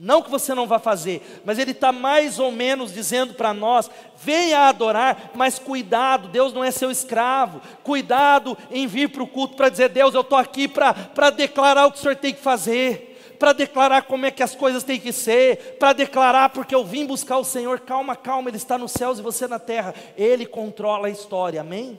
Não 0.00 0.22
que 0.22 0.30
você 0.30 0.54
não 0.54 0.66
vá 0.66 0.78
fazer, 0.78 1.40
mas 1.44 1.58
ele 1.58 1.72
está 1.72 1.90
mais 1.90 2.38
ou 2.38 2.52
menos 2.52 2.94
dizendo 2.94 3.34
para 3.34 3.52
nós: 3.52 3.90
venha 4.22 4.68
adorar, 4.68 5.32
mas 5.34 5.58
cuidado, 5.58 6.28
Deus 6.28 6.52
não 6.52 6.62
é 6.62 6.70
seu 6.70 6.88
escravo. 6.88 7.60
Cuidado 7.82 8.56
em 8.70 8.86
vir 8.86 9.08
para 9.08 9.24
o 9.24 9.26
culto 9.26 9.56
para 9.56 9.68
dizer: 9.68 9.88
Deus, 9.88 10.14
eu 10.14 10.20
estou 10.20 10.38
aqui 10.38 10.68
para 10.68 11.30
declarar 11.30 11.86
o 11.86 11.90
que 11.90 11.98
o 11.98 12.00
senhor 12.00 12.14
tem 12.14 12.32
que 12.32 12.40
fazer, 12.40 13.07
para 13.38 13.52
declarar 13.52 14.02
como 14.02 14.26
é 14.26 14.30
que 14.30 14.42
as 14.42 14.54
coisas 14.54 14.82
têm 14.82 14.98
que 14.98 15.12
ser, 15.12 15.76
para 15.78 15.92
declarar 15.92 16.50
porque 16.50 16.74
eu 16.74 16.84
vim 16.84 17.06
buscar 17.06 17.38
o 17.38 17.44
Senhor. 17.44 17.80
Calma, 17.80 18.16
calma, 18.16 18.50
Ele 18.50 18.56
está 18.56 18.76
nos 18.76 18.92
céus 18.92 19.18
e 19.18 19.22
você 19.22 19.46
na 19.46 19.58
terra. 19.58 19.94
Ele 20.16 20.44
controla 20.44 21.06
a 21.06 21.10
história, 21.10 21.60
amém? 21.60 21.98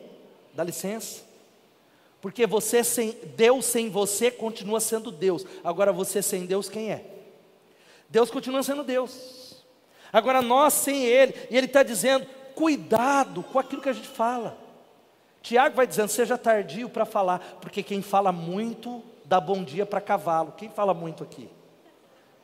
Dá 0.54 0.64
licença. 0.64 1.24
Porque 2.22 2.46
você 2.46 2.84
sem 2.84 3.16
Deus 3.36 3.66
sem 3.66 3.90
você 3.90 4.30
continua 4.30 4.80
sendo 4.80 5.12
Deus. 5.12 5.46
Agora 5.64 5.94
você 5.94 6.22
sem 6.22 6.46
Deus 6.46 6.68
quem 6.68 6.92
é? 6.92 7.06
Deus 8.10 8.30
continua 8.30 8.62
sendo 8.64 8.84
Deus. 8.84 9.64
Agora 10.12 10.42
nós 10.42 10.74
sem 10.74 11.06
Ele, 11.06 11.34
e 11.50 11.56
Ele 11.56 11.68
está 11.68 11.84
dizendo: 11.84 12.26
cuidado 12.56 13.44
com 13.44 13.60
aquilo 13.60 13.82
que 13.82 13.90
a 13.90 13.94
gente 13.94 14.08
fala. 14.08 14.58
Tiago 15.42 15.76
vai 15.76 15.88
dizendo: 15.88 16.10
seja 16.10 16.38
tardio 16.38 16.90
para 16.90 17.06
falar, 17.06 17.40
porque 17.62 17.82
quem 17.82 18.02
fala 18.02 18.32
muito 18.32 19.02
dá 19.30 19.40
bom 19.40 19.64
dia 19.64 19.86
para 19.86 20.02
cavalo. 20.02 20.56
Quem 20.58 20.70
fala 20.70 20.92
muito 20.92 21.24
aqui? 21.24 21.48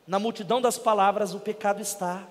Na 0.06 0.20
multidão 0.20 0.60
das 0.60 0.78
palavras 0.78 1.34
o 1.34 1.40
pecado 1.40 1.82
está. 1.82 2.22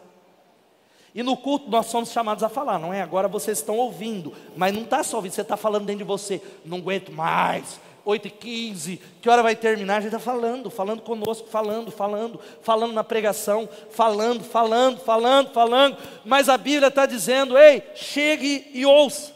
E 1.13 1.21
no 1.21 1.35
culto 1.35 1.69
nós 1.69 1.87
somos 1.87 2.09
chamados 2.09 2.41
a 2.41 2.47
falar, 2.47 2.79
não 2.79 2.93
é? 2.93 3.01
Agora 3.01 3.27
vocês 3.27 3.57
estão 3.57 3.75
ouvindo, 3.75 4.33
mas 4.55 4.73
não 4.73 4.83
está 4.83 5.03
só 5.03 5.17
ouvindo, 5.17 5.33
você 5.33 5.41
está 5.41 5.57
falando 5.57 5.85
dentro 5.85 5.99
de 5.99 6.03
você. 6.05 6.41
Não 6.63 6.77
aguento 6.77 7.11
mais, 7.11 7.81
8 8.05 8.27
e 8.29 8.31
15, 8.31 9.01
que 9.21 9.29
hora 9.29 9.43
vai 9.43 9.57
terminar? 9.57 9.97
A 9.97 9.99
gente 9.99 10.15
está 10.15 10.19
falando, 10.19 10.69
falando 10.69 11.01
conosco, 11.01 11.49
falando, 11.49 11.91
falando, 11.91 12.39
falando 12.61 12.93
na 12.93 13.03
pregação, 13.03 13.67
falando, 13.91 14.41
falando, 14.41 14.99
falando, 14.99 15.51
falando, 15.51 15.97
mas 16.23 16.47
a 16.47 16.57
Bíblia 16.57 16.87
está 16.87 17.05
dizendo: 17.05 17.57
ei, 17.57 17.83
chegue 17.93 18.71
e 18.73 18.85
ouça, 18.85 19.33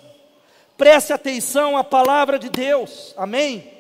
preste 0.77 1.12
atenção 1.12 1.75
à 1.75 1.84
palavra 1.84 2.39
de 2.39 2.47
Deus, 2.47 3.13
amém? 3.17 3.78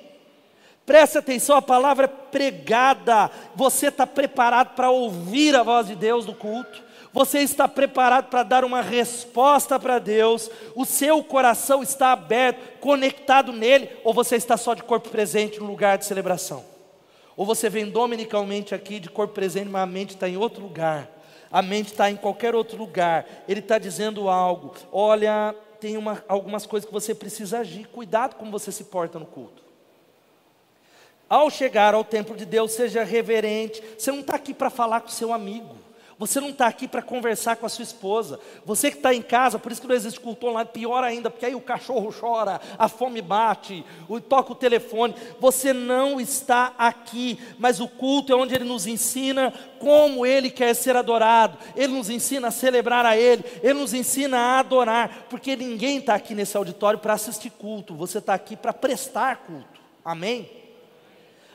Preste 0.89 1.19
atenção 1.19 1.55
à 1.55 1.61
palavra 1.61 2.07
pregada, 2.07 3.29
você 3.53 3.89
está 3.89 4.07
preparado 4.07 4.73
para 4.73 4.89
ouvir 4.89 5.55
a 5.55 5.61
voz 5.61 5.85
de 5.85 5.93
Deus 5.93 6.25
no 6.25 6.33
culto? 6.33 6.81
Você 7.13 7.41
está 7.41 7.67
preparado 7.67 8.27
para 8.31 8.41
dar 8.41 8.65
uma 8.65 8.81
resposta 8.81 9.79
para 9.79 9.99
Deus? 9.99 10.49
O 10.75 10.85
seu 10.85 11.23
coração 11.23 11.83
está 11.83 12.11
aberto, 12.11 12.79
conectado 12.79 13.51
nele? 13.53 13.87
Ou 14.03 14.15
você 14.15 14.35
está 14.35 14.57
só 14.57 14.73
de 14.73 14.81
corpo 14.81 15.09
presente 15.09 15.59
no 15.59 15.67
lugar 15.67 15.95
de 15.95 16.05
celebração? 16.05 16.65
Ou 17.37 17.45
você 17.45 17.69
vem 17.69 17.87
dominicalmente 17.87 18.73
aqui 18.73 18.99
de 18.99 19.11
corpo 19.11 19.35
presente, 19.35 19.69
mas 19.69 19.83
a 19.83 19.85
mente 19.85 20.15
está 20.15 20.27
em 20.27 20.37
outro 20.37 20.63
lugar? 20.63 21.07
A 21.51 21.61
mente 21.61 21.91
está 21.91 22.09
em 22.09 22.15
qualquer 22.15 22.55
outro 22.55 22.75
lugar. 22.79 23.27
Ele 23.47 23.59
está 23.59 23.77
dizendo 23.77 24.27
algo. 24.27 24.73
Olha, 24.91 25.53
tem 25.79 25.97
uma, 25.97 26.23
algumas 26.27 26.65
coisas 26.65 26.87
que 26.87 26.93
você 26.93 27.13
precisa 27.13 27.59
agir. 27.59 27.85
Cuidado 27.89 28.37
como 28.37 28.49
você 28.49 28.71
se 28.71 28.85
porta 28.85 29.19
no 29.19 29.27
culto. 29.27 29.68
Ao 31.29 31.49
chegar 31.49 31.93
ao 31.93 32.03
templo 32.03 32.35
de 32.35 32.45
Deus, 32.45 32.71
seja 32.71 33.03
reverente. 33.03 33.83
Você 33.97 34.11
não 34.11 34.21
está 34.21 34.35
aqui 34.35 34.53
para 34.53 34.69
falar 34.69 35.01
com 35.01 35.09
seu 35.09 35.31
amigo. 35.31 35.77
Você 36.19 36.41
não 36.41 36.49
está 36.49 36.67
aqui 36.67 36.85
para 36.85 37.01
conversar 37.01 37.55
com 37.55 37.65
a 37.65 37.69
sua 37.69 37.83
esposa. 37.83 38.41
Você 38.65 38.91
que 38.91 38.97
está 38.97 39.13
em 39.13 39.21
casa, 39.21 39.57
por 39.57 39.71
isso 39.71 39.79
que 39.79 39.87
não 39.87 39.95
existe 39.95 40.19
culto 40.19 40.47
online, 40.47 40.69
pior 40.73 41.01
ainda, 41.01 41.29
porque 41.29 41.45
aí 41.45 41.55
o 41.55 41.61
cachorro 41.61 42.13
chora, 42.13 42.59
a 42.77 42.89
fome 42.89 43.21
bate, 43.21 43.85
toca 44.27 44.51
o 44.51 44.55
telefone. 44.55 45.15
Você 45.39 45.71
não 45.71 46.19
está 46.19 46.73
aqui, 46.77 47.39
mas 47.57 47.79
o 47.79 47.87
culto 47.87 48.33
é 48.33 48.35
onde 48.35 48.53
ele 48.53 48.65
nos 48.65 48.85
ensina 48.85 49.53
como 49.79 50.25
ele 50.25 50.49
quer 50.49 50.73
ser 50.73 50.97
adorado. 50.97 51.57
Ele 51.73 51.93
nos 51.93 52.09
ensina 52.09 52.49
a 52.49 52.51
celebrar 52.51 53.05
a 53.05 53.15
ele, 53.15 53.45
ele 53.63 53.79
nos 53.79 53.93
ensina 53.93 54.37
a 54.37 54.59
adorar, 54.59 55.27
porque 55.29 55.55
ninguém 55.55 55.99
está 55.99 56.15
aqui 56.15 56.35
nesse 56.35 56.57
auditório 56.57 56.99
para 56.99 57.13
assistir 57.13 57.51
culto, 57.51 57.95
você 57.95 58.17
está 58.17 58.33
aqui 58.33 58.57
para 58.57 58.73
prestar 58.73 59.37
culto. 59.45 59.79
Amém? 60.03 60.68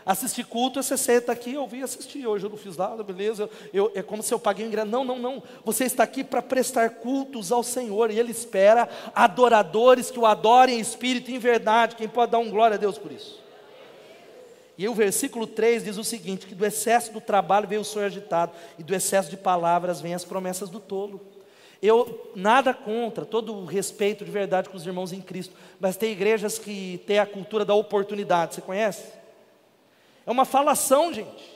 Assistir 0.07 0.45
culto, 0.45 0.83
você 0.83 0.99
senta 0.99 1.33
aqui, 1.33 1.55
eu 1.55 1.67
vim 1.67 1.83
assistir, 1.83 2.27
hoje 2.27 2.45
eu 2.45 2.51
não 2.51 2.59
fiz 2.59 2.77
nada, 2.77 3.03
beleza, 3.03 3.49
eu, 3.73 3.91
é 3.95 4.03
como 4.03 4.23
se 4.23 4.35
eu 4.35 4.39
paguei 4.39 4.67
um 4.67 4.69
ingresso. 4.69 4.89
Não, 4.89 5.03
não, 5.03 5.19
não. 5.19 5.43
Você 5.65 5.85
está 5.85 6.03
aqui 6.03 6.23
para 6.23 6.43
prestar 6.43 6.91
cultos 6.91 7.51
ao 7.51 7.63
Senhor, 7.63 8.11
e 8.11 8.19
Ele 8.19 8.31
espera 8.31 8.87
adoradores 9.15 10.11
que 10.11 10.19
o 10.19 10.27
adorem 10.27 10.77
em 10.77 10.81
espírito 10.81 11.31
e 11.31 11.35
em 11.35 11.39
verdade. 11.39 11.97
Quem 11.97 12.07
pode 12.07 12.33
dar 12.33 12.39
um 12.39 12.51
glória 12.51 12.75
a 12.75 12.79
Deus 12.79 12.99
por 12.99 13.11
isso? 13.11 13.43
E 14.77 14.87
o 14.87 14.95
versículo 14.95 15.47
3 15.47 15.85
diz 15.85 15.97
o 15.97 16.05
seguinte: 16.05 16.47
que 16.47 16.55
do 16.55 16.67
excesso 16.67 17.11
do 17.11 17.21
trabalho 17.21 17.67
veio 17.67 17.81
o 17.81 17.85
sonho 17.85 18.07
agitado, 18.07 18.53
e 18.79 18.83
do 18.83 18.95
excesso 18.95 19.31
de 19.31 19.39
palavras 19.39 20.03
vêm 20.03 20.13
as 20.13 20.25
promessas 20.25 20.69
do 20.69 20.81
tolo. 20.81 21.19
Eu 21.81 22.31
nada 22.35 22.75
contra, 22.75 23.25
todo 23.25 23.55
o 23.55 23.65
respeito 23.65 24.25
de 24.25 24.31
verdade 24.31 24.69
com 24.69 24.77
os 24.77 24.87
irmãos 24.87 25.13
em 25.13 25.21
Cristo, 25.21 25.55
mas 25.81 25.97
tem 25.97 26.13
igrejas 26.13 26.59
que 26.59 27.03
têm 27.07 27.19
a 27.19 27.27
cultura 27.27 27.65
da 27.65 27.75
oportunidade, 27.75 28.55
você 28.55 28.61
conhece? 28.61 29.24
É 30.27 30.31
uma 30.31 30.45
falação, 30.45 31.13
gente. 31.13 31.55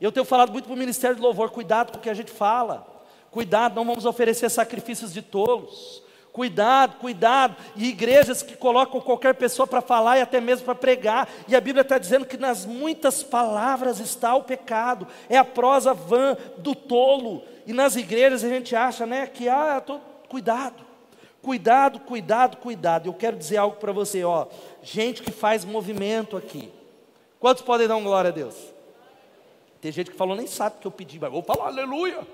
Eu 0.00 0.12
tenho 0.12 0.24
falado 0.24 0.52
muito 0.52 0.66
para 0.66 0.74
o 0.74 0.78
Ministério 0.78 1.16
do 1.16 1.22
Louvor: 1.22 1.50
cuidado 1.50 1.92
com 1.92 1.98
o 1.98 2.00
que 2.00 2.10
a 2.10 2.14
gente 2.14 2.30
fala. 2.30 2.86
Cuidado, 3.30 3.74
não 3.74 3.84
vamos 3.84 4.06
oferecer 4.06 4.48
sacrifícios 4.50 5.12
de 5.12 5.22
tolos. 5.22 6.02
Cuidado, 6.32 6.96
cuidado. 6.98 7.56
E 7.74 7.88
igrejas 7.88 8.42
que 8.42 8.56
colocam 8.56 9.00
qualquer 9.00 9.34
pessoa 9.34 9.66
para 9.66 9.80
falar 9.80 10.18
e 10.18 10.22
até 10.22 10.40
mesmo 10.40 10.64
para 10.64 10.74
pregar. 10.74 11.28
E 11.48 11.56
a 11.56 11.60
Bíblia 11.60 11.82
está 11.82 11.98
dizendo 11.98 12.24
que 12.24 12.36
nas 12.36 12.64
muitas 12.64 13.22
palavras 13.22 13.98
está 13.98 14.34
o 14.36 14.44
pecado. 14.44 15.06
É 15.28 15.36
a 15.36 15.44
prosa 15.44 15.92
vã 15.92 16.36
do 16.58 16.74
tolo. 16.74 17.42
E 17.66 17.72
nas 17.72 17.96
igrejas 17.96 18.44
a 18.44 18.48
gente 18.48 18.76
acha, 18.76 19.04
né, 19.04 19.26
que 19.26 19.48
ah, 19.48 19.82
tô... 19.84 19.98
cuidado. 20.28 20.86
Cuidado, 21.42 22.00
cuidado, 22.00 22.56
cuidado. 22.58 23.08
Eu 23.08 23.14
quero 23.14 23.36
dizer 23.36 23.56
algo 23.56 23.76
para 23.76 23.92
você, 23.92 24.22
ó. 24.22 24.46
Gente 24.82 25.22
que 25.22 25.32
faz 25.32 25.64
movimento 25.64 26.36
aqui. 26.36 26.72
Quantos 27.40 27.62
podem 27.62 27.86
dar 27.86 27.96
um 27.96 28.02
glória 28.02 28.30
a 28.30 28.32
Deus? 28.32 28.54
Tem 29.80 29.92
gente 29.92 30.10
que 30.10 30.16
falou, 30.16 30.36
nem 30.36 30.46
sabe 30.46 30.76
o 30.76 30.80
que 30.80 30.86
eu 30.86 30.90
pedi, 30.90 31.18
mas 31.20 31.30
vou 31.30 31.42
falar 31.42 31.66
aleluia. 31.66 32.26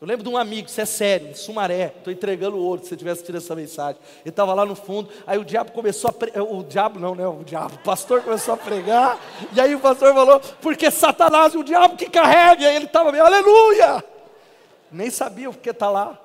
Eu 0.00 0.06
lembro 0.06 0.22
de 0.22 0.30
um 0.30 0.36
amigo, 0.36 0.66
isso 0.66 0.80
é 0.80 0.86
sério, 0.86 1.28
em 1.28 1.34
Sumaré, 1.34 1.92
estou 1.98 2.10
entregando 2.10 2.56
o 2.56 2.62
ouro, 2.62 2.82
se 2.82 2.88
você 2.88 2.96
tivesse 2.96 3.22
tido 3.22 3.36
essa 3.36 3.54
mensagem. 3.54 4.00
Ele 4.20 4.30
estava 4.30 4.54
lá 4.54 4.64
no 4.64 4.74
fundo, 4.74 5.10
aí 5.26 5.36
o 5.36 5.44
diabo 5.44 5.72
começou 5.72 6.08
a 6.08 6.12
pregar, 6.12 6.42
o 6.42 6.64
diabo 6.64 6.98
não, 6.98 7.14
né, 7.14 7.26
o 7.26 7.44
diabo, 7.44 7.74
o 7.74 7.78
pastor 7.80 8.22
começou 8.22 8.54
a 8.54 8.56
pregar, 8.56 9.20
e 9.52 9.60
aí 9.60 9.74
o 9.74 9.80
pastor 9.80 10.14
falou, 10.14 10.40
porque 10.62 10.90
Satanás 10.90 11.52
e 11.52 11.58
o 11.58 11.62
diabo 11.62 11.96
que 11.96 12.08
carrega, 12.08 12.62
e 12.62 12.66
aí 12.66 12.76
ele 12.76 12.86
estava 12.86 13.12
meio, 13.12 13.26
aleluia! 13.26 14.02
Nem 14.90 15.10
sabia 15.10 15.50
o 15.50 15.54
que 15.54 15.68
está 15.68 15.90
lá. 15.90 16.18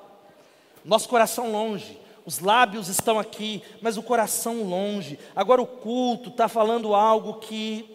Nosso 0.86 1.10
coração 1.10 1.52
longe, 1.52 2.00
os 2.26 2.40
lábios 2.40 2.88
estão 2.88 3.20
aqui, 3.20 3.62
mas 3.82 3.98
o 3.98 4.04
coração 4.04 4.64
longe. 4.64 5.20
Agora 5.36 5.62
o 5.62 5.68
culto 5.68 6.30
está 6.30 6.48
falando 6.48 6.96
algo 6.96 7.36
que 7.36 7.86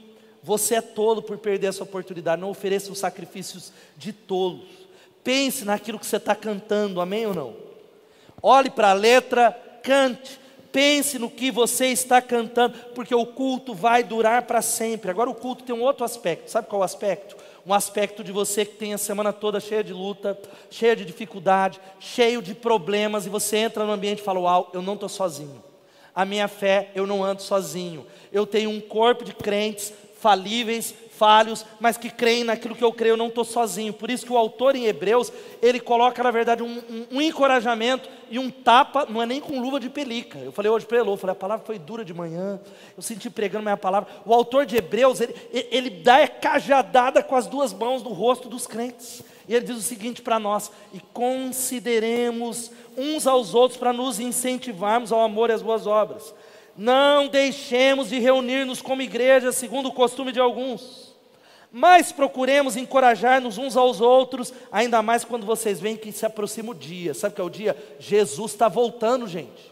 você 0.43 0.77
é 0.77 0.81
tolo 0.81 1.21
por 1.21 1.37
perder 1.39 1.67
essa 1.67 1.83
oportunidade. 1.83 2.41
Não 2.41 2.51
ofereça 2.51 2.93
os 2.93 2.99
sacrifícios 2.99 3.73
de 3.97 4.13
tolos. 4.13 4.69
Pense 5.25 5.65
naquilo 5.65 5.99
que 5.99 6.07
você 6.07 6.17
está 6.17 6.35
cantando, 6.35 7.01
amém 7.01 7.27
ou 7.27 7.35
não? 7.35 7.57
Olhe 8.43 8.71
para 8.71 8.91
a 8.91 8.95
letra, 8.95 9.53
cante. 9.83 10.39
Pense 10.73 11.19
no 11.19 11.29
que 11.29 11.51
você 11.51 11.87
está 11.87 12.23
cantando, 12.23 12.79
porque 12.95 13.15
o 13.15 13.27
culto 13.27 13.75
vai 13.75 14.05
durar 14.05 14.43
para 14.43 14.63
sempre. 14.63 15.11
Agora 15.11 15.29
o 15.29 15.35
culto 15.35 15.65
tem 15.65 15.75
um 15.75 15.83
outro 15.83 16.05
aspecto. 16.05 16.49
Sabe 16.49 16.69
qual 16.69 16.81
é 16.81 16.83
o 16.83 16.85
aspecto? 16.85 17.37
Um 17.67 17.75
aspecto 17.75 18.25
de 18.25 18.33
você 18.33 18.65
que 18.65 18.77
tem 18.77 18.95
a 18.95 18.99
semana 18.99 19.33
toda 19.33 19.61
cheia 19.61 19.85
de 19.85 19.93
luta, 19.93 20.39
cheia 20.71 20.97
de 20.97 21.05
dificuldade, 21.05 21.81
cheio 21.99 22.41
de 22.41 22.55
problemas, 22.55 23.27
e 23.27 23.29
você 23.29 23.59
entra 23.59 23.85
no 23.85 23.93
ambiente 23.93 24.21
e 24.21 24.25
fala: 24.25 24.41
Uau, 24.41 24.71
eu 24.73 24.83
não 24.83 24.95
estou 24.95 25.09
sozinho. 25.09 25.63
a 26.15 26.25
minha 26.25 26.49
fé, 26.49 26.91
eu 26.95 27.07
não 27.07 27.25
ando 27.25 27.43
sozinho. 27.43 28.07
Eu 28.33 28.47
tenho 28.47 28.71
um 28.71 28.81
corpo 28.81 29.25
de 29.25 29.35
crentes 29.35 29.93
falíveis, 30.21 30.95
falhos, 31.21 31.67
mas 31.79 31.99
que 31.99 32.09
creem 32.09 32.45
naquilo 32.45 32.75
que 32.75 32.83
eu 32.83 32.95
creio, 32.95 33.13
eu 33.13 33.17
não 33.19 33.27
estou 33.27 33.45
sozinho. 33.45 33.93
Por 33.93 34.11
isso 34.11 34.25
que 34.25 34.33
o 34.33 34.39
autor 34.39 34.75
em 34.75 34.87
Hebreus, 34.87 35.31
ele 35.61 35.79
coloca, 35.79 36.23
na 36.23 36.31
verdade, 36.31 36.63
um, 36.63 36.79
um, 36.79 37.07
um, 37.13 37.21
encorajamento 37.21 38.09
e 38.31 38.39
um 38.39 38.51
tapa, 38.51 39.05
não 39.07 39.21
é 39.21 39.27
nem 39.27 39.39
com 39.39 39.61
luva 39.61 39.79
de 39.79 39.91
pelica. 39.91 40.39
Eu 40.39 40.51
falei 40.51 40.71
hoje 40.71 40.87
para 40.87 40.99
ele, 40.99 41.11
eu 41.11 41.17
falei, 41.19 41.33
a 41.33 41.37
palavra 41.37 41.67
foi 41.67 41.79
dura 41.79 42.07
de 42.07 42.15
manhã, 42.15 42.59
eu 42.97 43.03
senti 43.03 43.29
pregando 43.29 43.65
minha 43.65 43.77
palavra. 43.77 44.09
O 44.25 44.33
autor 44.33 44.65
de 44.65 44.79
Hebreus, 44.79 45.21
ele, 45.21 45.35
ele 45.53 45.91
dá 45.91 46.21
é 46.21 46.27
cajadada 46.27 47.23
com 47.23 47.37
as 47.37 47.47
duas 47.47 47.75
mãos 47.75 48.03
no 48.03 48.15
rosto 48.15 48.49
dos 48.49 48.67
crentes. 48.67 49.23
E 49.47 49.55
ele 49.55 49.67
diz 49.67 49.77
o 49.77 49.83
seguinte 49.83 50.23
para 50.23 50.39
nós: 50.39 50.73
e 50.91 51.01
consideremos 51.13 52.71
uns 52.97 53.27
aos 53.27 53.55
outros 53.55 53.79
para 53.79 53.93
nos 53.93 54.19
incentivarmos 54.19 55.13
ao 55.13 55.21
amor 55.21 55.51
e 55.51 55.53
às 55.53 55.61
boas 55.61 55.87
obras. 55.87 56.35
Não 56.75 57.29
deixemos 57.29 58.09
de 58.09 58.19
reunir-nos 58.19 58.81
como 58.81 59.03
igreja, 59.03 59.53
segundo 59.53 59.91
o 59.91 59.93
costume 59.93 60.33
de 60.33 60.41
alguns 60.41 61.10
mas 61.73 62.11
procuremos 62.11 62.77
encorajar-nos 62.77 63.57
uns 63.57 63.77
aos 63.77 64.01
outros, 64.01 64.53
ainda 64.73 65.03
mais 65.03 65.25
quando 65.25 65.47
vocês 65.47 65.81
veem 65.81 65.97
que 65.97 66.11
se 66.11 66.27
aproxima 66.27 66.73
o 66.73 66.75
dia. 66.75 67.15
Sabe 67.15 67.33
o 67.33 67.35
que 67.37 67.41
é 67.41 67.45
o 67.45 67.51
dia? 67.51 67.77
Jesus 67.99 68.53
está 68.53 68.69
voltando, 68.69 69.29
gente. 69.29 69.71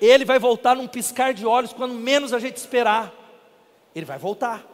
Ele 0.00 0.24
vai 0.24 0.38
voltar 0.40 0.74
num 0.74 0.88
piscar 0.88 1.32
de 1.32 1.46
olhos, 1.46 1.72
quando 1.72 1.94
menos 1.94 2.32
a 2.32 2.40
gente 2.40 2.56
esperar. 2.56 3.14
Ele 3.94 4.04
vai 4.04 4.18
voltar. 4.18 4.66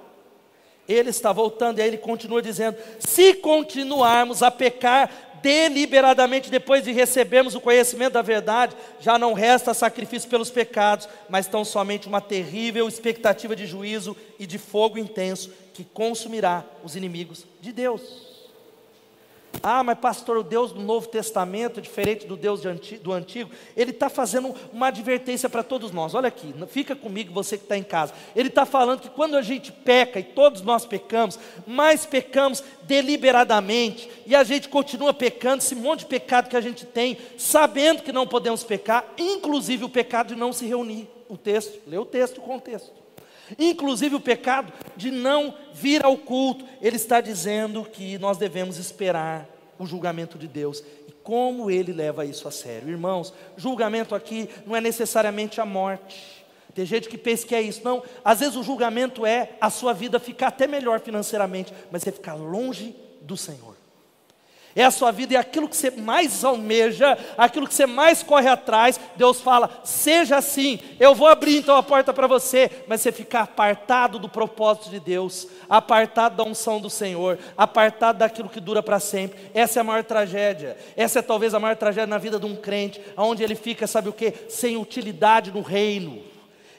Ele 0.89 1.11
está 1.11 1.33
voltando, 1.33 1.79
e 1.79 1.83
aí 1.83 1.89
ele 1.89 1.99
continua 1.99 2.41
dizendo: 2.41 2.79
se 2.99 3.35
continuarmos 3.35 4.43
a 4.43 4.51
pecar 4.51 5.11
deliberadamente 5.43 6.51
depois 6.51 6.85
de 6.85 6.93
recebermos 6.93 7.55
o 7.55 7.61
conhecimento 7.61 8.15
da 8.15 8.23
verdade, 8.23 8.77
já 9.01 9.19
não 9.19 9.33
resta 9.33 9.75
sacrifício 9.75 10.29
pelos 10.29 10.51
pecados, 10.51 11.09
mas 11.29 11.47
tão 11.47 11.65
somente 11.65 12.09
uma 12.09 12.21
terrível 12.21 12.87
expectativa 12.89 13.57
de 13.57 13.67
juízo 13.67 14.17
e 14.39 14.47
de 14.47 14.59
fogo 14.59 14.99
intenso 14.99 15.53
que 15.73 15.85
consumirá 15.85 16.65
os 16.83 16.97
inimigos 16.97 17.47
de 17.61 17.73
Deus. 17.73 18.28
Ah, 19.63 19.83
mas 19.83 19.99
pastor, 19.99 20.37
o 20.37 20.43
Deus 20.43 20.73
do 20.73 20.81
Novo 20.81 21.09
Testamento 21.09 21.79
é 21.79 21.83
diferente 21.83 22.27
do 22.27 22.37
Deus 22.37 22.63
do 23.03 23.13
Antigo. 23.13 23.51
Ele 23.77 23.91
está 23.91 24.09
fazendo 24.09 24.55
uma 24.73 24.89
advertência 24.89 25.49
para 25.49 25.63
todos 25.63 25.91
nós. 25.91 26.15
Olha 26.15 26.29
aqui, 26.29 26.55
fica 26.69 26.95
comigo, 26.95 27.33
você 27.33 27.57
que 27.57 27.65
está 27.65 27.77
em 27.77 27.83
casa. 27.83 28.13
Ele 28.37 28.49
está 28.49 28.65
falando 28.65 29.01
que 29.01 29.11
quando 29.11 29.37
a 29.37 29.43
gente 29.43 29.73
peca, 29.73 30.21
e 30.21 30.25
todos 30.25 30.63
nós 30.63 30.87
pecamos, 30.87 31.39
mas 31.67 32.07
pecamos 32.07 32.63
deliberadamente, 32.83 34.09
e 34.27 34.35
a 34.35 34.45
gente 34.45 34.69
continua 34.69 35.13
pecando, 35.13 35.63
esse 35.63 35.75
monte 35.75 36.01
de 36.01 36.07
pecado 36.07 36.49
que 36.49 36.57
a 36.57 36.61
gente 36.61 36.87
tem, 36.87 37.19
sabendo 37.37 38.03
que 38.03 38.13
não 38.13 38.27
podemos 38.27 38.63
pecar, 38.63 39.05
inclusive 39.19 39.85
o 39.85 39.89
pecado 39.89 40.29
de 40.29 40.37
não 40.37 40.53
se 40.53 40.67
reunir. 40.67 41.09
O 41.29 41.37
texto, 41.37 41.79
lê 41.87 41.99
o 41.99 42.07
texto, 42.07 42.39
o 42.39 42.43
contexto. 42.43 43.08
Inclusive 43.59 44.17
o 44.17 44.21
pecado 44.21 44.73
de 44.97 45.11
não 45.11 45.55
vir 45.73 46.05
ao 46.05 46.17
culto, 46.17 46.65
ele 46.83 46.97
está 46.97 47.21
dizendo 47.21 47.85
que 47.85 48.19
nós 48.19 48.37
devemos 48.37 48.79
esperar 48.79 49.49
o 49.79 49.87
julgamento 49.87 50.37
de 50.37 50.49
Deus 50.49 50.83
e 51.07 51.13
como 51.23 51.71
ele 51.71 51.93
leva 51.93 52.25
isso 52.25 52.49
a 52.49 52.51
sério. 52.51 52.89
Irmãos, 52.89 53.33
julgamento 53.57 54.15
aqui 54.15 54.49
não 54.67 54.75
é 54.75 54.81
necessariamente 54.81 55.61
a 55.61 55.67
morte. 55.67 56.45
Tem 56.75 56.85
gente 56.85 57.09
que 57.09 57.19
pensa 57.19 57.47
que 57.47 57.55
é 57.55 57.63
isso. 57.63 57.81
Não, 57.85 58.03
às 58.25 58.41
vezes 58.41 58.57
o 58.57 58.63
julgamento 58.63 59.25
é 59.25 59.51
a 59.61 59.71
sua 59.71 59.93
vida 59.93 60.19
ficar 60.19 60.49
até 60.49 60.67
melhor 60.67 61.01
financeiramente, 61.01 61.73
mas 61.91 62.03
você 62.03 62.13
ficar 62.13 62.35
longe 62.35 62.95
do 63.21 63.37
Senhor 63.37 63.68
é 64.75 64.85
a 64.85 64.91
sua 64.91 65.11
vida, 65.11 65.35
é 65.35 65.39
aquilo 65.39 65.69
que 65.69 65.77
você 65.77 65.91
mais 65.91 66.45
almeja, 66.45 67.19
aquilo 67.37 67.67
que 67.67 67.75
você 67.75 67.87
mais 67.87 68.23
corre 68.23 68.49
atrás. 68.49 69.01
Deus 69.17 69.41
fala: 69.41 69.81
seja 69.83 70.37
assim, 70.37 70.79
eu 71.01 71.15
vou 71.15 71.27
abrir 71.27 71.57
então 71.57 71.77
a 71.77 71.83
porta 71.83 72.13
para 72.13 72.27
você, 72.27 72.71
mas 72.87 73.01
você 73.01 73.11
ficar 73.11 73.43
apartado 73.43 74.19
do 74.19 74.29
propósito 74.29 74.91
de 74.91 75.01
Deus, 75.01 75.49
apartado 75.69 76.37
da 76.37 76.45
unção 76.45 76.81
do 76.81 76.91
Senhor, 76.91 77.39
apartado 77.57 78.19
daquilo 78.21 78.49
que 78.49 78.61
dura 78.61 78.83
para 78.83 79.01
sempre. 79.01 79.39
Essa 79.53 79.79
é 79.79 79.83
a 79.83 79.85
maior 79.85 80.05
tragédia. 80.05 80.77
Essa 80.97 81.19
é 81.19 81.23
talvez 81.23 81.55
a 81.55 81.61
maior 81.61 81.77
tragédia 81.77 82.07
na 82.07 82.19
vida 82.19 82.39
de 82.39 82.47
um 82.47 82.57
crente, 82.57 83.01
onde 83.17 83.43
ele 83.43 83.55
fica, 83.55 83.87
sabe 83.87 84.09
o 84.09 84.13
que? 84.13 84.33
Sem 84.49 84.77
utilidade 84.77 85.51
no 85.51 85.61
reino. 85.61 86.23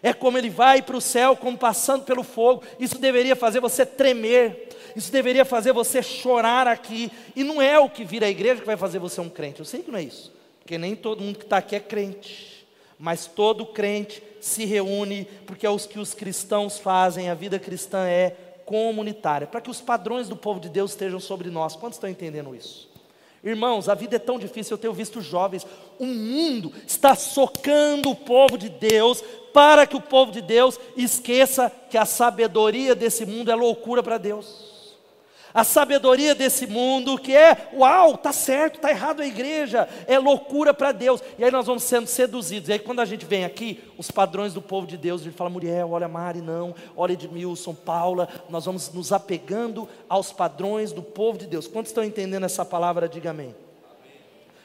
É 0.02 0.14
como 0.14 0.38
ele 0.38 0.50
vai 0.50 0.82
para 0.82 0.96
o 0.96 1.02
céu, 1.02 1.36
como 1.36 1.58
passando 1.58 2.04
pelo 2.04 2.24
fogo. 2.24 2.64
Isso 2.80 2.98
deveria 2.98 3.36
fazer 3.36 3.60
você 3.60 3.86
tremer. 3.86 4.70
Isso 5.00 5.14
deveria 5.14 5.46
fazer 5.46 5.72
você 5.72 6.04
chorar 6.04 6.68
aqui. 6.68 7.10
E 7.34 7.42
não 7.42 7.62
é 7.62 7.80
o 7.80 7.90
que 7.90 8.04
vira 8.04 8.26
a 8.26 8.30
igreja 8.30 8.60
que 8.60 8.68
vai 8.68 8.76
fazer 8.76 9.00
você 9.00 9.22
um 9.22 9.30
crente. 9.30 9.60
Eu 9.60 9.66
sei 9.66 9.82
que 9.82 9.90
não 9.90 9.98
é 9.98 10.04
isso. 10.04 10.30
Porque 10.60 10.78
nem 10.78 10.94
todo 10.94 11.24
mundo 11.24 11.38
que 11.38 11.46
está 11.46 11.58
aqui 11.58 11.74
é 11.74 11.80
crente. 11.80 12.68
Mas 13.00 13.26
todo 13.26 13.66
crente 13.66 14.22
se 14.42 14.66
reúne, 14.66 15.26
porque 15.46 15.66
é 15.66 15.70
os 15.70 15.86
que 15.86 16.00
os 16.00 16.14
cristãos 16.14 16.78
fazem. 16.80 17.30
A 17.30 17.34
vida 17.34 17.58
cristã 17.58 18.06
é 18.06 18.36
comunitária. 18.66 19.48
Para 19.48 19.62
que 19.62 19.70
os 19.70 19.80
padrões 19.80 20.28
do 20.28 20.36
povo 20.36 20.60
de 20.60 20.68
Deus 20.68 20.92
estejam 20.92 21.22
sobre 21.22 21.50
nós. 21.50 21.78
Quantos 21.78 21.96
estão 21.96 22.10
entendendo 22.10 22.54
isso? 22.54 22.90
Irmãos, 23.42 23.88
a 23.88 23.96
vida 23.96 24.18
é 24.18 24.20
tão 24.20 24.38
difícil, 24.38 24.74
eu 24.74 24.78
tenho 24.78 24.92
visto 24.92 25.22
jovens, 25.22 25.66
o 25.98 26.06
mundo 26.06 26.74
está 26.86 27.16
socando 27.16 28.10
o 28.10 28.16
povo 28.16 28.58
de 28.58 28.68
Deus 28.68 29.24
para 29.54 29.88
que 29.88 29.96
o 29.96 30.02
povo 30.02 30.30
de 30.30 30.42
Deus 30.42 30.78
esqueça 30.98 31.72
que 31.90 31.98
a 31.98 32.04
sabedoria 32.04 32.94
desse 32.94 33.26
mundo 33.26 33.50
é 33.50 33.56
loucura 33.56 34.04
para 34.04 34.18
Deus. 34.18 34.79
A 35.54 35.64
sabedoria 35.64 36.36
desse 36.36 36.68
mundo 36.68 37.18
que 37.18 37.36
é, 37.36 37.70
uau, 37.74 38.18
tá 38.18 38.32
certo, 38.32 38.80
tá 38.80 38.92
errado 38.92 39.22
a 39.22 39.26
igreja, 39.26 39.90
é 40.06 40.20
loucura 40.20 40.74
para 40.74 40.92
Deus. 40.92 41.22
E 41.38 41.44
aí 41.44 41.52
nós 41.52 41.66
vamos 41.66 41.84
sendo 41.84 42.08
seduzidos. 42.08 42.70
E 42.70 42.74
aí 42.74 42.80
quando 42.80 43.00
a 43.00 43.06
gente 43.06 43.26
vem 43.26 43.44
aqui, 43.44 43.84
os 43.98 44.12
padrões 44.12 44.54
do 44.54 44.62
povo 44.62 44.86
de 44.86 44.98
Deus, 44.98 45.22
a 45.22 45.24
gente 45.24 45.36
fala 45.36 45.50
Muriel, 45.50 45.92
olha 45.92 46.08
Mari, 46.08 46.42
não, 46.42 46.76
olha 46.96 47.14
Edmilson, 47.14 47.74
Paula, 47.74 48.30
nós 48.50 48.66
vamos 48.66 48.94
nos 48.94 49.12
apegando 49.12 49.90
aos 50.08 50.32
padrões 50.32 50.92
do 50.92 51.02
povo 51.02 51.38
de 51.38 51.48
Deus. 51.48 51.68
Quantos 51.68 51.90
estão 51.90 52.04
entendendo 52.04 52.46
essa 52.46 52.64
palavra? 52.64 53.10
Diga 53.10 53.32
amém. 53.32 53.56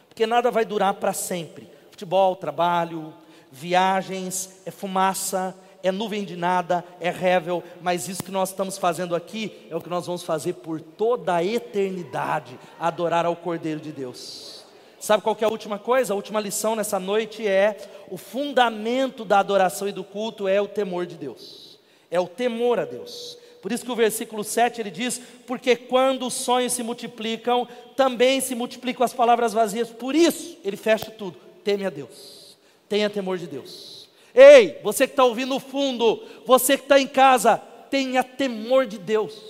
Porque 0.09 0.27
nada 0.27 0.51
vai 0.51 0.65
durar 0.65 0.95
para 0.95 1.13
sempre. 1.13 1.69
Futebol, 1.91 2.37
trabalho, 2.37 3.13
viagens, 3.51 4.61
é 4.67 4.71
fumaça, 4.71 5.57
é 5.85 5.93
nuvem 5.93 6.25
de 6.25 6.35
nada, 6.35 6.83
é 6.99 7.11
rével, 7.11 7.63
mas 7.81 8.09
isso 8.09 8.23
que 8.23 8.31
nós 8.33 8.49
estamos 8.49 8.77
fazendo 8.77 9.15
aqui 9.15 9.67
é 9.71 9.77
o 9.77 9.81
que 9.81 9.89
nós 9.89 10.07
vamos 10.07 10.23
fazer 10.23 10.55
por 10.55 10.81
toda 10.81 11.37
a 11.37 11.45
eternidade 11.45 12.59
adorar 12.81 13.25
ao 13.25 13.37
Cordeiro 13.37 13.79
de 13.79 13.93
Deus. 13.93 14.65
Sabe 14.99 15.23
qual 15.23 15.37
é 15.39 15.45
a 15.45 15.49
última 15.49 15.79
coisa? 15.79 16.13
A 16.13 16.17
última 16.17 16.41
lição 16.41 16.75
nessa 16.75 16.99
noite 16.99 17.47
é: 17.47 17.77
o 18.11 18.17
fundamento 18.17 19.25
da 19.25 19.39
adoração 19.39 19.87
e 19.87 19.93
do 19.93 20.03
culto 20.03 20.49
é 20.49 20.61
o 20.61 20.67
temor 20.67 21.05
de 21.05 21.17
Deus, 21.17 21.79
é 22.11 22.19
o 22.19 22.27
temor 22.27 22.81
a 22.81 22.87
Deus. 22.87 23.39
Por 23.61 23.71
isso 23.71 23.85
que 23.85 23.93
o 23.93 23.97
versículo 23.97 24.43
7 24.43 24.81
ele 24.81 24.91
diz: 24.91 25.21
Porque 25.47 25.77
quando 25.77 26.27
os 26.27 26.33
sonhos 26.35 26.73
se 26.73 26.83
multiplicam, 26.83 27.69
também 27.95 28.41
se 28.41 28.55
multiplicam 28.55 29.05
as 29.05 29.13
palavras 29.13 29.53
vazias. 29.53 29.91
Por 29.91 30.15
isso, 30.15 30.57
ele 30.65 30.79
fecha 30.79 31.11
tudo: 31.11 31.37
teme 31.63 31.85
a 31.85 31.91
Deus 31.91 32.45
tenha 32.89 33.11
temor 33.11 33.39
de 33.39 33.47
Deus. 33.47 34.04
Ei, 34.35 34.81
você 34.83 35.07
que 35.07 35.13
está 35.13 35.25
ouvindo 35.25 35.51
no 35.51 35.61
fundo, 35.61 36.21
você 36.45 36.77
que 36.77 36.83
está 36.83 36.99
em 36.99 37.07
casa, 37.07 37.57
tenha 37.89 38.25
temor 38.25 38.85
de 38.85 38.99
Deus. 38.99 39.41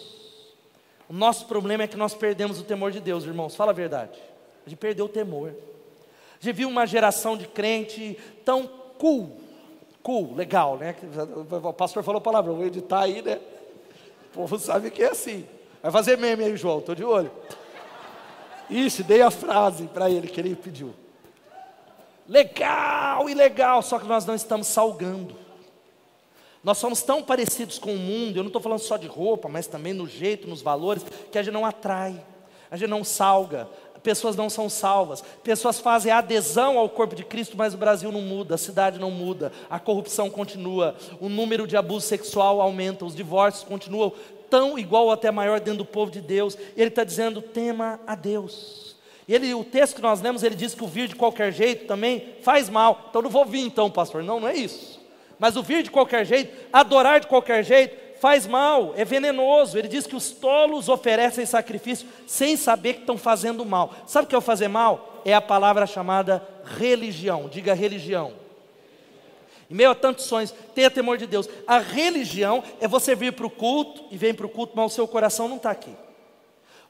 O 1.08 1.14
nosso 1.14 1.46
problema 1.46 1.84
é 1.84 1.86
que 1.86 1.96
nós 1.96 2.12
perdemos 2.12 2.60
o 2.60 2.64
temor 2.64 2.92
de 2.92 3.00
Deus, 3.00 3.24
irmãos, 3.24 3.56
fala 3.56 3.70
a 3.70 3.74
verdade. 3.74 4.20
A 4.66 4.68
gente 4.68 4.78
perdeu 4.78 5.06
o 5.06 5.08
temor. 5.08 5.54
A 6.38 6.44
gente 6.44 6.54
viu 6.54 6.68
uma 6.68 6.86
geração 6.86 7.34
de 7.34 7.46
crente 7.46 8.18
tão 8.44 8.66
cool, 8.98 9.38
cool, 10.02 10.34
legal, 10.34 10.76
né? 10.76 10.94
O 11.62 11.72
pastor 11.72 12.02
falou 12.02 12.18
a 12.18 12.22
palavra, 12.22 12.52
vou 12.52 12.66
editar 12.66 13.04
aí, 13.04 13.22
né? 13.22 13.40
O 14.30 14.34
povo 14.34 14.58
sabe 14.58 14.90
que 14.90 15.02
é 15.02 15.10
assim. 15.10 15.46
Vai 15.82 15.90
fazer 15.90 16.18
meme 16.18 16.44
aí, 16.44 16.56
João, 16.56 16.80
estou 16.80 16.94
de 16.94 17.04
olho. 17.04 17.30
Isso, 18.68 19.02
dei 19.02 19.22
a 19.22 19.30
frase 19.30 19.86
para 19.86 20.10
ele 20.10 20.28
que 20.28 20.40
ele 20.40 20.54
pediu 20.54 20.94
legal 22.28 23.28
e 23.28 23.34
legal, 23.34 23.82
só 23.82 23.98
que 23.98 24.06
nós 24.06 24.24
não 24.24 24.34
estamos 24.34 24.66
salgando. 24.66 25.36
Nós 26.62 26.78
somos 26.78 27.02
tão 27.02 27.22
parecidos 27.22 27.78
com 27.78 27.94
o 27.94 27.98
mundo, 27.98 28.38
eu 28.38 28.42
não 28.42 28.48
estou 28.48 28.62
falando 28.62 28.78
só 28.78 28.96
de 28.96 29.06
roupa, 29.06 29.48
mas 29.48 29.66
também 29.66 29.92
no 29.92 30.08
jeito, 30.08 30.48
nos 30.48 30.62
valores, 30.62 31.04
que 31.30 31.38
a 31.38 31.42
gente 31.42 31.52
não 31.52 31.66
atrai, 31.66 32.18
a 32.70 32.76
gente 32.76 32.88
não 32.88 33.04
salga, 33.04 33.68
pessoas 34.02 34.36
não 34.36 34.48
são 34.48 34.68
salvas, 34.68 35.22
pessoas 35.42 35.80
fazem 35.80 36.12
adesão 36.12 36.78
ao 36.78 36.88
corpo 36.88 37.14
de 37.14 37.24
Cristo, 37.24 37.56
mas 37.56 37.74
o 37.74 37.78
Brasil 37.78 38.10
não 38.10 38.22
muda, 38.22 38.54
a 38.54 38.58
cidade 38.58 38.98
não 38.98 39.10
muda, 39.10 39.52
a 39.68 39.78
corrupção 39.78 40.30
continua, 40.30 40.94
o 41.20 41.28
número 41.28 41.66
de 41.66 41.76
abuso 41.76 42.06
sexual 42.06 42.60
aumenta, 42.60 43.04
os 43.04 43.14
divórcios 43.14 43.64
continuam 43.64 44.12
tão 44.48 44.78
igual 44.78 45.06
ou 45.06 45.12
até 45.12 45.30
maior 45.30 45.58
dentro 45.58 45.78
do 45.78 45.84
povo 45.84 46.12
de 46.12 46.20
Deus, 46.20 46.56
ele 46.76 46.88
está 46.88 47.02
dizendo: 47.02 47.42
tema 47.42 47.98
a 48.06 48.14
Deus. 48.14 48.93
E 49.26 49.34
ele, 49.34 49.54
o 49.54 49.64
texto 49.64 49.96
que 49.96 50.02
nós 50.02 50.20
lemos, 50.20 50.42
ele 50.42 50.54
diz 50.54 50.74
que 50.74 50.84
o 50.84 50.86
vir 50.86 51.08
de 51.08 51.16
qualquer 51.16 51.52
jeito 51.52 51.86
também 51.86 52.34
faz 52.42 52.68
mal. 52.68 53.06
Então 53.08 53.22
não 53.22 53.30
vou 53.30 53.44
vir 53.44 53.60
então, 53.60 53.90
pastor. 53.90 54.22
Não, 54.22 54.38
não 54.38 54.48
é 54.48 54.54
isso. 54.54 55.00
Mas 55.38 55.56
o 55.56 55.62
vir 55.62 55.82
de 55.82 55.90
qualquer 55.90 56.24
jeito, 56.26 56.54
adorar 56.72 57.20
de 57.20 57.26
qualquer 57.26 57.64
jeito, 57.64 57.96
faz 58.20 58.46
mal, 58.46 58.92
é 58.96 59.04
venenoso. 59.04 59.78
Ele 59.78 59.88
diz 59.88 60.06
que 60.06 60.16
os 60.16 60.30
tolos 60.30 60.88
oferecem 60.88 61.46
sacrifício 61.46 62.06
sem 62.26 62.56
saber 62.56 62.94
que 62.94 63.00
estão 63.00 63.16
fazendo 63.16 63.64
mal. 63.64 63.94
Sabe 64.06 64.26
o 64.26 64.28
que 64.28 64.34
é 64.34 64.38
o 64.38 64.42
fazer 64.42 64.68
mal? 64.68 65.22
É 65.24 65.34
a 65.34 65.40
palavra 65.40 65.86
chamada 65.86 66.46
religião. 66.78 67.48
Diga 67.48 67.74
religião. 67.74 68.32
Em 69.70 69.74
meio 69.74 69.90
a 69.90 69.94
tantos 69.94 70.26
sonhos, 70.26 70.54
tenha 70.74 70.90
temor 70.90 71.16
de 71.16 71.26
Deus. 71.26 71.48
A 71.66 71.78
religião 71.78 72.62
é 72.80 72.86
você 72.86 73.14
vir 73.14 73.32
para 73.32 73.46
o 73.46 73.50
culto 73.50 74.04
e 74.10 74.16
vem 74.16 74.34
para 74.34 74.46
o 74.46 74.50
culto, 74.50 74.74
mas 74.76 74.92
o 74.92 74.94
seu 74.94 75.08
coração 75.08 75.48
não 75.48 75.56
está 75.56 75.70
aqui. 75.70 75.94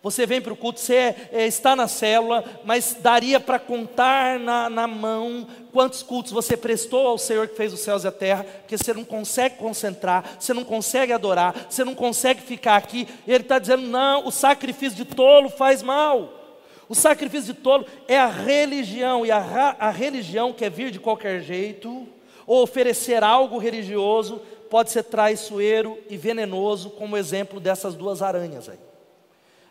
Você 0.05 0.27
vem 0.27 0.39
para 0.39 0.53
o 0.53 0.57
culto, 0.57 0.81
você 0.81 0.95
é, 0.97 1.29
é, 1.33 1.47
está 1.47 1.75
na 1.75 1.89
célula, 1.89 2.45
mas 2.63 2.95
daria 3.01 3.41
para 3.41 3.59
contar 3.59 4.39
na, 4.39 4.69
na 4.69 4.87
mão 4.87 5.47
quantos 5.73 6.03
cultos 6.03 6.31
você 6.31 6.59
prestou 6.59 7.07
ao 7.07 7.17
Senhor 7.17 7.49
que 7.49 7.57
fez 7.57 7.73
os 7.73 7.81
céus 7.81 8.05
e 8.05 8.09
a 8.09 8.13
terra, 8.13 8.45
porque 8.45 8.77
você 8.77 8.93
não 8.93 9.03
consegue 9.03 9.57
concentrar, 9.57 10.37
você 10.39 10.53
não 10.53 10.63
consegue 10.63 11.11
adorar, 11.11 11.69
você 11.71 11.83
não 11.85 11.95
consegue 11.95 12.43
ficar 12.43 12.77
aqui. 12.77 13.09
Ele 13.27 13.45
está 13.45 13.59
dizendo: 13.59 13.87
não, 13.87 14.27
o 14.27 14.31
sacrifício 14.31 15.03
de 15.03 15.07
tolo 15.07 15.49
faz 15.49 15.83
mal. 15.83 16.61
O 16.87 16.95
sacrifício 16.95 17.55
de 17.55 17.61
tolo 17.61 17.87
é 18.07 18.19
a 18.19 18.27
religião, 18.27 19.25
e 19.25 19.31
a, 19.31 19.75
a 19.79 19.89
religião 19.89 20.53
quer 20.53 20.71
vir 20.71 20.91
de 20.91 21.01
qualquer 21.01 21.41
jeito, 21.41 22.07
ou 22.47 22.63
oferecer 22.63 23.25
algo 23.25 23.57
religioso, 23.57 24.39
pode 24.69 24.91
ser 24.91 25.05
traiçoeiro 25.05 25.97
e 26.11 26.19
venenoso, 26.19 26.91
como 26.91 27.17
exemplo 27.17 27.59
dessas 27.59 27.95
duas 27.95 28.21
aranhas 28.21 28.69
aí. 28.69 28.79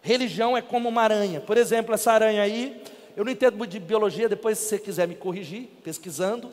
Religião 0.03 0.55
é 0.57 0.61
como 0.61 0.89
uma 0.89 1.01
aranha. 1.01 1.39
Por 1.39 1.57
exemplo, 1.57 1.95
essa 1.95 2.11
aranha 2.11 2.43
aí, 2.43 2.83
eu 3.15 3.23
não 3.23 3.31
entendo 3.31 3.57
muito 3.57 3.71
de 3.71 3.79
biologia, 3.79 4.27
depois 4.27 4.57
se 4.57 4.67
você 4.67 4.77
quiser 4.77 5.07
me 5.07 5.15
corrigir, 5.15 5.69
pesquisando. 5.81 6.51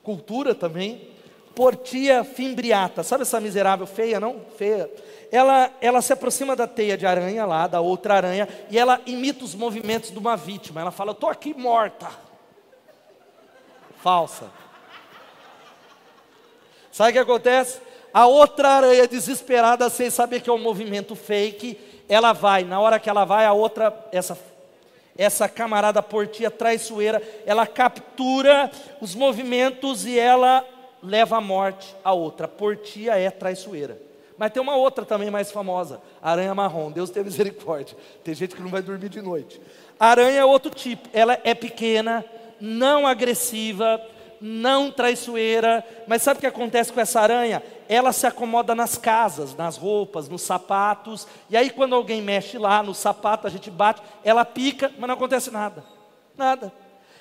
Cultura 0.00 0.54
também. 0.54 1.08
Portia 1.56 2.22
fimbriata. 2.22 3.02
Sabe 3.02 3.22
essa 3.22 3.40
miserável 3.40 3.84
feia, 3.84 4.20
não? 4.20 4.42
Feia. 4.56 4.88
Ela, 5.32 5.72
ela 5.80 6.00
se 6.00 6.12
aproxima 6.12 6.54
da 6.54 6.68
teia 6.68 6.96
de 6.96 7.04
aranha 7.04 7.44
lá, 7.44 7.66
da 7.66 7.80
outra 7.80 8.14
aranha, 8.14 8.48
e 8.70 8.78
ela 8.78 9.00
imita 9.06 9.44
os 9.44 9.56
movimentos 9.56 10.12
de 10.12 10.18
uma 10.18 10.36
vítima. 10.36 10.80
Ela 10.80 10.92
fala: 10.92 11.10
"Estou 11.10 11.28
aqui 11.28 11.52
morta". 11.52 12.08
Falsa. 13.98 14.50
Sabe 16.92 17.10
o 17.10 17.12
que 17.12 17.18
acontece? 17.18 17.80
A 18.14 18.26
outra 18.26 18.68
aranha 18.68 19.08
desesperada, 19.08 19.90
sem 19.90 20.10
saber 20.10 20.42
que 20.42 20.50
é 20.50 20.52
um 20.52 20.58
movimento 20.58 21.16
fake, 21.16 21.78
ela 22.12 22.34
vai, 22.34 22.62
na 22.62 22.78
hora 22.78 23.00
que 23.00 23.08
ela 23.08 23.24
vai, 23.24 23.46
a 23.46 23.54
outra, 23.54 23.90
essa, 24.12 24.38
essa 25.16 25.48
camarada 25.48 26.02
portia 26.02 26.50
traiçoeira, 26.50 27.22
ela 27.46 27.66
captura 27.66 28.70
os 29.00 29.14
movimentos 29.14 30.04
e 30.04 30.18
ela 30.18 30.62
leva 31.02 31.38
à 31.38 31.40
morte 31.40 31.96
a 32.04 32.12
outra. 32.12 32.46
Portia 32.46 33.18
é 33.18 33.30
traiçoeira. 33.30 33.98
Mas 34.36 34.52
tem 34.52 34.62
uma 34.62 34.76
outra 34.76 35.06
também 35.06 35.30
mais 35.30 35.50
famosa, 35.50 36.02
aranha 36.20 36.54
marrom. 36.54 36.90
Deus 36.90 37.08
tem 37.08 37.24
misericórdia. 37.24 37.96
Tem 38.22 38.34
gente 38.34 38.54
que 38.54 38.60
não 38.60 38.68
vai 38.68 38.82
dormir 38.82 39.08
de 39.08 39.22
noite. 39.22 39.58
aranha 39.98 40.40
é 40.40 40.44
outro 40.44 40.70
tipo. 40.70 41.08
Ela 41.14 41.40
é 41.42 41.54
pequena, 41.54 42.22
não 42.60 43.06
agressiva, 43.06 43.98
não 44.42 44.90
traiçoeira. 44.90 45.86
Mas 46.06 46.22
sabe 46.22 46.38
o 46.38 46.40
que 46.40 46.46
acontece 46.46 46.92
com 46.92 47.00
essa 47.00 47.20
aranha? 47.20 47.62
Ela 47.88 48.12
se 48.12 48.26
acomoda 48.26 48.74
nas 48.74 48.98
casas, 48.98 49.54
nas 49.54 49.76
roupas, 49.76 50.28
nos 50.28 50.42
sapatos. 50.42 51.28
E 51.48 51.56
aí, 51.56 51.70
quando 51.70 51.94
alguém 51.94 52.20
mexe 52.20 52.58
lá 52.58 52.82
no 52.82 52.92
sapato, 52.92 53.46
a 53.46 53.50
gente 53.50 53.70
bate, 53.70 54.02
ela 54.24 54.44
pica, 54.44 54.90
mas 54.98 55.06
não 55.06 55.14
acontece 55.14 55.50
nada. 55.50 55.84
Nada. 56.36 56.72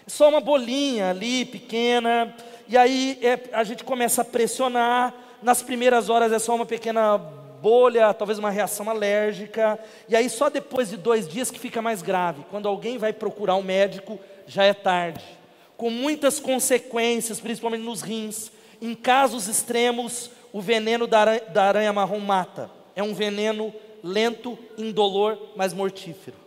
É 0.05 0.09
só 0.09 0.28
uma 0.28 0.41
bolinha 0.41 1.11
ali, 1.11 1.45
pequena. 1.45 2.36
E 2.67 2.76
aí 2.76 3.19
é, 3.22 3.39
a 3.53 3.63
gente 3.63 3.84
começa 3.84 4.24
a 4.24 4.26
pressionar. 4.26 5.13
Nas 5.43 5.61
primeiras 5.61 6.09
horas 6.09 6.32
é 6.32 6.39
só 6.39 6.55
uma 6.55 6.65
pequena 6.65 7.17
bolha, 7.17 8.13
talvez 8.13 8.39
uma 8.39 8.49
reação 8.49 8.89
alérgica. 8.89 9.80
E 10.09 10.15
aí, 10.15 10.28
só 10.28 10.49
depois 10.49 10.89
de 10.89 10.97
dois 10.97 11.28
dias 11.28 11.51
que 11.51 11.59
fica 11.59 11.82
mais 11.82 12.01
grave. 12.01 12.43
Quando 12.49 12.67
alguém 12.67 12.97
vai 12.97 13.13
procurar 13.13 13.55
um 13.55 13.63
médico, 13.63 14.19
já 14.47 14.63
é 14.63 14.74
tarde 14.74 15.41
com 15.82 15.89
muitas 15.89 16.39
consequências, 16.39 17.39
principalmente 17.39 17.82
nos 17.82 18.03
rins. 18.03 18.51
Em 18.79 18.93
casos 18.93 19.47
extremos, 19.47 20.29
o 20.53 20.61
veneno 20.61 21.07
da 21.07 21.21
aranha, 21.21 21.41
da 21.49 21.63
aranha 21.63 21.91
marrom 21.91 22.19
mata. 22.19 22.69
É 22.95 23.01
um 23.01 23.15
veneno 23.15 23.73
lento, 24.03 24.59
indolor, 24.77 25.39
mas 25.55 25.73
mortífero. 25.73 26.38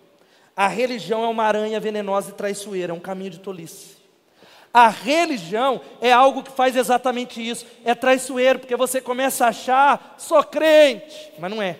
A 0.57 0.68
religião 0.68 1.24
é 1.24 1.26
uma 1.26 1.43
aranha 1.43 1.80
venenosa 1.80 2.30
e 2.30 2.35
traiçoeira, 2.35 2.93
é 2.93 2.95
um 2.95 3.01
caminho 3.01 3.30
de 3.30 3.41
tolice. 3.41 3.97
A 4.72 4.89
religião 4.89 5.80
é 6.01 6.12
algo 6.12 6.45
que 6.45 6.53
faz 6.53 6.76
exatamente 6.76 7.45
isso, 7.45 7.66
é 7.85 7.93
traiçoeiro, 7.93 8.61
porque 8.61 8.76
você 8.76 9.01
começa 9.01 9.47
a 9.47 9.49
achar, 9.49 10.14
sou 10.16 10.45
crente, 10.45 11.32
mas 11.41 11.51
não 11.51 11.61
é. 11.61 11.76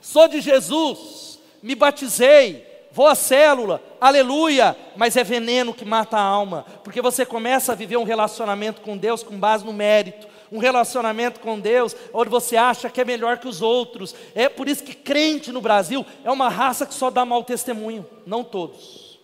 Sou 0.00 0.28
de 0.28 0.40
Jesus, 0.40 1.40
me 1.60 1.74
batizei, 1.74 2.64
vou 2.94 3.08
à 3.08 3.16
célula, 3.16 3.82
aleluia, 4.00 4.76
mas 4.96 5.16
é 5.16 5.24
veneno 5.24 5.74
que 5.74 5.84
mata 5.84 6.16
a 6.16 6.22
alma, 6.22 6.64
porque 6.84 7.02
você 7.02 7.26
começa 7.26 7.72
a 7.72 7.74
viver 7.74 7.96
um 7.96 8.04
relacionamento 8.04 8.80
com 8.82 8.96
Deus 8.96 9.24
com 9.24 9.36
base 9.36 9.64
no 9.64 9.72
mérito, 9.72 10.28
um 10.52 10.58
relacionamento 10.58 11.40
com 11.40 11.58
Deus 11.58 11.96
onde 12.12 12.30
você 12.30 12.56
acha 12.56 12.88
que 12.88 13.00
é 13.00 13.04
melhor 13.04 13.38
que 13.38 13.48
os 13.48 13.60
outros. 13.60 14.14
É 14.32 14.48
por 14.48 14.68
isso 14.68 14.84
que 14.84 14.94
crente 14.94 15.50
no 15.50 15.60
Brasil 15.60 16.06
é 16.22 16.30
uma 16.30 16.48
raça 16.48 16.86
que 16.86 16.94
só 16.94 17.10
dá 17.10 17.24
mau 17.24 17.42
testemunho, 17.42 18.06
não 18.24 18.44
todos, 18.44 19.18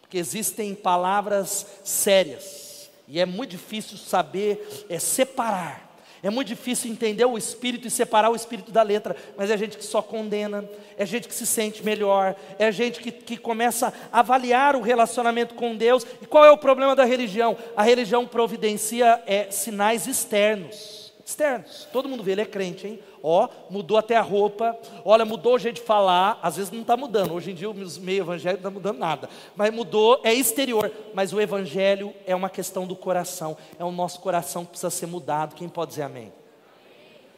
porque 0.00 0.18
existem 0.18 0.74
palavras 0.74 1.64
sérias 1.84 2.90
e 3.06 3.20
é 3.20 3.24
muito 3.24 3.50
difícil 3.50 3.96
saber 3.98 4.86
é, 4.88 4.98
separar 4.98 5.81
é 6.22 6.30
muito 6.30 6.48
difícil 6.48 6.90
entender 6.90 7.24
o 7.24 7.36
espírito 7.36 7.88
e 7.88 7.90
separar 7.90 8.30
o 8.30 8.36
espírito 8.36 8.70
da 8.70 8.82
letra, 8.82 9.16
mas 9.36 9.50
é 9.50 9.56
gente 9.56 9.76
que 9.76 9.84
só 9.84 10.00
condena, 10.00 10.64
é 10.96 11.04
gente 11.04 11.26
que 11.26 11.34
se 11.34 11.46
sente 11.46 11.84
melhor, 11.84 12.36
é 12.58 12.70
gente 12.70 13.00
que, 13.00 13.10
que 13.10 13.36
começa 13.36 13.92
a 14.12 14.20
avaliar 14.20 14.76
o 14.76 14.80
relacionamento 14.80 15.54
com 15.54 15.76
Deus. 15.76 16.06
E 16.20 16.26
qual 16.26 16.44
é 16.44 16.50
o 16.50 16.58
problema 16.58 16.94
da 16.94 17.04
religião? 17.04 17.56
A 17.76 17.82
religião 17.82 18.26
providencia 18.26 19.20
é, 19.26 19.50
sinais 19.50 20.06
externos 20.06 21.02
externos. 21.24 21.88
Todo 21.92 22.08
mundo 22.08 22.22
vê, 22.22 22.32
ele 22.32 22.42
é 22.42 22.46
crente, 22.46 22.86
hein? 22.86 22.98
Ó, 23.22 23.48
mudou 23.70 23.96
até 23.96 24.16
a 24.16 24.20
roupa, 24.20 24.76
olha, 25.04 25.24
mudou 25.24 25.54
o 25.54 25.58
jeito 25.58 25.76
de 25.76 25.82
falar, 25.82 26.40
às 26.42 26.56
vezes 26.56 26.72
não 26.72 26.80
está 26.80 26.96
mudando, 26.96 27.34
hoje 27.34 27.52
em 27.52 27.54
dia 27.54 27.70
os 27.70 27.96
meio 27.96 28.22
evangélicos 28.24 28.64
não 28.64 28.70
está 28.70 28.80
mudando 28.80 28.98
nada, 28.98 29.30
mas 29.54 29.72
mudou, 29.72 30.20
é 30.24 30.34
exterior, 30.34 30.90
mas 31.14 31.32
o 31.32 31.40
evangelho 31.40 32.12
é 32.26 32.34
uma 32.34 32.50
questão 32.50 32.84
do 32.84 32.96
coração, 32.96 33.56
é 33.78 33.84
o 33.84 33.92
nosso 33.92 34.18
coração 34.18 34.64
que 34.64 34.70
precisa 34.70 34.90
ser 34.90 35.06
mudado, 35.06 35.54
quem 35.54 35.68
pode 35.68 35.90
dizer 35.90 36.02
amém? 36.02 36.32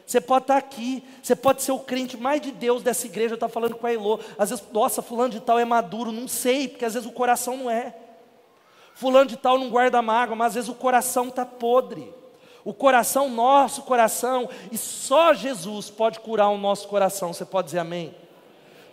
Você 0.07 0.23
pode 0.23 0.45
estar 0.45 0.55
tá 0.55 0.59
aqui, 0.59 1.05
você 1.23 1.37
pode 1.37 1.63
ser 1.63 1.73
o 1.73 1.79
crente 1.79 2.17
mais 2.17 2.41
de 2.41 2.51
Deus 2.51 2.83
dessa 2.83 3.07
igreja, 3.07 3.33
eu 3.33 3.37
estava 3.37 3.53
falando 3.53 3.75
com 3.75 3.87
a 3.87 3.93
Elô, 3.93 4.19
às 4.39 4.49
vezes, 4.49 4.65
nossa, 4.73 5.03
fulano 5.03 5.35
de 5.35 5.41
tal 5.41 5.59
é 5.59 5.67
maduro, 5.67 6.11
não 6.11 6.27
sei, 6.27 6.67
porque 6.67 6.87
às 6.87 6.95
vezes 6.95 7.07
o 7.07 7.13
coração 7.13 7.59
não 7.59 7.71
é, 7.71 7.95
fulano 8.95 9.27
de 9.27 9.37
tal 9.37 9.59
não 9.59 9.69
guarda 9.69 10.01
mágoa, 10.01 10.35
mas 10.35 10.49
às 10.49 10.55
vezes 10.55 10.71
o 10.71 10.75
coração 10.75 11.29
está 11.29 11.45
podre, 11.45 12.11
o 12.65 12.73
coração, 12.73 13.29
nosso 13.29 13.83
coração, 13.83 14.49
e 14.73 14.79
só 14.79 15.35
Jesus 15.35 15.91
pode 15.91 16.21
curar 16.21 16.49
o 16.49 16.59
nosso 16.59 16.89
coração. 16.89 17.33
Você 17.33 17.45
pode 17.45 17.67
dizer 17.67 17.81
amém? 17.81 18.15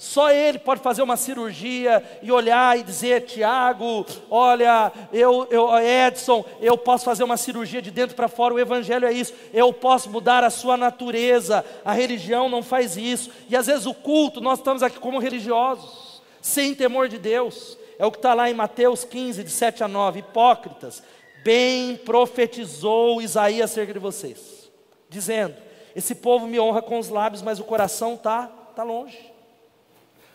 Só 0.02 0.32
Ele 0.32 0.58
pode 0.58 0.82
fazer 0.82 1.04
uma 1.04 1.16
cirurgia 1.16 2.04
e 2.24 2.32
olhar 2.32 2.76
e 2.76 2.82
dizer, 2.82 3.22
Tiago, 3.22 4.04
olha, 4.32 4.92
eu, 5.14 5.48
eu, 5.52 5.70
Edson, 5.78 6.44
eu 6.60 6.76
posso 6.76 7.06
fazer 7.06 7.24
uma 7.24 7.38
cirurgia 7.38 7.84
de 7.84 7.92
dentro 7.92 8.16
para 8.16 8.28
fora. 8.28 8.52
O 8.52 8.60
Evangelho 8.60 9.06
é 9.06 9.14
isso. 9.14 9.32
Eu 9.54 9.72
posso 9.72 10.10
mudar 10.10 10.44
a 10.44 10.50
sua 10.50 10.76
natureza. 10.76 11.64
A 11.86 11.94
religião 11.94 12.50
não 12.50 12.64
faz 12.64 12.98
isso. 12.98 13.30
E 13.48 13.56
às 13.56 13.68
vezes 13.68 13.86
o 13.86 13.94
culto, 13.94 14.42
nós 14.42 14.58
estamos 14.58 14.82
aqui 14.82 15.00
como 15.00 15.20
religiosos, 15.20 16.20
sem 16.42 16.74
temor 16.74 17.08
de 17.08 17.20
Deus. 17.20 17.78
É 18.00 18.04
o 18.04 18.10
que 18.12 18.18
está 18.18 18.34
lá 18.34 18.50
em 18.50 18.56
Mateus 18.56 19.04
15, 19.04 19.44
de 19.44 19.52
7 19.52 19.84
a 19.84 19.88
9. 19.88 20.22
Hipócritas, 20.22 21.04
Bem 21.44 21.98
profetizou 21.98 23.22
Isaías 23.22 23.72
acerca 23.72 23.94
de 23.94 24.00
vocês, 24.00 24.70
dizendo: 25.10 25.56
Esse 25.96 26.14
povo 26.14 26.48
me 26.48 26.60
honra 26.60 26.82
com 26.82 27.00
os 27.00 27.10
lábios, 27.10 27.42
mas 27.42 27.60
o 27.60 27.64
coração 27.64 28.16
está 28.16 28.48
tá 28.76 28.84
longe. 28.84 29.32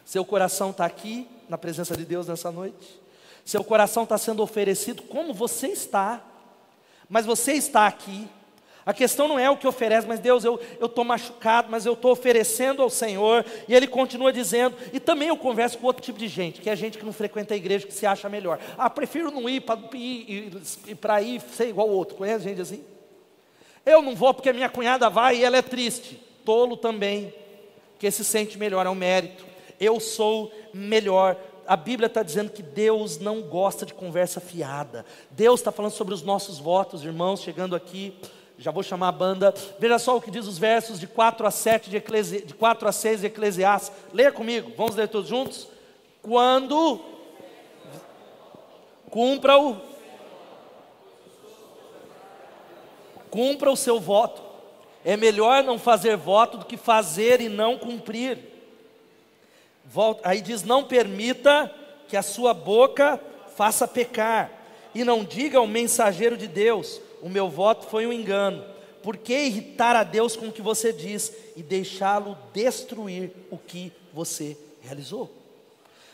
Seu 0.05 0.25
coração 0.25 0.71
está 0.71 0.85
aqui, 0.85 1.29
na 1.49 1.59
presença 1.59 1.97
de 1.97 2.05
Deus 2.05 2.29
nessa 2.29 2.51
noite. 2.51 3.01
Seu 3.45 3.63
coração 3.63 4.03
está 4.03 4.19
sendo 4.19 4.43
oferecido 4.43 5.03
como 5.05 5.33
você 5.33 5.69
está, 5.69 6.21
mas 7.09 7.25
você 7.25 7.53
está 7.53 7.87
aqui, 7.87 8.29
a 8.87 8.95
questão 8.95 9.27
não 9.27 9.37
é 9.37 9.51
o 9.51 9.57
que 9.57 9.67
oferece, 9.67 10.07
mas 10.07 10.21
Deus, 10.21 10.45
eu 10.45 10.61
estou 10.81 11.05
machucado, 11.05 11.67
mas 11.69 11.85
eu 11.85 11.95
estou 11.95 12.13
oferecendo 12.13 12.81
ao 12.81 12.89
Senhor. 12.89 13.45
E 13.67 13.75
Ele 13.75 13.89
continua 13.89 14.33
dizendo, 14.33 14.77
e 14.93 15.01
também 15.01 15.27
eu 15.27 15.37
converso 15.37 15.77
com 15.77 15.89
outro 15.89 16.05
tipo 16.05 16.17
de 16.17 16.29
gente, 16.29 16.61
que 16.61 16.71
é 16.71 16.77
gente 16.77 16.97
que 16.97 17.05
não 17.05 17.13
frequenta 17.13 17.53
a 17.53 17.57
igreja, 17.57 17.85
que 17.85 17.93
se 17.93 18.07
acha 18.07 18.29
melhor. 18.29 18.61
Ah, 18.79 18.89
prefiro 18.89 19.33
não 19.33 19.49
ir 19.49 19.63
para 19.63 19.77
ir, 19.93 20.31
ir, 20.31 20.97
ir 21.27 21.41
ser 21.53 21.69
igual 21.69 21.89
ao 21.89 21.95
outro. 21.95 22.17
Conhece 22.17 22.45
gente 22.45 22.61
assim? 22.61 22.85
Eu 23.85 24.01
não 24.01 24.15
vou 24.15 24.33
porque 24.33 24.53
minha 24.53 24.69
cunhada 24.69 25.11
vai 25.11 25.39
e 25.39 25.45
ela 25.45 25.57
é 25.57 25.63
triste. 25.63 26.23
Tolo 26.45 26.77
também, 26.77 27.35
que 27.99 28.09
se 28.09 28.25
sente 28.25 28.57
melhor, 28.57 28.87
é 28.87 28.91
um 28.91 28.95
mérito. 28.95 29.45
Eu 29.81 29.99
sou 29.99 30.53
melhor 30.73 31.37
a 31.67 31.77
Bíblia 31.77 32.07
está 32.07 32.23
dizendo 32.23 32.51
que 32.51 32.63
Deus 32.63 33.19
não 33.19 33.43
gosta 33.43 33.85
de 33.85 33.93
conversa 33.93 34.41
fiada. 34.41 35.05
Deus 35.31 35.61
está 35.61 35.73
falando 35.73 35.93
sobre 35.93 36.15
os 36.15 36.23
nossos 36.23 36.59
votos, 36.59 37.03
irmãos, 37.03 37.41
chegando 37.41 37.75
aqui. 37.75 38.17
Já 38.59 38.71
vou 38.71 38.83
chamar 38.83 39.09
a 39.09 39.13
banda. 39.13 39.55
Veja 39.79 39.99
só 39.99 40.17
o 40.17 40.21
que 40.21 40.31
diz 40.31 40.47
os 40.47 40.59
versos 40.59 40.99
de 40.99 41.07
4 41.07 41.47
a 41.47 41.51
7 41.51 41.91
de, 41.91 41.97
Eclesi... 41.99 42.45
de 42.45 42.55
4 42.55 42.89
a 42.89 42.93
6 42.93 43.21
de 43.21 43.27
Eclesiastes. 43.27 43.93
Leia 44.13 44.33
comigo, 44.33 44.73
vamos 44.77 44.97
ler 44.97 45.09
todos 45.09 45.29
juntos? 45.29 45.69
Quando 46.23 47.01
cumpra-o 49.11 49.77
Cumpra 53.31 53.71
o 53.71 53.77
seu 53.77 54.01
voto. 54.01 54.43
É 55.05 55.15
melhor 55.15 55.63
não 55.63 55.79
fazer 55.79 56.17
voto 56.17 56.57
do 56.57 56.65
que 56.65 56.79
fazer 56.79 57.41
e 57.41 57.51
não 57.51 57.77
cumprir. 57.77 58.39
Volta, 59.85 60.29
aí 60.29 60.41
diz: 60.41 60.63
não 60.63 60.83
permita 60.83 61.71
que 62.09 62.17
a 62.17 62.23
sua 62.23 62.55
boca 62.55 63.21
faça 63.55 63.87
pecar, 63.87 64.51
e 64.95 65.05
não 65.05 65.23
diga 65.23 65.59
ao 65.59 65.67
mensageiro 65.67 66.37
de 66.37 66.49
Deus: 66.49 67.01
o 67.27 67.29
meu 67.29 67.49
voto 67.49 67.87
foi 67.87 68.07
um 68.07 68.13
engano. 68.13 68.65
Por 69.03 69.17
que 69.17 69.37
irritar 69.37 69.97
a 69.97 70.05
Deus 70.05 70.37
com 70.37 70.47
o 70.47 70.53
que 70.53 70.63
você 70.63 70.93
diz 70.93 71.33
e 71.57 71.63
deixá-lo 71.63 72.39
destruir 72.55 73.33
o 73.51 73.59
que 73.59 73.93
você 74.15 74.57
realizou? 74.81 75.29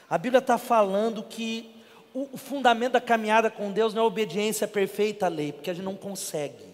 A 0.09 0.17
Bíblia 0.17 0.39
está 0.39 0.57
falando 0.57 1.23
que 1.23 1.71
o, 2.15 2.39
fundamento 2.39 2.93
da 2.93 3.01
caminhada 3.01 3.51
com 3.51 3.71
Deus 3.71 3.93
não 3.93 4.01
é 4.01 4.05
a 4.05 4.09
obediência 4.09 4.67
perfeita 4.67 5.27
à 5.27 5.29
lei, 5.29 5.53
porque 5.53 5.69
a 5.69 5.75
gente 5.75 5.85
não 5.85 5.95
consegue. 5.95 6.65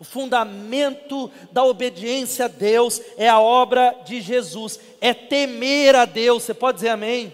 O 0.00 0.04
fundamento 0.04 1.30
da 1.52 1.62
obediência 1.62 2.46
a 2.46 2.48
Deus 2.48 3.00
é 3.16 3.28
a 3.28 3.38
obra 3.38 3.94
de 4.04 4.20
Jesus, 4.20 4.80
é 5.00 5.14
temer 5.14 5.94
a 5.94 6.04
Deus. 6.04 6.42
Você 6.42 6.54
pode 6.54 6.78
dizer 6.78 6.88
amém? 6.88 7.32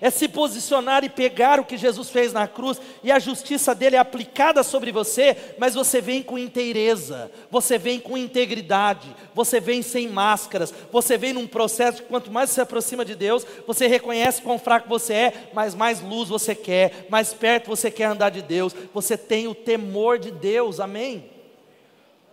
É 0.00 0.10
se 0.10 0.28
posicionar 0.28 1.02
e 1.02 1.08
pegar 1.08 1.58
o 1.58 1.64
que 1.64 1.76
Jesus 1.76 2.08
fez 2.08 2.32
na 2.32 2.46
cruz 2.46 2.80
e 3.02 3.10
a 3.10 3.18
justiça 3.18 3.74
dele 3.74 3.96
é 3.96 3.98
aplicada 3.98 4.62
sobre 4.62 4.92
você, 4.92 5.36
mas 5.58 5.74
você 5.74 6.00
vem 6.00 6.22
com 6.22 6.38
inteireza, 6.38 7.30
você 7.50 7.76
vem 7.78 7.98
com 7.98 8.16
integridade, 8.16 9.08
você 9.34 9.58
vem 9.60 9.82
sem 9.82 10.08
máscaras, 10.08 10.72
você 10.92 11.18
vem 11.18 11.32
num 11.32 11.46
processo 11.46 12.02
que 12.02 12.08
quanto 12.08 12.30
mais 12.30 12.50
você 12.50 12.54
se 12.54 12.60
aproxima 12.60 13.04
de 13.04 13.14
Deus, 13.14 13.44
você 13.66 13.86
reconhece 13.86 14.42
quão 14.42 14.58
fraco 14.58 14.88
você 14.88 15.12
é, 15.12 15.50
mas 15.52 15.74
mais 15.74 16.00
luz 16.00 16.28
você 16.28 16.54
quer, 16.54 17.06
mais 17.08 17.34
perto 17.34 17.68
você 17.68 17.90
quer 17.90 18.04
andar 18.04 18.30
de 18.30 18.42
Deus, 18.42 18.74
você 18.94 19.16
tem 19.16 19.48
o 19.48 19.54
temor 19.54 20.18
de 20.18 20.30
Deus, 20.30 20.78
amém? 20.78 21.37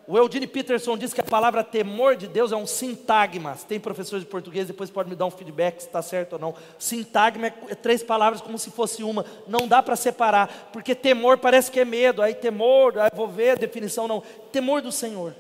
O 0.07 0.15
Eugene 0.15 0.45
Peterson 0.45 0.95
diz 0.95 1.13
que 1.13 1.21
a 1.21 1.23
palavra 1.23 1.63
temor 1.63 2.15
de 2.15 2.27
Deus 2.27 2.51
é 2.51 2.55
um 2.55 2.67
sintagma. 2.67 3.55
Se 3.55 3.65
tem 3.65 3.79
professores 3.79 4.23
de 4.23 4.29
português, 4.29 4.67
depois 4.67 4.91
pode 4.91 5.09
me 5.09 5.15
dar 5.15 5.25
um 5.25 5.31
feedback 5.31 5.79
se 5.79 5.87
está 5.87 5.99
certo 6.01 6.33
ou 6.33 6.39
não. 6.39 6.53
Sintagma 6.77 7.47
é 7.47 7.73
três 7.73 8.03
palavras 8.03 8.39
como 8.39 8.59
se 8.59 8.69
fosse 8.69 9.03
uma. 9.03 9.25
Não 9.47 9.67
dá 9.67 9.81
para 9.81 9.95
separar, 9.95 10.69
porque 10.71 10.93
temor 10.93 11.39
parece 11.39 11.71
que 11.71 11.79
é 11.79 11.85
medo. 11.85 12.21
Aí 12.21 12.35
temor, 12.35 12.99
aí 12.99 13.09
vou 13.15 13.27
ver 13.27 13.51
a 13.51 13.55
definição, 13.55 14.07
não. 14.07 14.21
Temor 14.51 14.79
do 14.79 14.91
Senhor. 14.91 15.35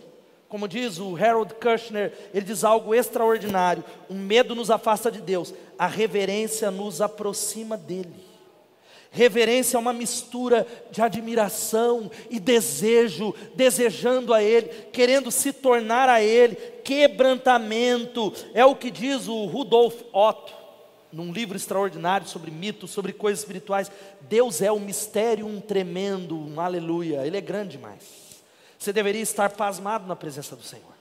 Como 0.49 0.67
diz 0.67 0.97
o 0.97 1.15
Harold 1.15 1.53
Kushner, 1.55 2.11
ele 2.33 2.45
diz 2.45 2.63
algo 2.63 2.95
extraordinário. 2.95 3.83
O 4.09 4.15
medo 4.15 4.55
nos 4.55 4.71
afasta 4.71 5.11
de 5.11 5.21
Deus, 5.21 5.53
a 5.77 5.85
reverência 5.85 6.71
nos 6.71 7.01
aproxima 7.01 7.77
dele. 7.77 8.24
Reverência 9.15 9.77
é 9.77 9.79
uma 9.79 9.93
mistura 9.93 10.67
de 10.91 11.01
admiração 11.01 12.11
e 12.29 12.37
desejo, 12.37 13.33
desejando 13.55 14.33
a 14.33 14.43
Ele, 14.43 14.67
querendo 14.91 15.31
se 15.31 15.53
tornar 15.53 16.09
a 16.09 16.21
Ele, 16.21 16.57
quebrantamento, 16.83 18.33
é 18.53 18.65
o 18.65 18.75
que 18.75 18.91
diz 18.91 19.29
o 19.29 19.45
Rudolf 19.45 20.01
Otto, 20.11 20.53
num 21.13 21.31
livro 21.31 21.55
extraordinário 21.55 22.27
sobre 22.27 22.51
mitos, 22.51 22.91
sobre 22.91 23.13
coisas 23.13 23.39
espirituais. 23.39 23.89
Deus 24.19 24.61
é 24.61 24.69
um 24.69 24.81
mistério, 24.81 25.47
um 25.47 25.61
tremendo, 25.61 26.37
um 26.37 26.59
aleluia, 26.59 27.25
Ele 27.25 27.37
é 27.37 27.41
grande 27.41 27.77
demais. 27.77 28.03
Você 28.77 28.91
deveria 28.91 29.21
estar 29.21 29.49
pasmado 29.51 30.05
na 30.05 30.15
presença 30.17 30.57
do 30.57 30.63
Senhor. 30.63 30.94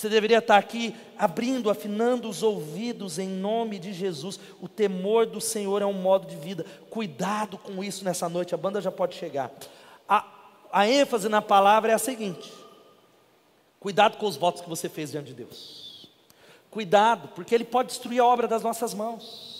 Você 0.00 0.08
deveria 0.08 0.38
estar 0.38 0.56
aqui 0.56 0.96
abrindo, 1.18 1.68
afinando 1.68 2.26
os 2.26 2.42
ouvidos 2.42 3.18
em 3.18 3.28
nome 3.28 3.78
de 3.78 3.92
Jesus. 3.92 4.40
O 4.58 4.66
temor 4.66 5.26
do 5.26 5.42
Senhor 5.42 5.82
é 5.82 5.84
um 5.84 5.92
modo 5.92 6.26
de 6.26 6.36
vida. 6.36 6.64
Cuidado 6.88 7.58
com 7.58 7.84
isso 7.84 8.02
nessa 8.02 8.26
noite, 8.26 8.54
a 8.54 8.56
banda 8.56 8.80
já 8.80 8.90
pode 8.90 9.14
chegar. 9.14 9.52
A, 10.08 10.26
a 10.72 10.88
ênfase 10.88 11.28
na 11.28 11.42
palavra 11.42 11.92
é 11.92 11.94
a 11.94 11.98
seguinte: 11.98 12.50
cuidado 13.78 14.16
com 14.16 14.24
os 14.24 14.38
votos 14.38 14.62
que 14.62 14.70
você 14.70 14.88
fez 14.88 15.10
diante 15.10 15.26
de 15.26 15.34
Deus. 15.34 16.08
Cuidado, 16.70 17.28
porque 17.34 17.54
Ele 17.54 17.64
pode 17.64 17.88
destruir 17.88 18.20
a 18.20 18.24
obra 18.24 18.48
das 18.48 18.62
nossas 18.62 18.94
mãos. 18.94 19.59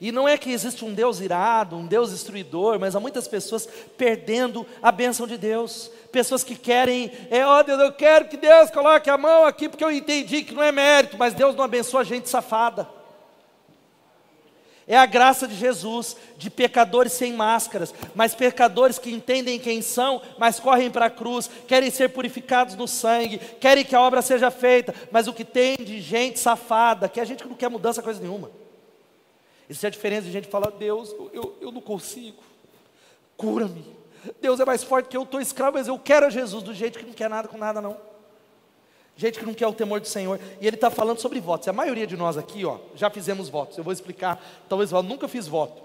E 0.00 0.10
não 0.10 0.26
é 0.26 0.38
que 0.38 0.50
existe 0.50 0.82
um 0.82 0.94
Deus 0.94 1.20
irado, 1.20 1.76
um 1.76 1.84
Deus 1.84 2.10
destruidor, 2.10 2.80
mas 2.80 2.96
há 2.96 3.00
muitas 3.00 3.28
pessoas 3.28 3.68
perdendo 3.98 4.66
a 4.80 4.90
bênção 4.90 5.26
de 5.26 5.36
Deus. 5.36 5.90
Pessoas 6.10 6.42
que 6.42 6.56
querem, 6.56 7.12
é, 7.30 7.44
ó 7.44 7.60
oh, 7.60 7.62
Deus, 7.62 7.78
eu 7.78 7.92
quero 7.92 8.26
que 8.26 8.38
Deus 8.38 8.70
coloque 8.70 9.10
a 9.10 9.18
mão 9.18 9.44
aqui, 9.44 9.68
porque 9.68 9.84
eu 9.84 9.90
entendi 9.90 10.42
que 10.42 10.54
não 10.54 10.62
é 10.62 10.72
mérito, 10.72 11.18
mas 11.18 11.34
Deus 11.34 11.54
não 11.54 11.64
abençoa 11.64 12.00
a 12.00 12.04
gente 12.04 12.30
safada. 12.30 12.88
É 14.88 14.96
a 14.96 15.04
graça 15.04 15.46
de 15.46 15.54
Jesus, 15.54 16.16
de 16.36 16.48
pecadores 16.48 17.12
sem 17.12 17.34
máscaras, 17.34 17.94
mas 18.14 18.34
pecadores 18.34 18.98
que 18.98 19.12
entendem 19.12 19.58
quem 19.58 19.82
são, 19.82 20.22
mas 20.38 20.58
correm 20.58 20.90
para 20.90 21.06
a 21.06 21.10
cruz, 21.10 21.48
querem 21.68 21.90
ser 21.90 22.08
purificados 22.08 22.74
no 22.74 22.88
sangue, 22.88 23.38
querem 23.60 23.84
que 23.84 23.94
a 23.94 24.00
obra 24.00 24.22
seja 24.22 24.50
feita, 24.50 24.94
mas 25.12 25.28
o 25.28 25.34
que 25.34 25.44
tem 25.44 25.76
de 25.76 26.00
gente 26.00 26.40
safada, 26.40 27.08
que 27.08 27.20
a 27.20 27.24
gente 27.24 27.46
não 27.46 27.54
quer 27.54 27.68
mudança 27.68 28.02
coisa 28.02 28.18
nenhuma. 28.18 28.59
Existe 29.70 29.86
a 29.86 29.90
diferença 29.90 30.22
de 30.22 30.32
gente 30.32 30.48
falar, 30.48 30.72
Deus, 30.72 31.14
eu, 31.32 31.56
eu 31.60 31.70
não 31.70 31.80
consigo, 31.80 32.42
cura-me. 33.36 33.86
Deus 34.40 34.58
é 34.58 34.64
mais 34.64 34.82
forte 34.82 35.08
que 35.08 35.16
eu, 35.16 35.22
estou 35.22 35.40
escravo, 35.40 35.78
mas 35.78 35.86
eu 35.86 35.96
quero 35.96 36.26
a 36.26 36.28
Jesus 36.28 36.64
do 36.64 36.74
jeito 36.74 36.98
que 36.98 37.06
não 37.06 37.12
quer 37.12 37.30
nada 37.30 37.46
com 37.46 37.56
nada, 37.56 37.80
não. 37.80 37.96
Gente 39.16 39.38
que 39.38 39.46
não 39.46 39.54
quer 39.54 39.68
o 39.68 39.72
temor 39.72 40.00
do 40.00 40.08
Senhor. 40.08 40.40
E 40.60 40.66
ele 40.66 40.74
está 40.74 40.90
falando 40.90 41.20
sobre 41.20 41.38
votos. 41.40 41.68
A 41.68 41.72
maioria 41.72 42.04
de 42.04 42.16
nós 42.16 42.36
aqui, 42.36 42.64
ó, 42.64 42.78
já 42.96 43.08
fizemos 43.10 43.48
votos. 43.48 43.78
Eu 43.78 43.84
vou 43.84 43.92
explicar. 43.92 44.42
Talvez 44.68 44.90
eu 44.90 45.02
nunca 45.04 45.28
fiz 45.28 45.46
voto. 45.46 45.82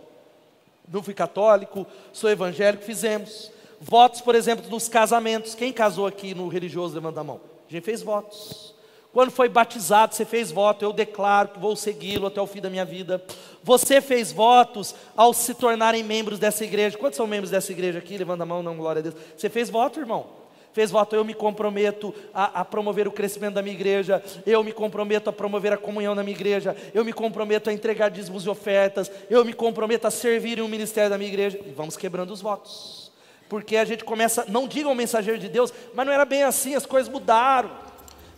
Não 0.91 1.03
fui 1.03 1.13
católico, 1.13 1.85
sou 2.11 2.29
evangélico, 2.29 2.83
fizemos. 2.83 3.51
Votos, 3.79 4.19
por 4.19 4.33
exemplo, 4.33 4.67
dos 4.67 4.89
casamentos. 4.89 5.53
Quem 5.53 5.71
casou 5.71 6.07
aqui 6.07 6.33
no 6.33 6.47
religioso, 6.47 6.95
levanta 6.95 7.19
a 7.19 7.23
mão. 7.23 7.39
A 7.69 7.71
gente 7.71 7.83
fez 7.83 8.01
votos. 8.01 8.74
Quando 9.15 9.31
foi 9.31 9.47
batizado, 9.47 10.13
você 10.13 10.25
fez 10.25 10.51
voto, 10.51 10.83
eu 10.83 10.91
declaro 10.91 11.47
que 11.47 11.57
vou 11.57 11.73
segui-lo 11.73 12.27
até 12.27 12.41
o 12.41 12.45
fim 12.45 12.59
da 12.59 12.69
minha 12.69 12.83
vida. 12.83 13.23
Você 13.63 14.01
fez 14.01 14.33
votos 14.33 14.93
ao 15.15 15.33
se 15.33 15.53
tornarem 15.53 16.03
membros 16.03 16.37
dessa 16.37 16.65
igreja. 16.65 16.97
Quantos 16.97 17.15
são 17.15 17.25
membros 17.25 17.49
dessa 17.49 17.71
igreja 17.71 17.99
aqui? 17.99 18.17
Levanta 18.17 18.43
a 18.43 18.45
mão, 18.45 18.61
não, 18.61 18.75
glória 18.75 18.99
a 18.99 19.03
Deus. 19.03 19.15
Você 19.37 19.49
fez 19.49 19.69
voto, 19.69 20.01
irmão? 20.01 20.25
Fez 20.73 20.91
voto, 20.91 21.15
eu 21.15 21.23
me 21.23 21.33
comprometo 21.33 22.13
a, 22.33 22.59
a, 22.59 22.65
promover 22.65 23.07
o 23.07 23.11
crescimento 23.11 23.53
da 23.53 23.61
minha 23.61 23.73
igreja, 23.73 24.21
eu 24.45 24.61
me 24.61 24.73
comprometo 24.73 25.29
a 25.29 25.33
promover 25.33 25.71
a 25.71 25.77
comunhão 25.77 26.13
na 26.13 26.21
minha 26.21 26.35
igreja, 26.35 26.75
eu 26.93 27.05
me 27.05 27.13
comprometo 27.13 27.69
a 27.69 27.73
entregar 27.73 28.09
dízimos 28.09 28.45
e 28.45 28.49
ofertas, 28.49 29.09
eu 29.29 29.45
me 29.45 29.53
comprometo 29.53 30.07
a 30.07 30.11
servir 30.11 30.59
em 30.59 30.61
um 30.61 30.67
ministério 30.67 31.09
da 31.09 31.17
minha 31.17 31.29
igreja. 31.29 31.57
E 31.65 31.71
vamos 31.71 31.95
quebrando 31.95 32.31
os 32.31 32.41
votos. 32.41 33.13
Porque 33.47 33.77
a 33.77 33.85
gente 33.85 34.03
começa, 34.03 34.43
não 34.49 34.67
diga 34.67 34.89
o 34.89 34.93
mensageiro 34.93 35.39
de 35.39 35.47
Deus, 35.47 35.73
mas 35.93 36.05
não 36.05 36.11
era 36.11 36.25
bem 36.25 36.43
assim, 36.43 36.75
as 36.75 36.85
coisas 36.85 37.09
mudaram 37.09 37.84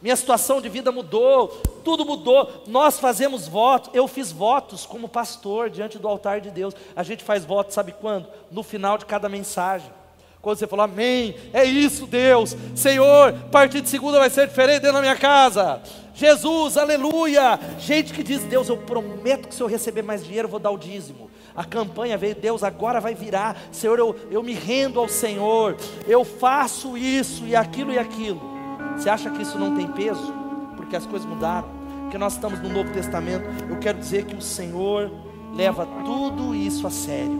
minha 0.01 0.15
situação 0.15 0.61
de 0.61 0.69
vida 0.69 0.91
mudou, 0.91 1.47
tudo 1.83 2.05
mudou. 2.05 2.63
Nós 2.67 2.99
fazemos 2.99 3.47
votos, 3.47 3.89
eu 3.93 4.07
fiz 4.07 4.31
votos 4.31 4.85
como 4.85 5.09
pastor 5.09 5.69
diante 5.69 5.97
do 5.97 6.07
altar 6.07 6.39
de 6.39 6.51
Deus. 6.51 6.75
A 6.95 7.03
gente 7.03 7.23
faz 7.23 7.43
votos, 7.43 7.73
sabe 7.73 7.93
quando? 7.99 8.27
No 8.51 8.61
final 8.61 8.97
de 8.97 9.05
cada 9.05 9.27
mensagem. 9.27 9.89
Quando 10.41 10.59
você 10.59 10.67
falou, 10.67 10.85
Amém, 10.85 11.35
é 11.51 11.65
isso, 11.65 12.05
Deus, 12.05 12.55
Senhor, 12.75 13.29
a 13.29 13.49
partir 13.49 13.81
de 13.81 13.89
segunda 13.89 14.19
vai 14.19 14.29
ser 14.29 14.47
diferente 14.47 14.81
dentro 14.81 14.93
da 14.93 15.01
minha 15.01 15.15
casa. 15.15 15.81
Jesus, 16.13 16.77
aleluia. 16.77 17.59
Gente 17.79 18.13
que 18.13 18.23
diz, 18.23 18.43
Deus, 18.43 18.69
eu 18.69 18.77
prometo 18.77 19.47
que 19.47 19.55
se 19.55 19.61
eu 19.61 19.67
receber 19.67 20.03
mais 20.03 20.23
dinheiro, 20.23 20.47
eu 20.47 20.51
vou 20.51 20.59
dar 20.59 20.71
o 20.71 20.77
dízimo. 20.77 21.29
A 21.55 21.63
campanha 21.63 22.17
veio, 22.17 22.35
Deus, 22.35 22.63
agora 22.63 23.01
vai 23.01 23.13
virar. 23.13 23.57
Senhor, 23.71 23.97
eu, 23.99 24.15
eu 24.31 24.41
me 24.41 24.53
rendo 24.53 24.99
ao 24.99 25.09
Senhor, 25.09 25.75
eu 26.07 26.23
faço 26.23 26.97
isso 26.97 27.45
e 27.45 27.55
aquilo 27.55 27.91
e 27.91 27.99
aquilo. 27.99 28.56
Você 28.97 29.09
acha 29.09 29.29
que 29.29 29.41
isso 29.41 29.57
não 29.57 29.75
tem 29.75 29.87
peso? 29.87 30.33
Porque 30.75 30.95
as 30.95 31.05
coisas 31.05 31.27
mudaram, 31.27 31.67
porque 32.01 32.17
nós 32.17 32.33
estamos 32.33 32.59
no 32.61 32.69
Novo 32.69 32.91
Testamento. 32.91 33.45
Eu 33.69 33.77
quero 33.77 33.99
dizer 33.99 34.25
que 34.25 34.35
o 34.35 34.41
Senhor 34.41 35.11
leva 35.53 35.85
tudo 36.03 36.55
isso 36.55 36.85
a 36.87 36.89
sério. 36.89 37.39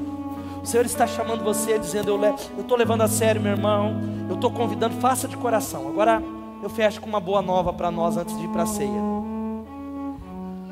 O 0.62 0.66
Senhor 0.66 0.86
está 0.86 1.08
chamando 1.08 1.43
você, 1.43 1.80
dizendo: 1.80 2.10
Eu 2.10 2.62
estou 2.62 2.78
levando 2.78 3.01
a 3.01 3.08
sério, 3.08 3.41
meu 3.41 3.53
irmão. 3.53 3.95
Eu 4.30 4.36
estou 4.36 4.51
convidando, 4.51 4.95
faça 4.95 5.28
de 5.28 5.38
coração. 5.38 5.88
Agora 5.88 6.22
eu 6.62 6.70
fecho 6.70 6.99
com 7.01 7.08
uma 7.08 7.20
boa 7.20 7.41
nova 7.41 7.72
para 7.72 7.89
nós 7.89 8.18
antes 8.18 8.38
de 8.38 8.43
ir 8.43 8.49
para 8.49 8.64
a 8.64 8.66
ceia. 8.66 9.01